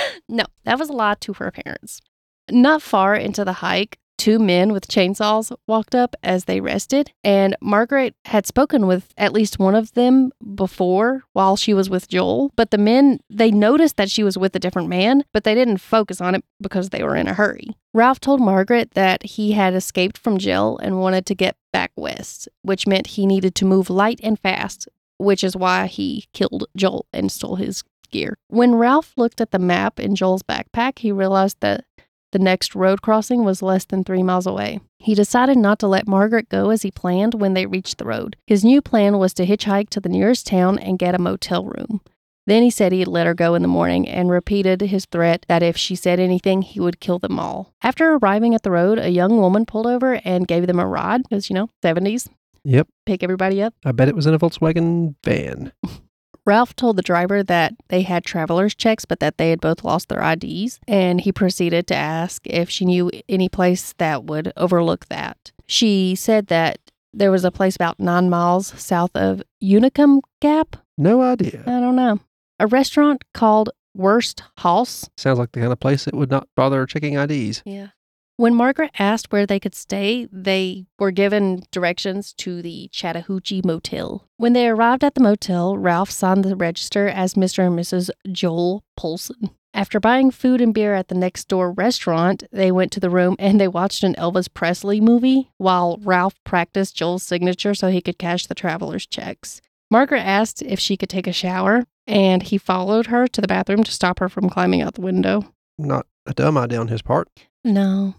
no, 0.30 0.46
that 0.64 0.80
was 0.80 0.90
a 0.90 0.94
lie 0.94 1.16
to 1.22 1.34
her 1.34 1.52
parents. 1.52 2.02
Not 2.50 2.82
far 2.82 3.16
into 3.16 3.44
the 3.44 3.54
hike, 3.54 4.00
two 4.18 4.40
men 4.40 4.74
with 4.74 4.88
chainsaws 4.88 5.56
walked 5.68 5.94
up 5.94 6.16
as 6.24 6.46
they 6.46 6.60
rested, 6.60 7.12
and 7.24 7.56
Margaret 7.62 8.16
had 8.26 8.48
spoken 8.48 8.88
with 8.88 9.14
at 9.18 9.34
least 9.34 9.60
one 9.60 9.76
of 9.76 9.94
them 9.94 10.32
before 10.56 11.24
while 11.34 11.56
she 11.56 11.74
was 11.74 11.90
with 11.90 12.08
Joel. 12.08 12.52
But 12.56 12.72
the 12.72 12.78
men, 12.78 13.20
they 13.30 13.52
noticed 13.52 13.98
that 13.98 14.10
she 14.10 14.24
was 14.24 14.38
with 14.38 14.56
a 14.56 14.60
different 14.60 14.90
man, 14.90 15.24
but 15.34 15.44
they 15.44 15.56
didn't 15.56 15.78
focus 15.78 16.20
on 16.20 16.36
it 16.36 16.44
because 16.60 16.90
they 16.90 17.04
were 17.04 17.16
in 17.16 17.28
a 17.28 17.34
hurry. 17.34 17.70
Ralph 17.94 18.20
told 18.20 18.42
Margaret 18.42 18.92
that 18.92 19.24
he 19.24 19.54
had 19.54 19.74
escaped 19.74 20.18
from 20.18 20.38
jail 20.38 20.78
and 20.82 21.00
wanted 21.00 21.26
to 21.28 21.36
get 21.36 21.56
back 21.78 21.92
west, 21.96 22.50
which 22.64 22.88
meant 22.88 23.06
he 23.06 23.28
needed 23.28 23.54
to 23.54 23.64
move 23.64 23.92
light 23.92 24.20
and 24.24 24.40
fast, 24.40 24.90
which 25.20 25.44
is 25.44 25.56
why 25.56 25.86
he 25.86 26.26
killed 26.34 26.66
Joel 26.76 27.06
and 27.14 27.32
stole 27.32 27.58
his 27.58 27.84
gear. 28.10 28.36
When 28.48 28.74
Ralph 28.74 29.14
looked 29.16 29.40
at 29.42 29.52
the 29.52 29.60
map 29.60 30.00
in 30.00 30.16
Joel's 30.16 30.42
backpack, 30.42 30.98
he 30.98 31.12
realized 31.12 31.58
that 31.60 31.86
the 32.32 32.40
next 32.40 32.74
road 32.74 33.04
crossing 33.04 33.44
was 33.44 33.62
less 33.62 33.86
than 33.86 34.04
three 34.04 34.24
miles 34.24 34.48
away. 34.48 34.80
He 34.98 35.14
decided 35.14 35.60
not 35.60 35.78
to 35.78 35.88
let 35.88 36.08
Margaret 36.08 36.50
go 36.50 36.72
as 36.72 36.82
he 36.82 36.90
planned 36.90 37.36
when 37.36 37.54
they 37.54 37.68
reached 37.68 38.00
the 38.00 38.06
road. 38.06 38.38
His 38.48 38.66
new 38.66 38.82
plan 38.82 39.20
was 39.20 39.36
to 39.36 39.46
hitchhike 39.46 39.90
to 39.92 40.00
the 40.00 40.10
nearest 40.10 40.48
town 40.48 40.80
and 40.80 40.98
get 40.98 41.14
a 41.14 41.20
motel 41.20 41.66
room. 41.66 42.02
Then 42.48 42.64
he 42.64 42.70
said 42.72 42.94
he'd 42.94 43.08
let 43.10 43.28
her 43.28 43.34
go 43.36 43.54
in 43.56 43.62
the 43.62 43.68
morning 43.68 44.08
and 44.08 44.32
repeated 44.32 44.82
his 44.82 45.06
threat 45.06 45.46
that 45.50 45.62
if 45.62 45.78
she 45.78 45.96
said 45.96 46.20
anything, 46.20 46.62
he 46.64 46.80
would 46.80 47.00
kill 47.02 47.20
them 47.20 47.38
all. 47.38 47.74
After 47.84 48.14
arriving 48.14 48.56
at 48.56 48.64
the 48.64 48.72
road, 48.72 48.98
a 48.98 49.10
young 49.10 49.38
woman 49.38 49.66
pulled 49.66 49.86
over 49.86 50.20
and 50.24 50.48
gave 50.48 50.66
them 50.66 50.80
a 50.80 50.88
ride 50.88 51.24
because, 51.24 51.50
you 51.50 51.54
know, 51.54 51.70
70s, 51.84 52.30
Yep. 52.64 52.88
pick 53.06 53.22
everybody 53.22 53.62
up. 53.62 53.74
I 53.86 53.92
bet 53.92 54.08
it 54.08 54.16
was 54.16 54.26
in 54.26 54.34
a 54.34 54.40
Volkswagen 54.40 55.16
van. 55.24 55.72
Ralph 56.46 56.74
told 56.78 56.96
the 56.96 57.02
driver 57.02 57.44
that 57.44 57.74
they 57.90 58.04
had 58.04 58.24
traveler's 58.24 58.74
checks, 58.74 59.04
but 59.04 59.20
that 59.20 59.38
they 59.38 59.50
had 59.50 59.60
both 59.60 59.84
lost 59.84 60.08
their 60.08 60.22
IDs, 60.22 60.80
and 60.88 61.20
he 61.20 61.34
proceeded 61.34 61.88
to 61.88 61.96
ask 61.96 62.42
if 62.48 62.70
she 62.70 62.86
knew 62.86 63.12
any 63.28 63.50
place 63.50 63.94
that 63.98 64.24
would 64.24 64.54
overlook 64.56 65.08
that. 65.10 65.52
She 65.66 66.16
said 66.16 66.48
that 66.48 66.80
there 67.14 67.32
was 67.32 67.44
a 67.44 67.52
place 67.52 67.76
about 67.76 68.00
nine 68.00 68.30
miles 68.30 68.68
south 68.82 69.12
of 69.14 69.44
Unicoi 69.62 70.22
Gap. 70.42 70.78
No 70.98 71.22
idea. 71.22 71.64
I 71.68 71.82
don't 71.82 71.98
know. 71.98 72.20
A 72.60 72.68
restaurant 72.68 73.24
called 73.34 73.70
Worst 73.94 74.44
House. 74.58 75.10
Sounds 75.18 75.40
like 75.40 75.52
the 75.52 75.60
kind 75.60 75.72
of 75.72 75.80
place 75.80 76.06
that 76.06 76.16
would 76.16 76.32
not 76.32 76.48
bother 76.56 76.86
checking 76.86 77.16
IDs. 77.16 77.62
Yeah. 77.66 77.90
When 78.38 78.54
Margaret 78.54 78.92
asked 79.00 79.32
where 79.32 79.48
they 79.48 79.60
could 79.60 79.74
stay, 79.74 80.28
they 80.32 80.86
were 81.00 81.10
given 81.10 81.64
directions 81.72 82.34
to 82.34 82.62
the 82.62 82.88
Chattahoochee 82.92 83.64
Motel. 83.66 84.28
When 84.38 84.54
they 84.54 84.68
arrived 84.68 85.04
at 85.04 85.16
the 85.16 85.22
motel, 85.22 85.76
Ralph 85.76 86.12
signed 86.12 86.46
the 86.46 86.56
register 86.56 87.08
as 87.08 87.34
Mr. 87.34 87.66
and 87.66 87.78
Mrs. 87.78 88.12
Joel 88.32 88.84
Polson. 88.96 89.50
After 89.74 90.00
buying 90.00 90.32
food 90.32 90.62
and 90.62 90.74
beer 90.74 90.94
at 90.94 91.08
the 91.08 91.16
next 91.16 91.48
door 91.48 91.72
restaurant, 91.72 92.44
they 92.52 92.72
went 92.72 92.92
to 92.94 93.00
the 93.00 93.10
room 93.10 93.36
and 93.38 93.60
they 93.60 93.68
watched 93.68 94.04
an 94.04 94.16
Elvis 94.16 94.52
Presley 94.52 95.02
movie 95.02 95.52
while 95.58 96.00
Ralph 96.02 96.36
practiced 96.44 96.96
Joel's 96.96 97.24
signature 97.24 97.76
so 97.76 97.90
he 97.90 98.02
could 98.02 98.18
cash 98.18 98.46
the 98.46 98.56
traveler's 98.56 99.06
checks. 99.06 99.62
Margaret 99.90 100.22
asked 100.22 100.62
if 100.62 100.80
she 100.80 100.98
could 100.98 101.10
take 101.10 101.28
a 101.28 101.34
shower, 101.34 101.86
and 102.06 102.44
he 102.44 102.58
followed 102.58 103.08
her 103.08 103.28
to 103.28 103.42
the 103.42 103.48
bathroom 103.48 103.84
to 103.84 103.92
stop 103.92 104.20
her 104.20 104.30
from 104.30 104.50
climbing 104.50 104.82
out 104.82 104.96
the 104.96 105.02
window. 105.02 105.54
Not 105.78 106.06
a 106.26 106.34
dumb 106.34 106.58
idea 106.58 106.80
on 106.80 106.90
his 106.90 107.02
part. 107.02 107.30
No, 107.64 108.16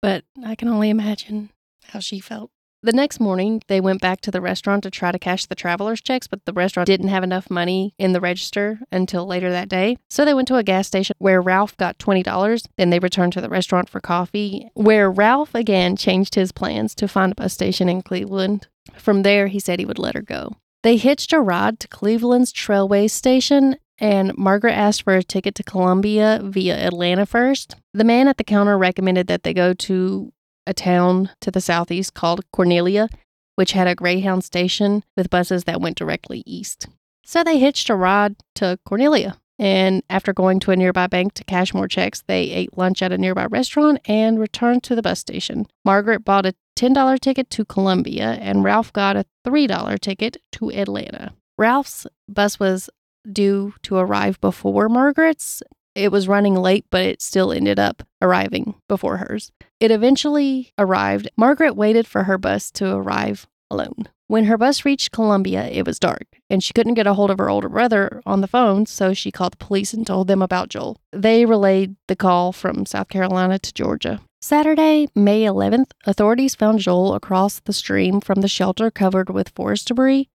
but 0.00 0.24
I 0.44 0.54
can 0.54 0.68
only 0.68 0.88
imagine 0.90 1.50
how 1.88 2.00
she 2.00 2.20
felt. 2.20 2.50
The 2.82 2.92
next 2.92 3.20
morning, 3.20 3.60
they 3.68 3.78
went 3.78 4.00
back 4.00 4.22
to 4.22 4.30
the 4.30 4.40
restaurant 4.40 4.84
to 4.84 4.90
try 4.90 5.12
to 5.12 5.18
cash 5.18 5.44
the 5.44 5.54
traveler's 5.54 6.00
checks, 6.00 6.26
but 6.26 6.46
the 6.46 6.54
restaurant 6.54 6.86
didn't 6.86 7.08
have 7.08 7.22
enough 7.22 7.50
money 7.50 7.94
in 7.98 8.14
the 8.14 8.22
register 8.22 8.80
until 8.90 9.26
later 9.26 9.50
that 9.50 9.68
day. 9.68 9.98
So 10.08 10.24
they 10.24 10.32
went 10.32 10.48
to 10.48 10.56
a 10.56 10.62
gas 10.62 10.86
station 10.86 11.14
where 11.18 11.42
Ralph 11.42 11.76
got 11.76 11.98
$20. 11.98 12.64
Then 12.78 12.88
they 12.88 12.98
returned 12.98 13.34
to 13.34 13.42
the 13.42 13.50
restaurant 13.50 13.90
for 13.90 14.00
coffee, 14.00 14.70
where 14.72 15.10
Ralph 15.10 15.54
again 15.54 15.94
changed 15.94 16.36
his 16.36 16.52
plans 16.52 16.94
to 16.94 17.06
find 17.06 17.32
a 17.32 17.34
bus 17.34 17.52
station 17.52 17.90
in 17.90 18.00
Cleveland. 18.00 18.68
From 18.94 19.24
there, 19.24 19.48
he 19.48 19.58
said 19.58 19.78
he 19.78 19.84
would 19.84 19.98
let 19.98 20.14
her 20.14 20.22
go. 20.22 20.56
They 20.82 20.96
hitched 20.96 21.32
a 21.32 21.40
ride 21.40 21.78
to 21.80 21.88
Cleveland's 21.88 22.52
Trailway 22.52 23.10
Station, 23.10 23.76
and 23.98 24.36
Margaret 24.38 24.72
asked 24.72 25.02
for 25.02 25.14
a 25.14 25.22
ticket 25.22 25.54
to 25.56 25.62
Columbia 25.62 26.40
via 26.42 26.74
Atlanta 26.74 27.26
first. 27.26 27.76
The 27.92 28.04
man 28.04 28.28
at 28.28 28.38
the 28.38 28.44
counter 28.44 28.78
recommended 28.78 29.26
that 29.26 29.42
they 29.42 29.52
go 29.52 29.74
to 29.74 30.32
a 30.66 30.72
town 30.72 31.30
to 31.42 31.50
the 31.50 31.60
southeast 31.60 32.14
called 32.14 32.44
Cornelia, 32.52 33.08
which 33.56 33.72
had 33.72 33.88
a 33.88 33.94
Greyhound 33.94 34.42
station 34.42 35.04
with 35.16 35.28
buses 35.28 35.64
that 35.64 35.80
went 35.80 35.98
directly 35.98 36.42
east. 36.46 36.88
So 37.24 37.44
they 37.44 37.58
hitched 37.58 37.90
a 37.90 37.94
ride 37.94 38.36
to 38.54 38.78
Cornelia. 38.86 39.36
And 39.60 40.02
after 40.08 40.32
going 40.32 40.58
to 40.60 40.70
a 40.70 40.76
nearby 40.76 41.06
bank 41.06 41.34
to 41.34 41.44
cash 41.44 41.74
more 41.74 41.86
checks, 41.86 42.24
they 42.26 42.44
ate 42.44 42.78
lunch 42.78 43.02
at 43.02 43.12
a 43.12 43.18
nearby 43.18 43.44
restaurant 43.44 44.00
and 44.06 44.40
returned 44.40 44.82
to 44.84 44.94
the 44.94 45.02
bus 45.02 45.20
station. 45.20 45.66
Margaret 45.84 46.24
bought 46.24 46.46
a 46.46 46.54
$10 46.76 47.20
ticket 47.20 47.50
to 47.50 47.66
Columbia, 47.66 48.38
and 48.40 48.64
Ralph 48.64 48.90
got 48.90 49.16
a 49.16 49.26
$3 49.46 50.00
ticket 50.00 50.38
to 50.52 50.72
Atlanta. 50.72 51.34
Ralph's 51.58 52.06
bus 52.26 52.58
was 52.58 52.88
due 53.30 53.74
to 53.82 53.96
arrive 53.96 54.40
before 54.40 54.88
Margaret's. 54.88 55.62
It 55.94 56.10
was 56.10 56.26
running 56.26 56.54
late, 56.54 56.86
but 56.90 57.04
it 57.04 57.20
still 57.20 57.52
ended 57.52 57.78
up 57.78 58.02
arriving 58.22 58.76
before 58.88 59.18
hers. 59.18 59.52
It 59.78 59.90
eventually 59.90 60.72
arrived. 60.78 61.28
Margaret 61.36 61.76
waited 61.76 62.06
for 62.06 62.22
her 62.22 62.38
bus 62.38 62.70
to 62.72 62.94
arrive 62.94 63.46
alone. 63.70 64.08
When 64.30 64.44
her 64.44 64.56
bus 64.56 64.84
reached 64.84 65.10
Columbia, 65.10 65.64
it 65.64 65.84
was 65.84 65.98
dark, 65.98 66.38
and 66.48 66.62
she 66.62 66.72
couldn't 66.72 66.94
get 66.94 67.08
a 67.08 67.14
hold 67.14 67.32
of 67.32 67.38
her 67.38 67.50
older 67.50 67.68
brother 67.68 68.22
on 68.24 68.42
the 68.42 68.46
phone, 68.46 68.86
so 68.86 69.12
she 69.12 69.32
called 69.32 69.54
the 69.54 69.64
police 69.64 69.92
and 69.92 70.06
told 70.06 70.28
them 70.28 70.40
about 70.40 70.68
Joel. 70.68 70.98
They 71.10 71.44
relayed 71.44 71.96
the 72.06 72.14
call 72.14 72.52
from 72.52 72.86
South 72.86 73.08
Carolina 73.08 73.58
to 73.58 73.74
Georgia. 73.74 74.20
Saturday, 74.40 75.08
May 75.16 75.42
11th, 75.42 75.90
authorities 76.06 76.54
found 76.54 76.78
Joel 76.78 77.14
across 77.14 77.58
the 77.58 77.72
stream 77.72 78.20
from 78.20 78.40
the 78.40 78.46
shelter 78.46 78.88
covered 78.88 79.30
with 79.30 79.48
forest 79.48 79.88
debris. 79.88 80.28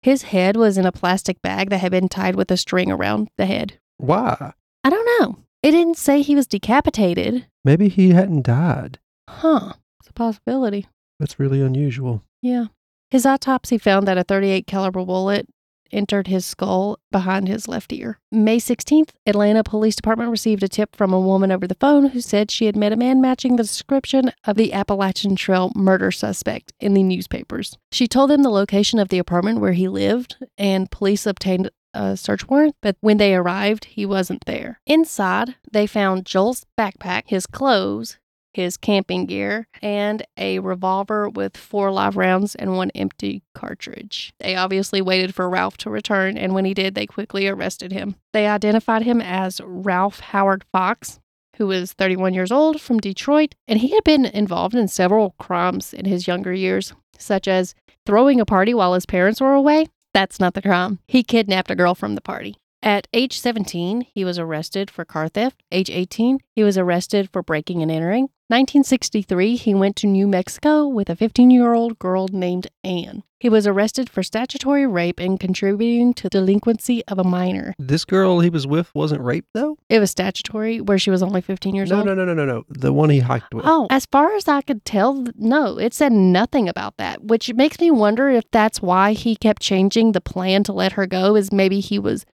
His 0.00 0.22
head 0.22 0.56
was 0.56 0.78
in 0.78 0.86
a 0.86 0.92
plastic 0.92 1.42
bag 1.42 1.70
that 1.70 1.78
had 1.78 1.90
been 1.90 2.08
tied 2.08 2.36
with 2.36 2.52
a 2.52 2.56
string 2.56 2.92
around 2.92 3.30
the 3.36 3.46
head. 3.46 3.80
Why? 3.96 4.52
I 4.84 4.90
don't 4.90 5.10
know. 5.18 5.38
It 5.64 5.72
didn't 5.72 5.98
say 5.98 6.22
he 6.22 6.36
was 6.36 6.46
decapitated. 6.46 7.46
Maybe 7.64 7.88
he 7.88 8.10
hadn't 8.10 8.46
died. 8.46 9.00
Huh. 9.28 9.72
It's 9.98 10.08
a 10.08 10.12
possibility. 10.12 10.86
That's 11.18 11.40
really 11.40 11.60
unusual. 11.60 12.22
Yeah. 12.42 12.66
His 13.10 13.26
autopsy 13.26 13.76
found 13.76 14.06
that 14.06 14.18
a 14.18 14.24
38 14.24 14.66
caliber 14.66 15.04
bullet 15.04 15.48
entered 15.92 16.28
his 16.28 16.46
skull 16.46 16.98
behind 17.10 17.48
his 17.48 17.66
left 17.66 17.92
ear. 17.92 18.20
May 18.30 18.58
16th, 18.58 19.10
Atlanta 19.26 19.64
Police 19.64 19.96
Department 19.96 20.30
received 20.30 20.62
a 20.62 20.68
tip 20.68 20.94
from 20.94 21.12
a 21.12 21.20
woman 21.20 21.50
over 21.50 21.66
the 21.66 21.74
phone 21.74 22.10
who 22.10 22.20
said 22.20 22.50
she 22.50 22.66
had 22.66 22.76
met 22.76 22.92
a 22.92 22.96
man 22.96 23.20
matching 23.20 23.56
the 23.56 23.64
description 23.64 24.30
of 24.44 24.56
the 24.56 24.72
Appalachian 24.72 25.34
Trail 25.34 25.72
murder 25.74 26.12
suspect 26.12 26.72
in 26.78 26.94
the 26.94 27.02
newspapers. 27.02 27.76
She 27.90 28.06
told 28.06 28.30
them 28.30 28.44
the 28.44 28.50
location 28.50 29.00
of 29.00 29.08
the 29.08 29.18
apartment 29.18 29.58
where 29.58 29.72
he 29.72 29.88
lived, 29.88 30.36
and 30.56 30.90
police 30.90 31.26
obtained 31.26 31.70
a 31.92 32.16
search 32.16 32.46
warrant, 32.48 32.76
but 32.80 32.96
when 33.00 33.16
they 33.16 33.34
arrived, 33.34 33.86
he 33.86 34.06
wasn't 34.06 34.44
there. 34.44 34.78
Inside, 34.86 35.56
they 35.72 35.88
found 35.88 36.24
Joel's 36.24 36.64
backpack, 36.78 37.24
his 37.26 37.48
clothes, 37.48 38.16
his 38.52 38.76
camping 38.76 39.26
gear, 39.26 39.66
and 39.82 40.24
a 40.36 40.58
revolver 40.58 41.28
with 41.28 41.56
four 41.56 41.90
live 41.90 42.16
rounds 42.16 42.54
and 42.54 42.76
one 42.76 42.90
empty 42.90 43.42
cartridge. 43.54 44.32
They 44.40 44.56
obviously 44.56 45.00
waited 45.00 45.34
for 45.34 45.48
Ralph 45.48 45.76
to 45.78 45.90
return, 45.90 46.36
and 46.36 46.54
when 46.54 46.64
he 46.64 46.74
did, 46.74 46.94
they 46.94 47.06
quickly 47.06 47.46
arrested 47.46 47.92
him. 47.92 48.16
They 48.32 48.46
identified 48.46 49.02
him 49.02 49.20
as 49.20 49.60
Ralph 49.64 50.20
Howard 50.20 50.64
Fox, 50.72 51.20
who 51.56 51.66
was 51.66 51.92
31 51.92 52.34
years 52.34 52.50
old 52.50 52.80
from 52.80 52.98
Detroit, 52.98 53.54
and 53.68 53.80
he 53.80 53.90
had 53.90 54.04
been 54.04 54.24
involved 54.24 54.74
in 54.74 54.88
several 54.88 55.34
crimes 55.38 55.92
in 55.92 56.06
his 56.06 56.26
younger 56.26 56.52
years, 56.52 56.92
such 57.18 57.46
as 57.46 57.74
throwing 58.06 58.40
a 58.40 58.46
party 58.46 58.74
while 58.74 58.94
his 58.94 59.06
parents 59.06 59.40
were 59.40 59.54
away. 59.54 59.86
That's 60.12 60.40
not 60.40 60.54
the 60.54 60.62
crime. 60.62 60.98
He 61.06 61.22
kidnapped 61.22 61.70
a 61.70 61.76
girl 61.76 61.94
from 61.94 62.14
the 62.14 62.20
party. 62.20 62.56
At 62.82 63.06
age 63.12 63.38
17, 63.38 64.06
he 64.14 64.24
was 64.24 64.38
arrested 64.38 64.90
for 64.90 65.04
car 65.04 65.28
theft. 65.28 65.62
Age 65.70 65.90
18, 65.90 66.38
he 66.56 66.64
was 66.64 66.78
arrested 66.78 67.28
for 67.30 67.42
breaking 67.42 67.82
and 67.82 67.90
entering. 67.90 68.30
1963, 68.50 69.54
he 69.54 69.74
went 69.74 69.94
to 69.94 70.08
New 70.08 70.26
Mexico 70.26 70.88
with 70.88 71.08
a 71.08 71.14
15 71.14 71.52
year 71.52 71.72
old 71.72 72.00
girl 72.00 72.26
named 72.32 72.66
Anne. 72.82 73.22
He 73.38 73.48
was 73.48 73.64
arrested 73.64 74.10
for 74.10 74.24
statutory 74.24 74.88
rape 74.88 75.20
and 75.20 75.38
contributing 75.38 76.12
to 76.14 76.28
delinquency 76.28 77.04
of 77.06 77.20
a 77.20 77.24
minor. 77.24 77.74
This 77.78 78.04
girl 78.04 78.40
he 78.40 78.50
was 78.50 78.66
with 78.66 78.92
wasn't 78.92 79.22
raped 79.22 79.50
though. 79.54 79.78
It 79.88 80.00
was 80.00 80.10
statutory 80.10 80.80
where 80.80 80.98
she 80.98 81.10
was 81.12 81.22
only 81.22 81.40
15 81.40 81.76
years 81.76 81.90
No, 81.90 81.98
old. 81.98 82.06
no, 82.06 82.14
no, 82.16 82.24
no, 82.24 82.34
no, 82.34 82.44
no. 82.44 82.64
The 82.68 82.92
one 82.92 83.10
he 83.10 83.20
hiked 83.20 83.54
with. 83.54 83.64
Oh, 83.64 83.86
as 83.88 84.04
far 84.06 84.34
as 84.34 84.48
I 84.48 84.62
could 84.62 84.84
tell, 84.84 85.24
no, 85.36 85.78
it 85.78 85.94
said 85.94 86.10
nothing 86.10 86.68
about 86.68 86.96
that, 86.96 87.22
which 87.22 87.54
makes 87.54 87.78
me 87.78 87.92
wonder 87.92 88.28
if 88.30 88.50
that's 88.50 88.82
why 88.82 89.12
he 89.12 89.36
kept 89.36 89.62
changing 89.62 90.10
the 90.10 90.20
plan 90.20 90.64
to 90.64 90.72
let 90.72 90.92
her 90.94 91.06
go, 91.06 91.36
is 91.36 91.52
maybe 91.52 91.78
he 91.78 92.00
was 92.00 92.26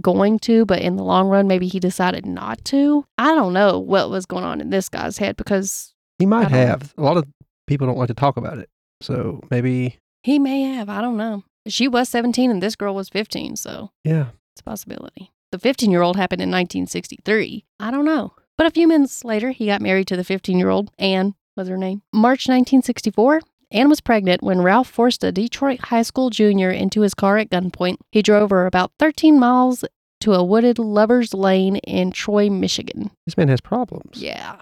going 0.00 0.38
to, 0.40 0.64
but 0.64 0.80
in 0.80 0.96
the 0.96 1.02
long 1.02 1.28
run, 1.28 1.46
maybe 1.46 1.68
he 1.68 1.80
decided 1.80 2.26
not 2.26 2.64
to. 2.66 3.04
I 3.18 3.34
don't 3.34 3.52
know 3.52 3.78
what 3.78 4.10
was 4.10 4.26
going 4.26 4.44
on 4.44 4.60
in 4.60 4.70
this 4.70 4.88
guy's 4.88 5.18
head 5.18 5.36
because 5.36 5.94
he 6.18 6.26
might 6.26 6.50
have. 6.50 6.94
A 6.96 7.02
lot 7.02 7.16
of 7.16 7.24
people 7.66 7.86
don't 7.86 7.98
like 7.98 8.08
to 8.08 8.14
talk 8.14 8.36
about 8.36 8.58
it. 8.58 8.68
So 9.00 9.40
maybe, 9.50 9.98
he 10.22 10.38
may 10.38 10.62
have. 10.62 10.88
I 10.88 11.00
don't 11.00 11.16
know. 11.16 11.44
She 11.68 11.88
was 11.88 12.08
17 12.08 12.50
and 12.50 12.62
this 12.62 12.76
girl 12.76 12.94
was 12.94 13.08
15, 13.08 13.56
so 13.56 13.90
yeah. 14.04 14.28
it's 14.54 14.60
a 14.60 14.64
possibility. 14.64 15.30
The 15.52 15.58
15 15.58 15.90
year 15.90 16.02
old 16.02 16.16
happened 16.16 16.40
in 16.40 16.50
1963. 16.50 17.64
I 17.78 17.90
don't 17.90 18.04
know. 18.04 18.32
But 18.56 18.66
a 18.66 18.70
few 18.70 18.88
months 18.88 19.24
later, 19.24 19.50
he 19.50 19.66
got 19.66 19.80
married 19.80 20.06
to 20.08 20.16
the 20.16 20.24
15 20.24 20.58
year 20.58 20.70
old, 20.70 20.90
Anne 20.98 21.34
was 21.56 21.68
her 21.68 21.76
name. 21.76 22.02
March 22.12 22.48
1964, 22.48 23.40
Anne 23.72 23.88
was 23.88 24.00
pregnant 24.00 24.42
when 24.42 24.60
Ralph 24.60 24.88
forced 24.88 25.24
a 25.24 25.32
Detroit 25.32 25.80
high 25.80 26.02
school 26.02 26.30
junior 26.30 26.70
into 26.70 27.00
his 27.00 27.14
car 27.14 27.38
at 27.38 27.50
gunpoint. 27.50 27.96
He 28.10 28.22
drove 28.22 28.50
her 28.50 28.66
about 28.66 28.92
13 28.98 29.38
miles 29.38 29.84
to 30.20 30.34
a 30.34 30.44
wooded 30.44 30.78
lover's 30.78 31.34
lane 31.34 31.76
in 31.76 32.12
Troy, 32.12 32.48
Michigan. 32.50 33.10
This 33.26 33.36
man 33.36 33.48
has 33.48 33.60
problems. 33.60 34.22
Yeah. 34.22 34.56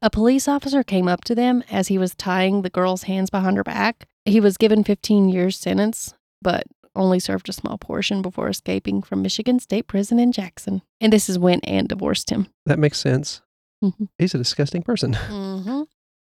A 0.00 0.10
police 0.10 0.46
officer 0.48 0.82
came 0.82 1.08
up 1.08 1.24
to 1.24 1.34
them 1.34 1.62
as 1.70 1.88
he 1.88 1.98
was 1.98 2.14
tying 2.14 2.62
the 2.62 2.70
girl's 2.70 3.02
hands 3.04 3.30
behind 3.30 3.56
her 3.56 3.64
back. 3.64 4.06
He 4.24 4.40
was 4.40 4.56
given 4.56 4.84
15 4.84 5.28
years 5.28 5.58
sentence, 5.58 6.14
but 6.40 6.64
only 6.94 7.18
served 7.18 7.48
a 7.48 7.52
small 7.52 7.76
portion 7.76 8.22
before 8.22 8.48
escaping 8.48 9.02
from 9.02 9.22
Michigan 9.22 9.58
State 9.58 9.86
Prison 9.86 10.18
in 10.18 10.32
Jackson. 10.32 10.82
And 11.00 11.12
this 11.12 11.28
is 11.28 11.38
when 11.38 11.60
Anne 11.60 11.86
divorced 11.86 12.30
him. 12.30 12.46
That 12.64 12.78
makes 12.78 12.98
sense. 12.98 13.42
Mhm. 13.84 14.08
He's 14.18 14.34
a 14.34 14.38
disgusting 14.38 14.82
person. 14.82 15.12
Mm-hmm. 15.12 15.45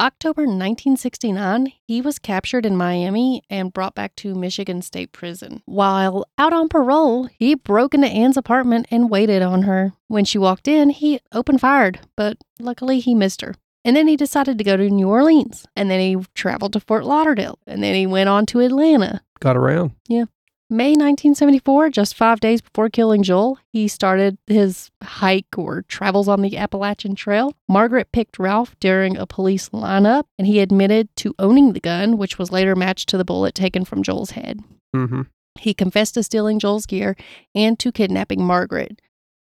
October 0.02 0.42
1969, 0.42 1.72
he 1.88 2.02
was 2.02 2.20
captured 2.20 2.66
in 2.66 2.76
Miami 2.76 3.42
and 3.50 3.72
brought 3.72 3.96
back 3.96 4.14
to 4.18 4.36
Michigan 4.36 4.82
State 4.82 5.14
Prison. 5.14 5.62
While 5.66 6.26
out 6.38 6.52
on 6.52 6.68
parole, 6.68 7.30
he 7.40 7.56
broke 7.56 7.94
into 7.94 8.08
Anne's 8.08 8.36
apartment 8.36 8.88
and 8.92 9.10
waited 9.10 9.42
on 9.42 9.62
her. 9.64 9.94
When 10.10 10.26
she 10.26 10.38
walked 10.38 10.68
in, 10.68 10.90
he 10.90 11.22
opened 11.32 11.62
fired, 11.62 12.02
but 12.18 12.38
luckily 12.60 13.00
he 13.00 13.16
missed 13.16 13.40
her. 13.40 13.56
And 13.86 13.96
then 13.96 14.10
he 14.10 14.18
decided 14.18 14.58
to 14.58 14.66
go 14.66 14.76
to 14.76 14.90
New 14.90 15.08
Orleans, 15.08 15.66
and 15.78 15.90
then 15.90 16.02
he 16.02 16.18
traveled 16.34 16.74
to 16.74 16.82
Fort 16.82 17.06
Lauderdale, 17.06 17.60
and 17.66 17.82
then 17.82 17.96
he 17.96 18.06
went 18.06 18.28
on 18.28 18.46
to 18.48 18.60
Atlanta. 18.60 19.22
Got 19.40 19.56
around. 19.56 19.92
May 20.68 20.90
1974, 20.92 21.92
just 21.92 22.16
five 22.16 22.40
days 22.40 22.60
before 22.60 22.90
killing 22.90 23.22
Joel, 23.22 23.60
he 23.72 23.88
started 23.88 24.40
his 24.48 24.90
hike 25.04 25.58
or 25.58 25.84
travels 25.84 26.28
on 26.28 26.42
the 26.42 26.58
Appalachian 26.58 27.14
Trail. 27.14 27.54
Margaret 27.70 28.12
picked 28.12 28.40
Ralph 28.40 28.76
during 28.80 29.16
a 29.16 29.28
police 29.28 29.70
lineup, 29.70 30.24
and 30.40 30.48
he 30.48 30.60
admitted 30.60 31.16
to 31.18 31.36
owning 31.38 31.74
the 31.74 31.80
gun, 31.80 32.18
which 32.18 32.40
was 32.40 32.52
later 32.52 32.76
matched 32.76 33.10
to 33.10 33.18
the 33.18 33.24
bullet 33.26 33.54
taken 33.54 33.86
from 33.86 34.02
Joel's 34.02 34.32
head. 34.32 34.60
Mm-hmm. 34.96 35.22
He 35.60 35.76
confessed 35.76 36.16
to 36.16 36.24
stealing 36.24 36.58
Joel's 36.58 36.88
gear 36.88 37.16
and 37.54 37.78
to 37.80 37.92
kidnapping 37.92 38.44
Margaret. 38.44 39.02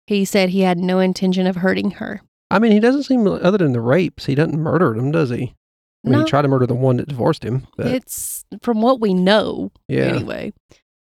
He 0.09 0.25
said 0.25 0.49
he 0.49 0.63
had 0.63 0.77
no 0.79 0.99
intention 0.99 1.47
of 1.47 1.57
hurting 1.57 1.93
her. 1.93 2.21
I 2.51 2.59
mean, 2.59 2.73
he 2.73 2.81
doesn't 2.81 3.05
seem, 3.05 3.25
other 3.29 3.59
than 3.59 3.73
the 3.73 3.81
rapes, 3.81 4.27
he 4.27 4.35
doesn't 4.35 4.59
murder 4.61 4.93
them, 4.93 5.13
does 5.13 5.31
he? 5.31 5.55
I 6.05 6.09
mean, 6.09 6.19
No. 6.19 6.25
he 6.25 6.29
tried 6.31 6.43
to 6.43 6.49
murder 6.49 6.67
the 6.67 6.75
one 6.75 6.97
that 6.97 7.07
divorced 7.09 7.45
him. 7.45 7.69
But 7.77 7.87
It's 7.87 8.45
from 8.61 8.83
what 8.83 9.01
we 9.01 9.15
know, 9.15 9.71
yeah. 9.87 10.03
anyway. 10.07 10.53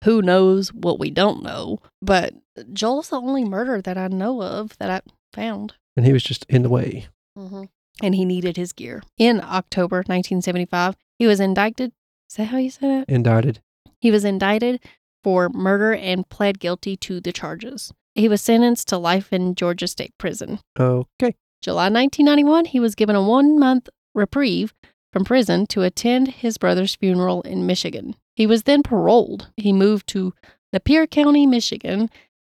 Who 0.04 0.22
knows 0.22 0.72
what 0.72 0.98
we 0.98 1.10
don't 1.10 1.42
know? 1.42 1.80
But 2.00 2.34
Joel's 2.72 3.08
the 3.10 3.20
only 3.20 3.44
murder 3.44 3.80
that 3.82 3.98
I 3.98 4.08
know 4.08 4.42
of 4.42 4.76
that 4.78 4.90
I 4.90 5.00
found. 5.32 5.74
And 5.96 6.06
he 6.06 6.12
was 6.12 6.22
just 6.22 6.46
in 6.48 6.62
the 6.62 6.68
way. 6.68 7.06
Mm-hmm. 7.36 7.64
And 8.02 8.14
he 8.14 8.24
needed 8.24 8.56
his 8.56 8.72
gear. 8.72 9.02
In 9.18 9.40
October 9.40 9.98
1975, 9.98 10.96
he 11.18 11.26
was 11.26 11.40
indicted. 11.40 11.92
Is 12.28 12.36
that 12.36 12.46
how 12.46 12.58
you 12.58 12.70
say 12.70 12.88
that? 12.88 13.08
Indicted. 13.08 13.60
He 14.00 14.10
was 14.10 14.24
indicted 14.24 14.80
for 15.24 15.48
murder 15.48 15.94
and 15.94 16.28
pled 16.28 16.58
guilty 16.58 16.96
to 16.98 17.20
the 17.20 17.32
charges. 17.32 17.92
He 18.14 18.28
was 18.28 18.42
sentenced 18.42 18.88
to 18.88 18.98
life 18.98 19.32
in 19.32 19.54
Georgia 19.54 19.86
State 19.86 20.12
Prison. 20.18 20.60
Okay. 20.78 21.34
July 21.62 21.84
1991, 21.84 22.66
he 22.66 22.80
was 22.80 22.94
given 22.94 23.16
a 23.16 23.22
one 23.22 23.58
month 23.58 23.88
reprieve 24.14 24.74
from 25.12 25.24
prison 25.24 25.66
to 25.66 25.82
attend 25.82 26.28
his 26.28 26.58
brother's 26.58 26.94
funeral 26.94 27.42
in 27.42 27.66
Michigan. 27.66 28.14
He 28.36 28.46
was 28.46 28.64
then 28.64 28.82
paroled. 28.82 29.50
He 29.56 29.72
moved 29.72 30.06
to 30.08 30.34
Lapeer 30.74 31.10
County, 31.10 31.46
Michigan, 31.46 32.10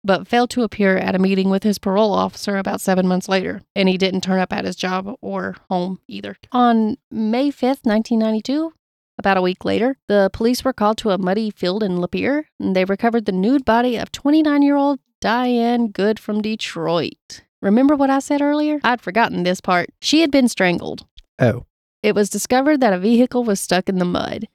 but 0.02 0.26
failed 0.26 0.50
to 0.50 0.64
appear 0.64 0.96
at 0.96 1.14
a 1.14 1.20
meeting 1.20 1.50
with 1.50 1.62
his 1.62 1.78
parole 1.78 2.12
officer 2.12 2.56
about 2.56 2.80
seven 2.80 3.06
months 3.06 3.28
later, 3.28 3.62
and 3.76 3.88
he 3.88 3.96
didn't 3.96 4.22
turn 4.22 4.40
up 4.40 4.52
at 4.52 4.64
his 4.64 4.76
job 4.76 5.14
or 5.20 5.56
home 5.70 6.00
either. 6.08 6.36
On 6.52 6.96
May 7.10 7.50
5th, 7.50 7.84
1992, 7.84 8.72
about 9.18 9.36
a 9.36 9.42
week 9.42 9.64
later, 9.64 9.96
the 10.08 10.30
police 10.32 10.64
were 10.64 10.72
called 10.72 10.98
to 10.98 11.10
a 11.10 11.18
muddy 11.18 11.50
field 11.50 11.82
in 11.82 11.98
Lapeer, 11.98 12.44
and 12.58 12.74
they 12.74 12.84
recovered 12.84 13.24
the 13.24 13.32
nude 13.32 13.64
body 13.64 13.96
of 13.96 14.10
29 14.10 14.62
year 14.62 14.76
old 14.76 14.98
Diane 15.20 15.88
Good 15.88 16.18
from 16.18 16.42
Detroit. 16.42 17.42
Remember 17.62 17.96
what 17.96 18.10
I 18.10 18.18
said 18.18 18.40
earlier? 18.40 18.80
I'd 18.84 19.00
forgotten 19.00 19.42
this 19.42 19.60
part. 19.60 19.90
She 20.00 20.20
had 20.20 20.30
been 20.30 20.48
strangled. 20.48 21.06
Oh. 21.38 21.66
It 22.02 22.14
was 22.14 22.30
discovered 22.30 22.80
that 22.80 22.92
a 22.92 22.98
vehicle 22.98 23.42
was 23.42 23.60
stuck 23.60 23.88
in 23.88 23.98
the 23.98 24.04
mud. 24.04 24.46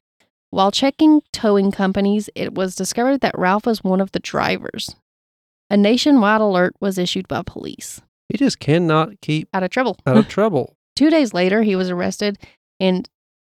While 0.53 0.69
checking 0.69 1.21
towing 1.31 1.71
companies, 1.71 2.29
it 2.35 2.53
was 2.53 2.75
discovered 2.75 3.21
that 3.21 3.35
Ralph 3.35 3.65
was 3.65 3.83
one 3.83 3.99
of 3.99 4.11
the 4.11 4.19
drivers. 4.19 4.95
A 5.71 5.75
nationwide 5.75 6.41
alert 6.41 6.75
was 6.79 6.99
issued 6.99 7.27
by 7.27 7.41
police. 7.43 8.01
He 8.29 8.37
just 8.37 8.59
cannot 8.59 9.19
keep 9.19 9.49
Out 9.51 9.63
of 9.63 9.71
trouble. 9.71 9.97
out 10.05 10.15
of 10.15 10.27
trouble. 10.37 10.75
Two 10.95 11.09
days 11.09 11.33
later, 11.33 11.63
he 11.63 11.75
was 11.75 11.89
arrested 11.89 12.37
in 12.79 13.01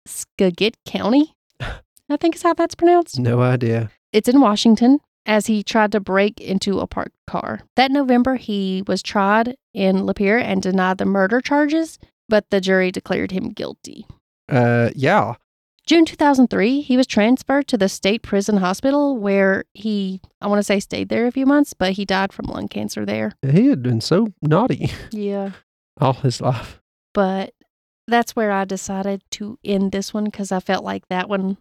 Skagit 0.07 0.77
County. 0.85 1.33
I 1.59 2.19
think 2.19 2.35
is 2.35 2.43
how 2.43 2.53
that's 2.53 2.75
pronounced. 2.75 3.19
No 3.19 3.41
idea. 3.41 3.91
It's 4.13 4.29
in 4.29 4.43
Washington 4.43 4.99
as 5.25 5.47
he 5.47 5.63
tried 5.63 5.93
to 5.93 6.01
break 6.01 6.39
into 6.39 6.81
a 6.81 6.87
parked 6.87 7.17
car. 7.27 7.61
That 7.77 7.91
November, 7.91 8.37
he 8.37 8.83
was 8.87 9.03
tried 9.03 9.57
in 9.73 10.01
Lapeer 10.01 10.39
and 10.39 10.61
denied 10.61 10.99
the 10.99 11.07
murder 11.07 11.41
charges, 11.41 11.99
but 12.29 12.45
the 12.51 12.61
jury 12.61 12.91
declared 12.93 13.31
him 13.31 13.53
guilty. 13.53 14.05
Uh, 14.51 14.91
yeah. 14.95 15.37
June 15.87 16.05
2003, 16.05 16.83
he 16.83 16.97
was 16.97 17.07
transferred 17.07 17.67
to 17.69 17.77
the 17.77 17.89
state 17.89 18.23
prison 18.23 18.59
hospital 18.59 19.17
where 19.17 19.65
he, 19.75 20.21
I 20.41 20.47
want 20.47 20.61
to 20.61 20.63
say, 20.63 20.79
stayed 20.79 21.09
there 21.09 21.27
a 21.27 21.33
few 21.33 21.47
months, 21.47 21.75
but 21.75 21.93
he 21.93 22.05
died 22.05 22.33
from 22.33 22.47
lung 22.47 22.69
cancer 22.69 23.05
there. 23.05 23.33
He 23.43 23.67
had 23.69 23.83
been 23.83 24.01
so 24.01 24.29
naughty 24.43 24.91
Yeah. 25.11 25.53
all 26.01 26.13
his 26.15 26.41
life. 26.41 26.81
But 27.13 27.55
that's 28.07 28.37
where 28.37 28.53
I 28.53 28.65
decided 28.65 29.23
to 29.33 29.59
end 29.65 29.91
this 29.91 30.15
one 30.15 30.27
because 30.27 30.53
I 30.53 30.61
felt 30.61 30.85
like 30.85 31.09
that 31.09 31.29
one 31.29 31.57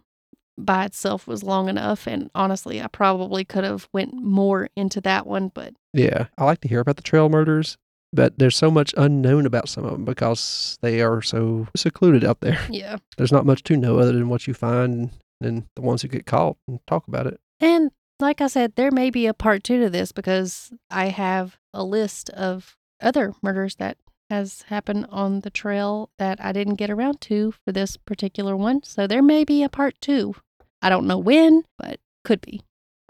by 0.56 0.84
itself 0.84 1.26
was 1.26 1.42
long 1.42 1.68
enough. 1.68 2.06
And 2.06 2.30
honestly, 2.34 2.80
I 2.80 2.86
probably 2.86 3.44
could 3.44 3.64
have 3.64 3.88
went 3.92 4.14
more 4.14 4.68
into 4.76 5.00
that 5.00 5.26
one, 5.26 5.48
but 5.52 5.74
Yeah. 5.92 6.26
I 6.38 6.44
like 6.44 6.60
to 6.60 6.68
hear 6.68 6.80
about 6.80 6.96
the 6.96 7.02
trail 7.02 7.28
murders, 7.28 7.78
but 8.12 8.38
there's 8.38 8.56
so 8.56 8.70
much 8.70 8.94
unknown 8.96 9.46
about 9.46 9.68
some 9.68 9.84
of 9.84 9.92
them 9.92 10.04
because 10.04 10.78
they 10.82 11.00
are 11.00 11.22
so 11.22 11.68
secluded 11.76 12.24
out 12.24 12.40
there. 12.40 12.60
yeah. 12.70 12.96
There's 13.16 13.32
not 13.32 13.46
much 13.46 13.62
to 13.64 13.76
know 13.76 13.98
other 13.98 14.12
than 14.12 14.28
what 14.28 14.46
you 14.46 14.54
find 14.54 15.10
and 15.40 15.66
the 15.76 15.82
ones 15.82 16.02
who 16.02 16.08
get 16.08 16.26
caught 16.26 16.56
and 16.68 16.80
talk 16.86 17.06
about 17.08 17.26
it. 17.26 17.40
And 17.60 17.90
like 18.18 18.40
I 18.40 18.48
said, 18.48 18.74
there 18.76 18.90
may 18.90 19.10
be 19.10 19.26
a 19.26 19.34
part 19.34 19.64
two 19.64 19.80
to 19.80 19.90
this 19.90 20.12
because 20.12 20.70
I 20.90 21.06
have 21.06 21.58
a 21.72 21.84
list 21.84 22.30
of 22.30 22.76
other 23.00 23.34
murders 23.42 23.76
that 23.76 23.96
has 24.28 24.62
happened 24.62 25.06
on 25.10 25.40
the 25.40 25.50
trail 25.50 26.10
that 26.18 26.42
I 26.42 26.52
didn't 26.52 26.76
get 26.76 26.90
around 26.90 27.20
to 27.22 27.52
for 27.64 27.72
this 27.72 27.96
particular 27.96 28.56
one. 28.56 28.82
So 28.84 29.06
there 29.06 29.22
may 29.22 29.44
be 29.44 29.62
a 29.62 29.68
part 29.68 29.96
two. 30.00 30.34
I 30.82 30.88
don't 30.88 31.06
know 31.06 31.18
when, 31.18 31.64
but 31.78 31.98
could 32.24 32.40
be. 32.40 32.62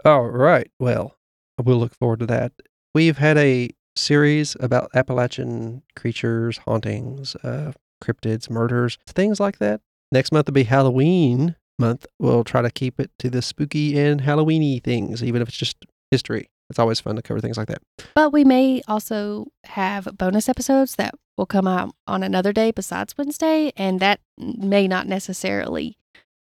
All 0.03 0.27
right. 0.27 0.69
Well, 0.79 1.15
we'll 1.63 1.77
look 1.77 1.93
forward 1.93 2.19
to 2.19 2.25
that. 2.27 2.53
We've 2.93 3.17
had 3.17 3.37
a 3.37 3.69
series 3.95 4.55
about 4.59 4.89
Appalachian 4.93 5.83
creatures, 5.95 6.59
hauntings, 6.59 7.35
uh, 7.37 7.73
cryptids, 8.03 8.49
murders, 8.49 8.97
things 9.07 9.39
like 9.39 9.59
that. 9.59 9.81
Next 10.11 10.31
month 10.31 10.47
will 10.47 10.53
be 10.53 10.63
Halloween 10.63 11.55
month. 11.79 12.05
We'll 12.19 12.43
try 12.43 12.61
to 12.61 12.69
keep 12.69 12.99
it 12.99 13.11
to 13.19 13.29
the 13.29 13.41
spooky 13.41 13.99
and 13.99 14.21
Halloweeny 14.21 14.83
things, 14.83 15.23
even 15.23 15.41
if 15.41 15.49
it's 15.49 15.57
just 15.57 15.77
history. 16.11 16.49
It's 16.69 16.79
always 16.79 17.01
fun 17.01 17.17
to 17.17 17.21
cover 17.21 17.41
things 17.41 17.57
like 17.57 17.67
that. 17.67 17.81
But 18.15 18.31
we 18.31 18.45
may 18.45 18.81
also 18.87 19.47
have 19.65 20.07
bonus 20.17 20.47
episodes 20.47 20.95
that 20.95 21.15
will 21.37 21.45
come 21.45 21.67
out 21.67 21.93
on 22.07 22.23
another 22.23 22.53
day 22.53 22.71
besides 22.71 23.17
Wednesday, 23.17 23.73
and 23.75 23.99
that 23.99 24.21
may 24.37 24.87
not 24.87 25.07
necessarily 25.07 25.97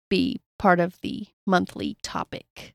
be 0.09 0.41
part 0.59 0.79
of 0.79 0.99
the 1.01 1.27
monthly 1.45 1.97
topic 2.01 2.73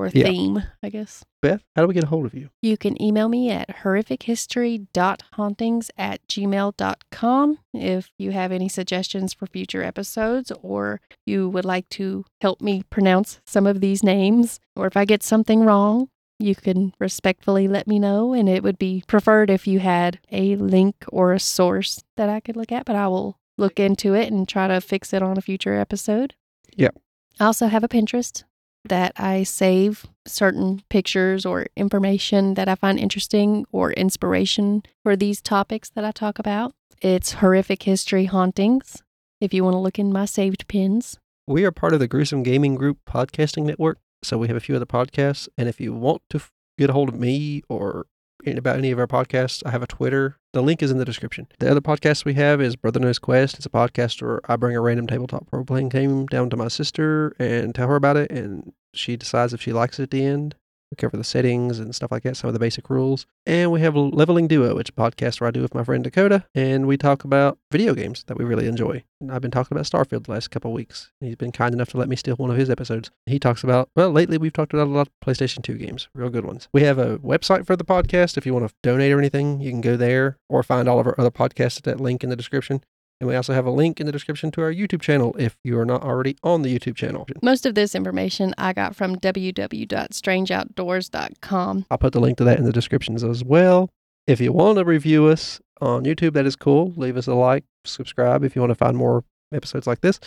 or 0.00 0.10
Yeah. 0.12 0.24
theme, 0.24 0.62
I 0.82 0.88
guess. 0.90 1.24
Beth, 1.42 1.62
how 1.76 1.82
do 1.82 1.88
we 1.88 1.94
get 1.94 2.04
a 2.04 2.08
hold 2.08 2.26
of 2.26 2.34
you? 2.34 2.50
You 2.62 2.76
can 2.76 3.00
email 3.02 3.28
me 3.28 3.50
at 3.50 3.68
horrifichistory.hauntings 3.82 5.90
at 5.96 6.26
gmail.com 6.28 7.58
if 7.74 8.10
you 8.18 8.30
have 8.32 8.52
any 8.52 8.68
suggestions 8.68 9.32
for 9.32 9.46
future 9.46 9.82
episodes 9.82 10.52
or 10.62 11.00
you 11.26 11.48
would 11.48 11.64
like 11.64 11.88
to 11.90 12.24
help 12.40 12.60
me 12.60 12.82
pronounce 12.90 13.40
some 13.46 13.66
of 13.66 13.80
these 13.80 14.02
names. 14.02 14.60
Or 14.76 14.86
if 14.86 14.96
I 14.96 15.04
get 15.04 15.22
something 15.22 15.64
wrong, 15.64 16.08
you 16.38 16.54
can 16.54 16.92
respectfully 16.98 17.68
let 17.68 17.86
me 17.86 17.98
know. 17.98 18.32
And 18.32 18.48
it 18.48 18.62
would 18.62 18.78
be 18.78 19.02
preferred 19.06 19.50
if 19.50 19.66
you 19.66 19.80
had 19.80 20.18
a 20.30 20.56
link 20.56 20.96
or 21.08 21.32
a 21.32 21.40
source 21.40 22.02
that 22.16 22.28
I 22.28 22.40
could 22.40 22.56
look 22.56 22.72
at, 22.72 22.86
but 22.86 22.96
I 22.96 23.08
will 23.08 23.36
look 23.58 23.78
into 23.78 24.14
it 24.14 24.32
and 24.32 24.48
try 24.48 24.68
to 24.68 24.80
fix 24.80 25.12
it 25.12 25.22
on 25.22 25.36
a 25.36 25.42
future 25.42 25.78
episode. 25.78 26.34
Yep. 26.76 26.96
I 27.38 27.44
also 27.46 27.66
have 27.68 27.84
a 27.84 27.88
Pinterest 27.88 28.44
that 28.84 29.12
I 29.16 29.42
save 29.42 30.06
certain 30.26 30.82
pictures 30.88 31.44
or 31.44 31.66
information 31.76 32.54
that 32.54 32.68
I 32.68 32.74
find 32.74 32.98
interesting 32.98 33.66
or 33.72 33.92
inspiration 33.92 34.82
for 35.02 35.16
these 35.16 35.40
topics 35.40 35.90
that 35.90 36.04
I 36.04 36.12
talk 36.12 36.38
about. 36.38 36.72
It's 37.02 37.34
Horrific 37.34 37.82
History 37.82 38.26
Hauntings. 38.26 39.02
If 39.40 39.54
you 39.54 39.64
want 39.64 39.74
to 39.74 39.78
look 39.78 39.98
in 39.98 40.12
my 40.12 40.24
saved 40.26 40.68
pins, 40.68 41.18
We 41.46 41.64
are 41.64 41.72
part 41.72 41.94
of 41.94 41.98
the 41.98 42.06
Gruesome 42.06 42.42
Gaming 42.42 42.76
Group 42.76 42.98
podcasting 43.08 43.64
network. 43.64 43.98
So 44.22 44.38
we 44.38 44.48
have 44.48 44.56
a 44.56 44.60
few 44.60 44.76
other 44.76 44.86
podcasts. 44.86 45.48
And 45.58 45.68
if 45.68 45.80
you 45.80 45.92
want 45.92 46.22
to 46.30 46.40
get 46.78 46.90
a 46.90 46.92
hold 46.92 47.08
of 47.08 47.18
me 47.18 47.62
or 47.68 48.06
about 48.46 48.76
any 48.76 48.90
of 48.90 48.98
our 48.98 49.06
podcasts, 49.06 49.62
I 49.64 49.70
have 49.70 49.82
a 49.82 49.86
Twitter. 49.86 50.36
The 50.52 50.62
link 50.62 50.82
is 50.82 50.90
in 50.90 50.98
the 50.98 51.04
description. 51.04 51.46
The 51.58 51.70
other 51.70 51.80
podcast 51.80 52.24
we 52.24 52.34
have 52.34 52.60
is 52.60 52.76
Brother 52.76 53.00
Knows 53.00 53.18
Quest. 53.18 53.56
It's 53.56 53.66
a 53.66 53.70
podcast 53.70 54.20
where 54.22 54.40
I 54.50 54.56
bring 54.56 54.76
a 54.76 54.80
random 54.80 55.06
tabletop 55.06 55.46
role 55.52 55.64
playing 55.64 55.90
game 55.90 56.26
down 56.26 56.50
to 56.50 56.56
my 56.56 56.68
sister 56.68 57.34
and 57.38 57.74
tell 57.74 57.88
her 57.88 57.96
about 57.96 58.16
it. 58.16 58.30
And 58.30 58.72
she 58.92 59.16
decides 59.16 59.54
if 59.54 59.62
she 59.62 59.72
likes 59.72 59.98
it 59.98 60.04
at 60.04 60.10
the 60.10 60.24
end. 60.24 60.56
We 60.90 60.96
cover 60.96 61.16
the 61.16 61.24
settings 61.24 61.78
and 61.78 61.94
stuff 61.94 62.10
like 62.10 62.24
that, 62.24 62.36
some 62.36 62.48
of 62.48 62.54
the 62.54 62.58
basic 62.58 62.90
rules. 62.90 63.26
And 63.46 63.70
we 63.70 63.80
have 63.80 63.94
Leveling 63.94 64.48
Duo, 64.48 64.74
which 64.74 64.94
podcast 64.96 65.40
where 65.40 65.46
I 65.48 65.52
do 65.52 65.62
with 65.62 65.74
my 65.74 65.84
friend 65.84 66.02
Dakota, 66.02 66.44
and 66.52 66.86
we 66.86 66.96
talk 66.96 67.22
about 67.22 67.58
video 67.70 67.94
games 67.94 68.24
that 68.26 68.36
we 68.36 68.44
really 68.44 68.66
enjoy. 68.66 69.04
And 69.20 69.30
I've 69.30 69.40
been 69.40 69.52
talking 69.52 69.76
about 69.76 69.86
Starfield 69.86 70.24
the 70.24 70.32
last 70.32 70.50
couple 70.50 70.72
weeks. 70.72 71.12
He's 71.20 71.36
been 71.36 71.52
kind 71.52 71.74
enough 71.74 71.90
to 71.90 71.96
let 71.96 72.08
me 72.08 72.16
steal 72.16 72.34
one 72.36 72.50
of 72.50 72.56
his 72.56 72.70
episodes. 72.70 73.10
He 73.26 73.38
talks 73.38 73.62
about, 73.62 73.88
well, 73.94 74.10
lately 74.10 74.36
we've 74.36 74.52
talked 74.52 74.74
about 74.74 74.88
a 74.88 74.90
lot 74.90 75.06
of 75.06 75.12
PlayStation 75.24 75.62
2 75.62 75.74
games, 75.74 76.08
real 76.12 76.28
good 76.28 76.44
ones. 76.44 76.68
We 76.72 76.82
have 76.82 76.98
a 76.98 77.18
website 77.18 77.66
for 77.66 77.76
the 77.76 77.84
podcast. 77.84 78.36
If 78.36 78.44
you 78.44 78.52
want 78.52 78.66
to 78.68 78.74
donate 78.82 79.12
or 79.12 79.18
anything, 79.18 79.60
you 79.60 79.70
can 79.70 79.80
go 79.80 79.96
there 79.96 80.38
or 80.48 80.62
find 80.64 80.88
all 80.88 80.98
of 80.98 81.06
our 81.06 81.14
other 81.18 81.30
podcasts 81.30 81.76
at 81.76 81.84
that 81.84 82.00
link 82.00 82.24
in 82.24 82.30
the 82.30 82.36
description. 82.36 82.82
And 83.20 83.28
we 83.28 83.36
also 83.36 83.52
have 83.52 83.66
a 83.66 83.70
link 83.70 84.00
in 84.00 84.06
the 84.06 84.12
description 84.12 84.50
to 84.52 84.62
our 84.62 84.72
YouTube 84.72 85.02
channel 85.02 85.36
if 85.38 85.58
you 85.62 85.78
are 85.78 85.84
not 85.84 86.02
already 86.02 86.38
on 86.42 86.62
the 86.62 86.74
YouTube 86.76 86.96
channel. 86.96 87.26
most 87.42 87.66
of 87.66 87.74
this 87.74 87.94
information 87.94 88.54
I 88.56 88.72
got 88.72 88.96
from 88.96 89.16
www.strangeoutdoors.com. 89.16 91.86
I'll 91.90 91.98
put 91.98 92.14
the 92.14 92.20
link 92.20 92.38
to 92.38 92.44
that 92.44 92.58
in 92.58 92.64
the 92.64 92.72
descriptions 92.72 93.22
as 93.22 93.44
well. 93.44 93.90
If 94.26 94.40
you 94.40 94.52
want 94.52 94.78
to 94.78 94.84
review 94.84 95.26
us 95.26 95.60
on 95.80 96.04
YouTube, 96.04 96.32
that 96.32 96.46
is 96.46 96.56
cool. 96.56 96.94
Leave 96.96 97.18
us 97.18 97.26
a 97.26 97.34
like, 97.34 97.64
subscribe 97.84 98.44
if 98.44 98.56
you 98.56 98.62
want 98.62 98.70
to 98.70 98.76
find 98.76 98.96
more 98.96 99.24
episodes 99.52 99.86
like 99.86 100.00
this. 100.00 100.20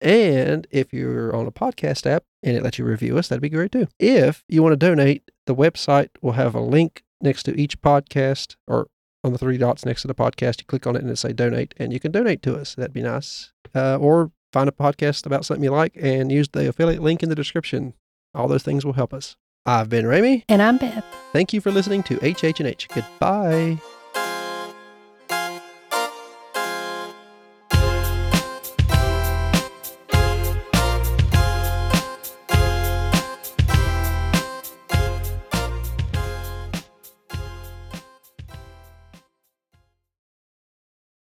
And 0.00 0.66
if 0.70 0.92
you're 0.92 1.34
on 1.34 1.46
a 1.46 1.52
podcast 1.52 2.06
app 2.06 2.24
and 2.42 2.56
it 2.56 2.62
lets 2.62 2.78
you 2.78 2.84
review 2.84 3.18
us, 3.18 3.28
that'd 3.28 3.42
be 3.42 3.48
great 3.48 3.72
too. 3.72 3.88
If 3.98 4.44
you 4.48 4.62
want 4.62 4.72
to 4.72 4.76
donate, 4.76 5.30
the 5.46 5.54
website 5.54 6.10
will 6.22 6.32
have 6.32 6.54
a 6.54 6.60
link 6.60 7.02
next 7.20 7.42
to 7.44 7.60
each 7.60 7.80
podcast 7.80 8.56
or 8.66 8.88
on 9.24 9.32
the 9.32 9.38
three 9.38 9.58
dots 9.58 9.84
next 9.84 10.02
to 10.02 10.08
the 10.08 10.14
podcast. 10.14 10.60
You 10.60 10.66
click 10.66 10.86
on 10.86 10.96
it 10.96 11.02
and 11.02 11.10
it 11.10 11.16
say 11.16 11.32
donate, 11.32 11.74
and 11.76 11.92
you 11.92 12.00
can 12.00 12.12
donate 12.12 12.42
to 12.42 12.56
us. 12.56 12.74
That'd 12.74 12.92
be 12.92 13.02
nice. 13.02 13.52
Uh, 13.74 13.96
or 13.96 14.32
find 14.52 14.68
a 14.68 14.72
podcast 14.72 15.26
about 15.26 15.44
something 15.44 15.64
you 15.64 15.70
like 15.70 15.92
and 16.00 16.32
use 16.32 16.48
the 16.48 16.68
affiliate 16.68 17.02
link 17.02 17.22
in 17.22 17.28
the 17.28 17.34
description. 17.34 17.94
All 18.34 18.48
those 18.48 18.62
things 18.62 18.84
will 18.84 18.94
help 18.94 19.12
us. 19.12 19.36
I've 19.66 19.90
been 19.90 20.06
Rami. 20.06 20.44
And 20.48 20.62
I'm 20.62 20.78
Beth. 20.78 21.04
Thank 21.32 21.52
you 21.52 21.60
for 21.60 21.70
listening 21.70 22.02
to 22.04 22.16
HH&H. 22.16 22.88
Goodbye. 22.88 23.78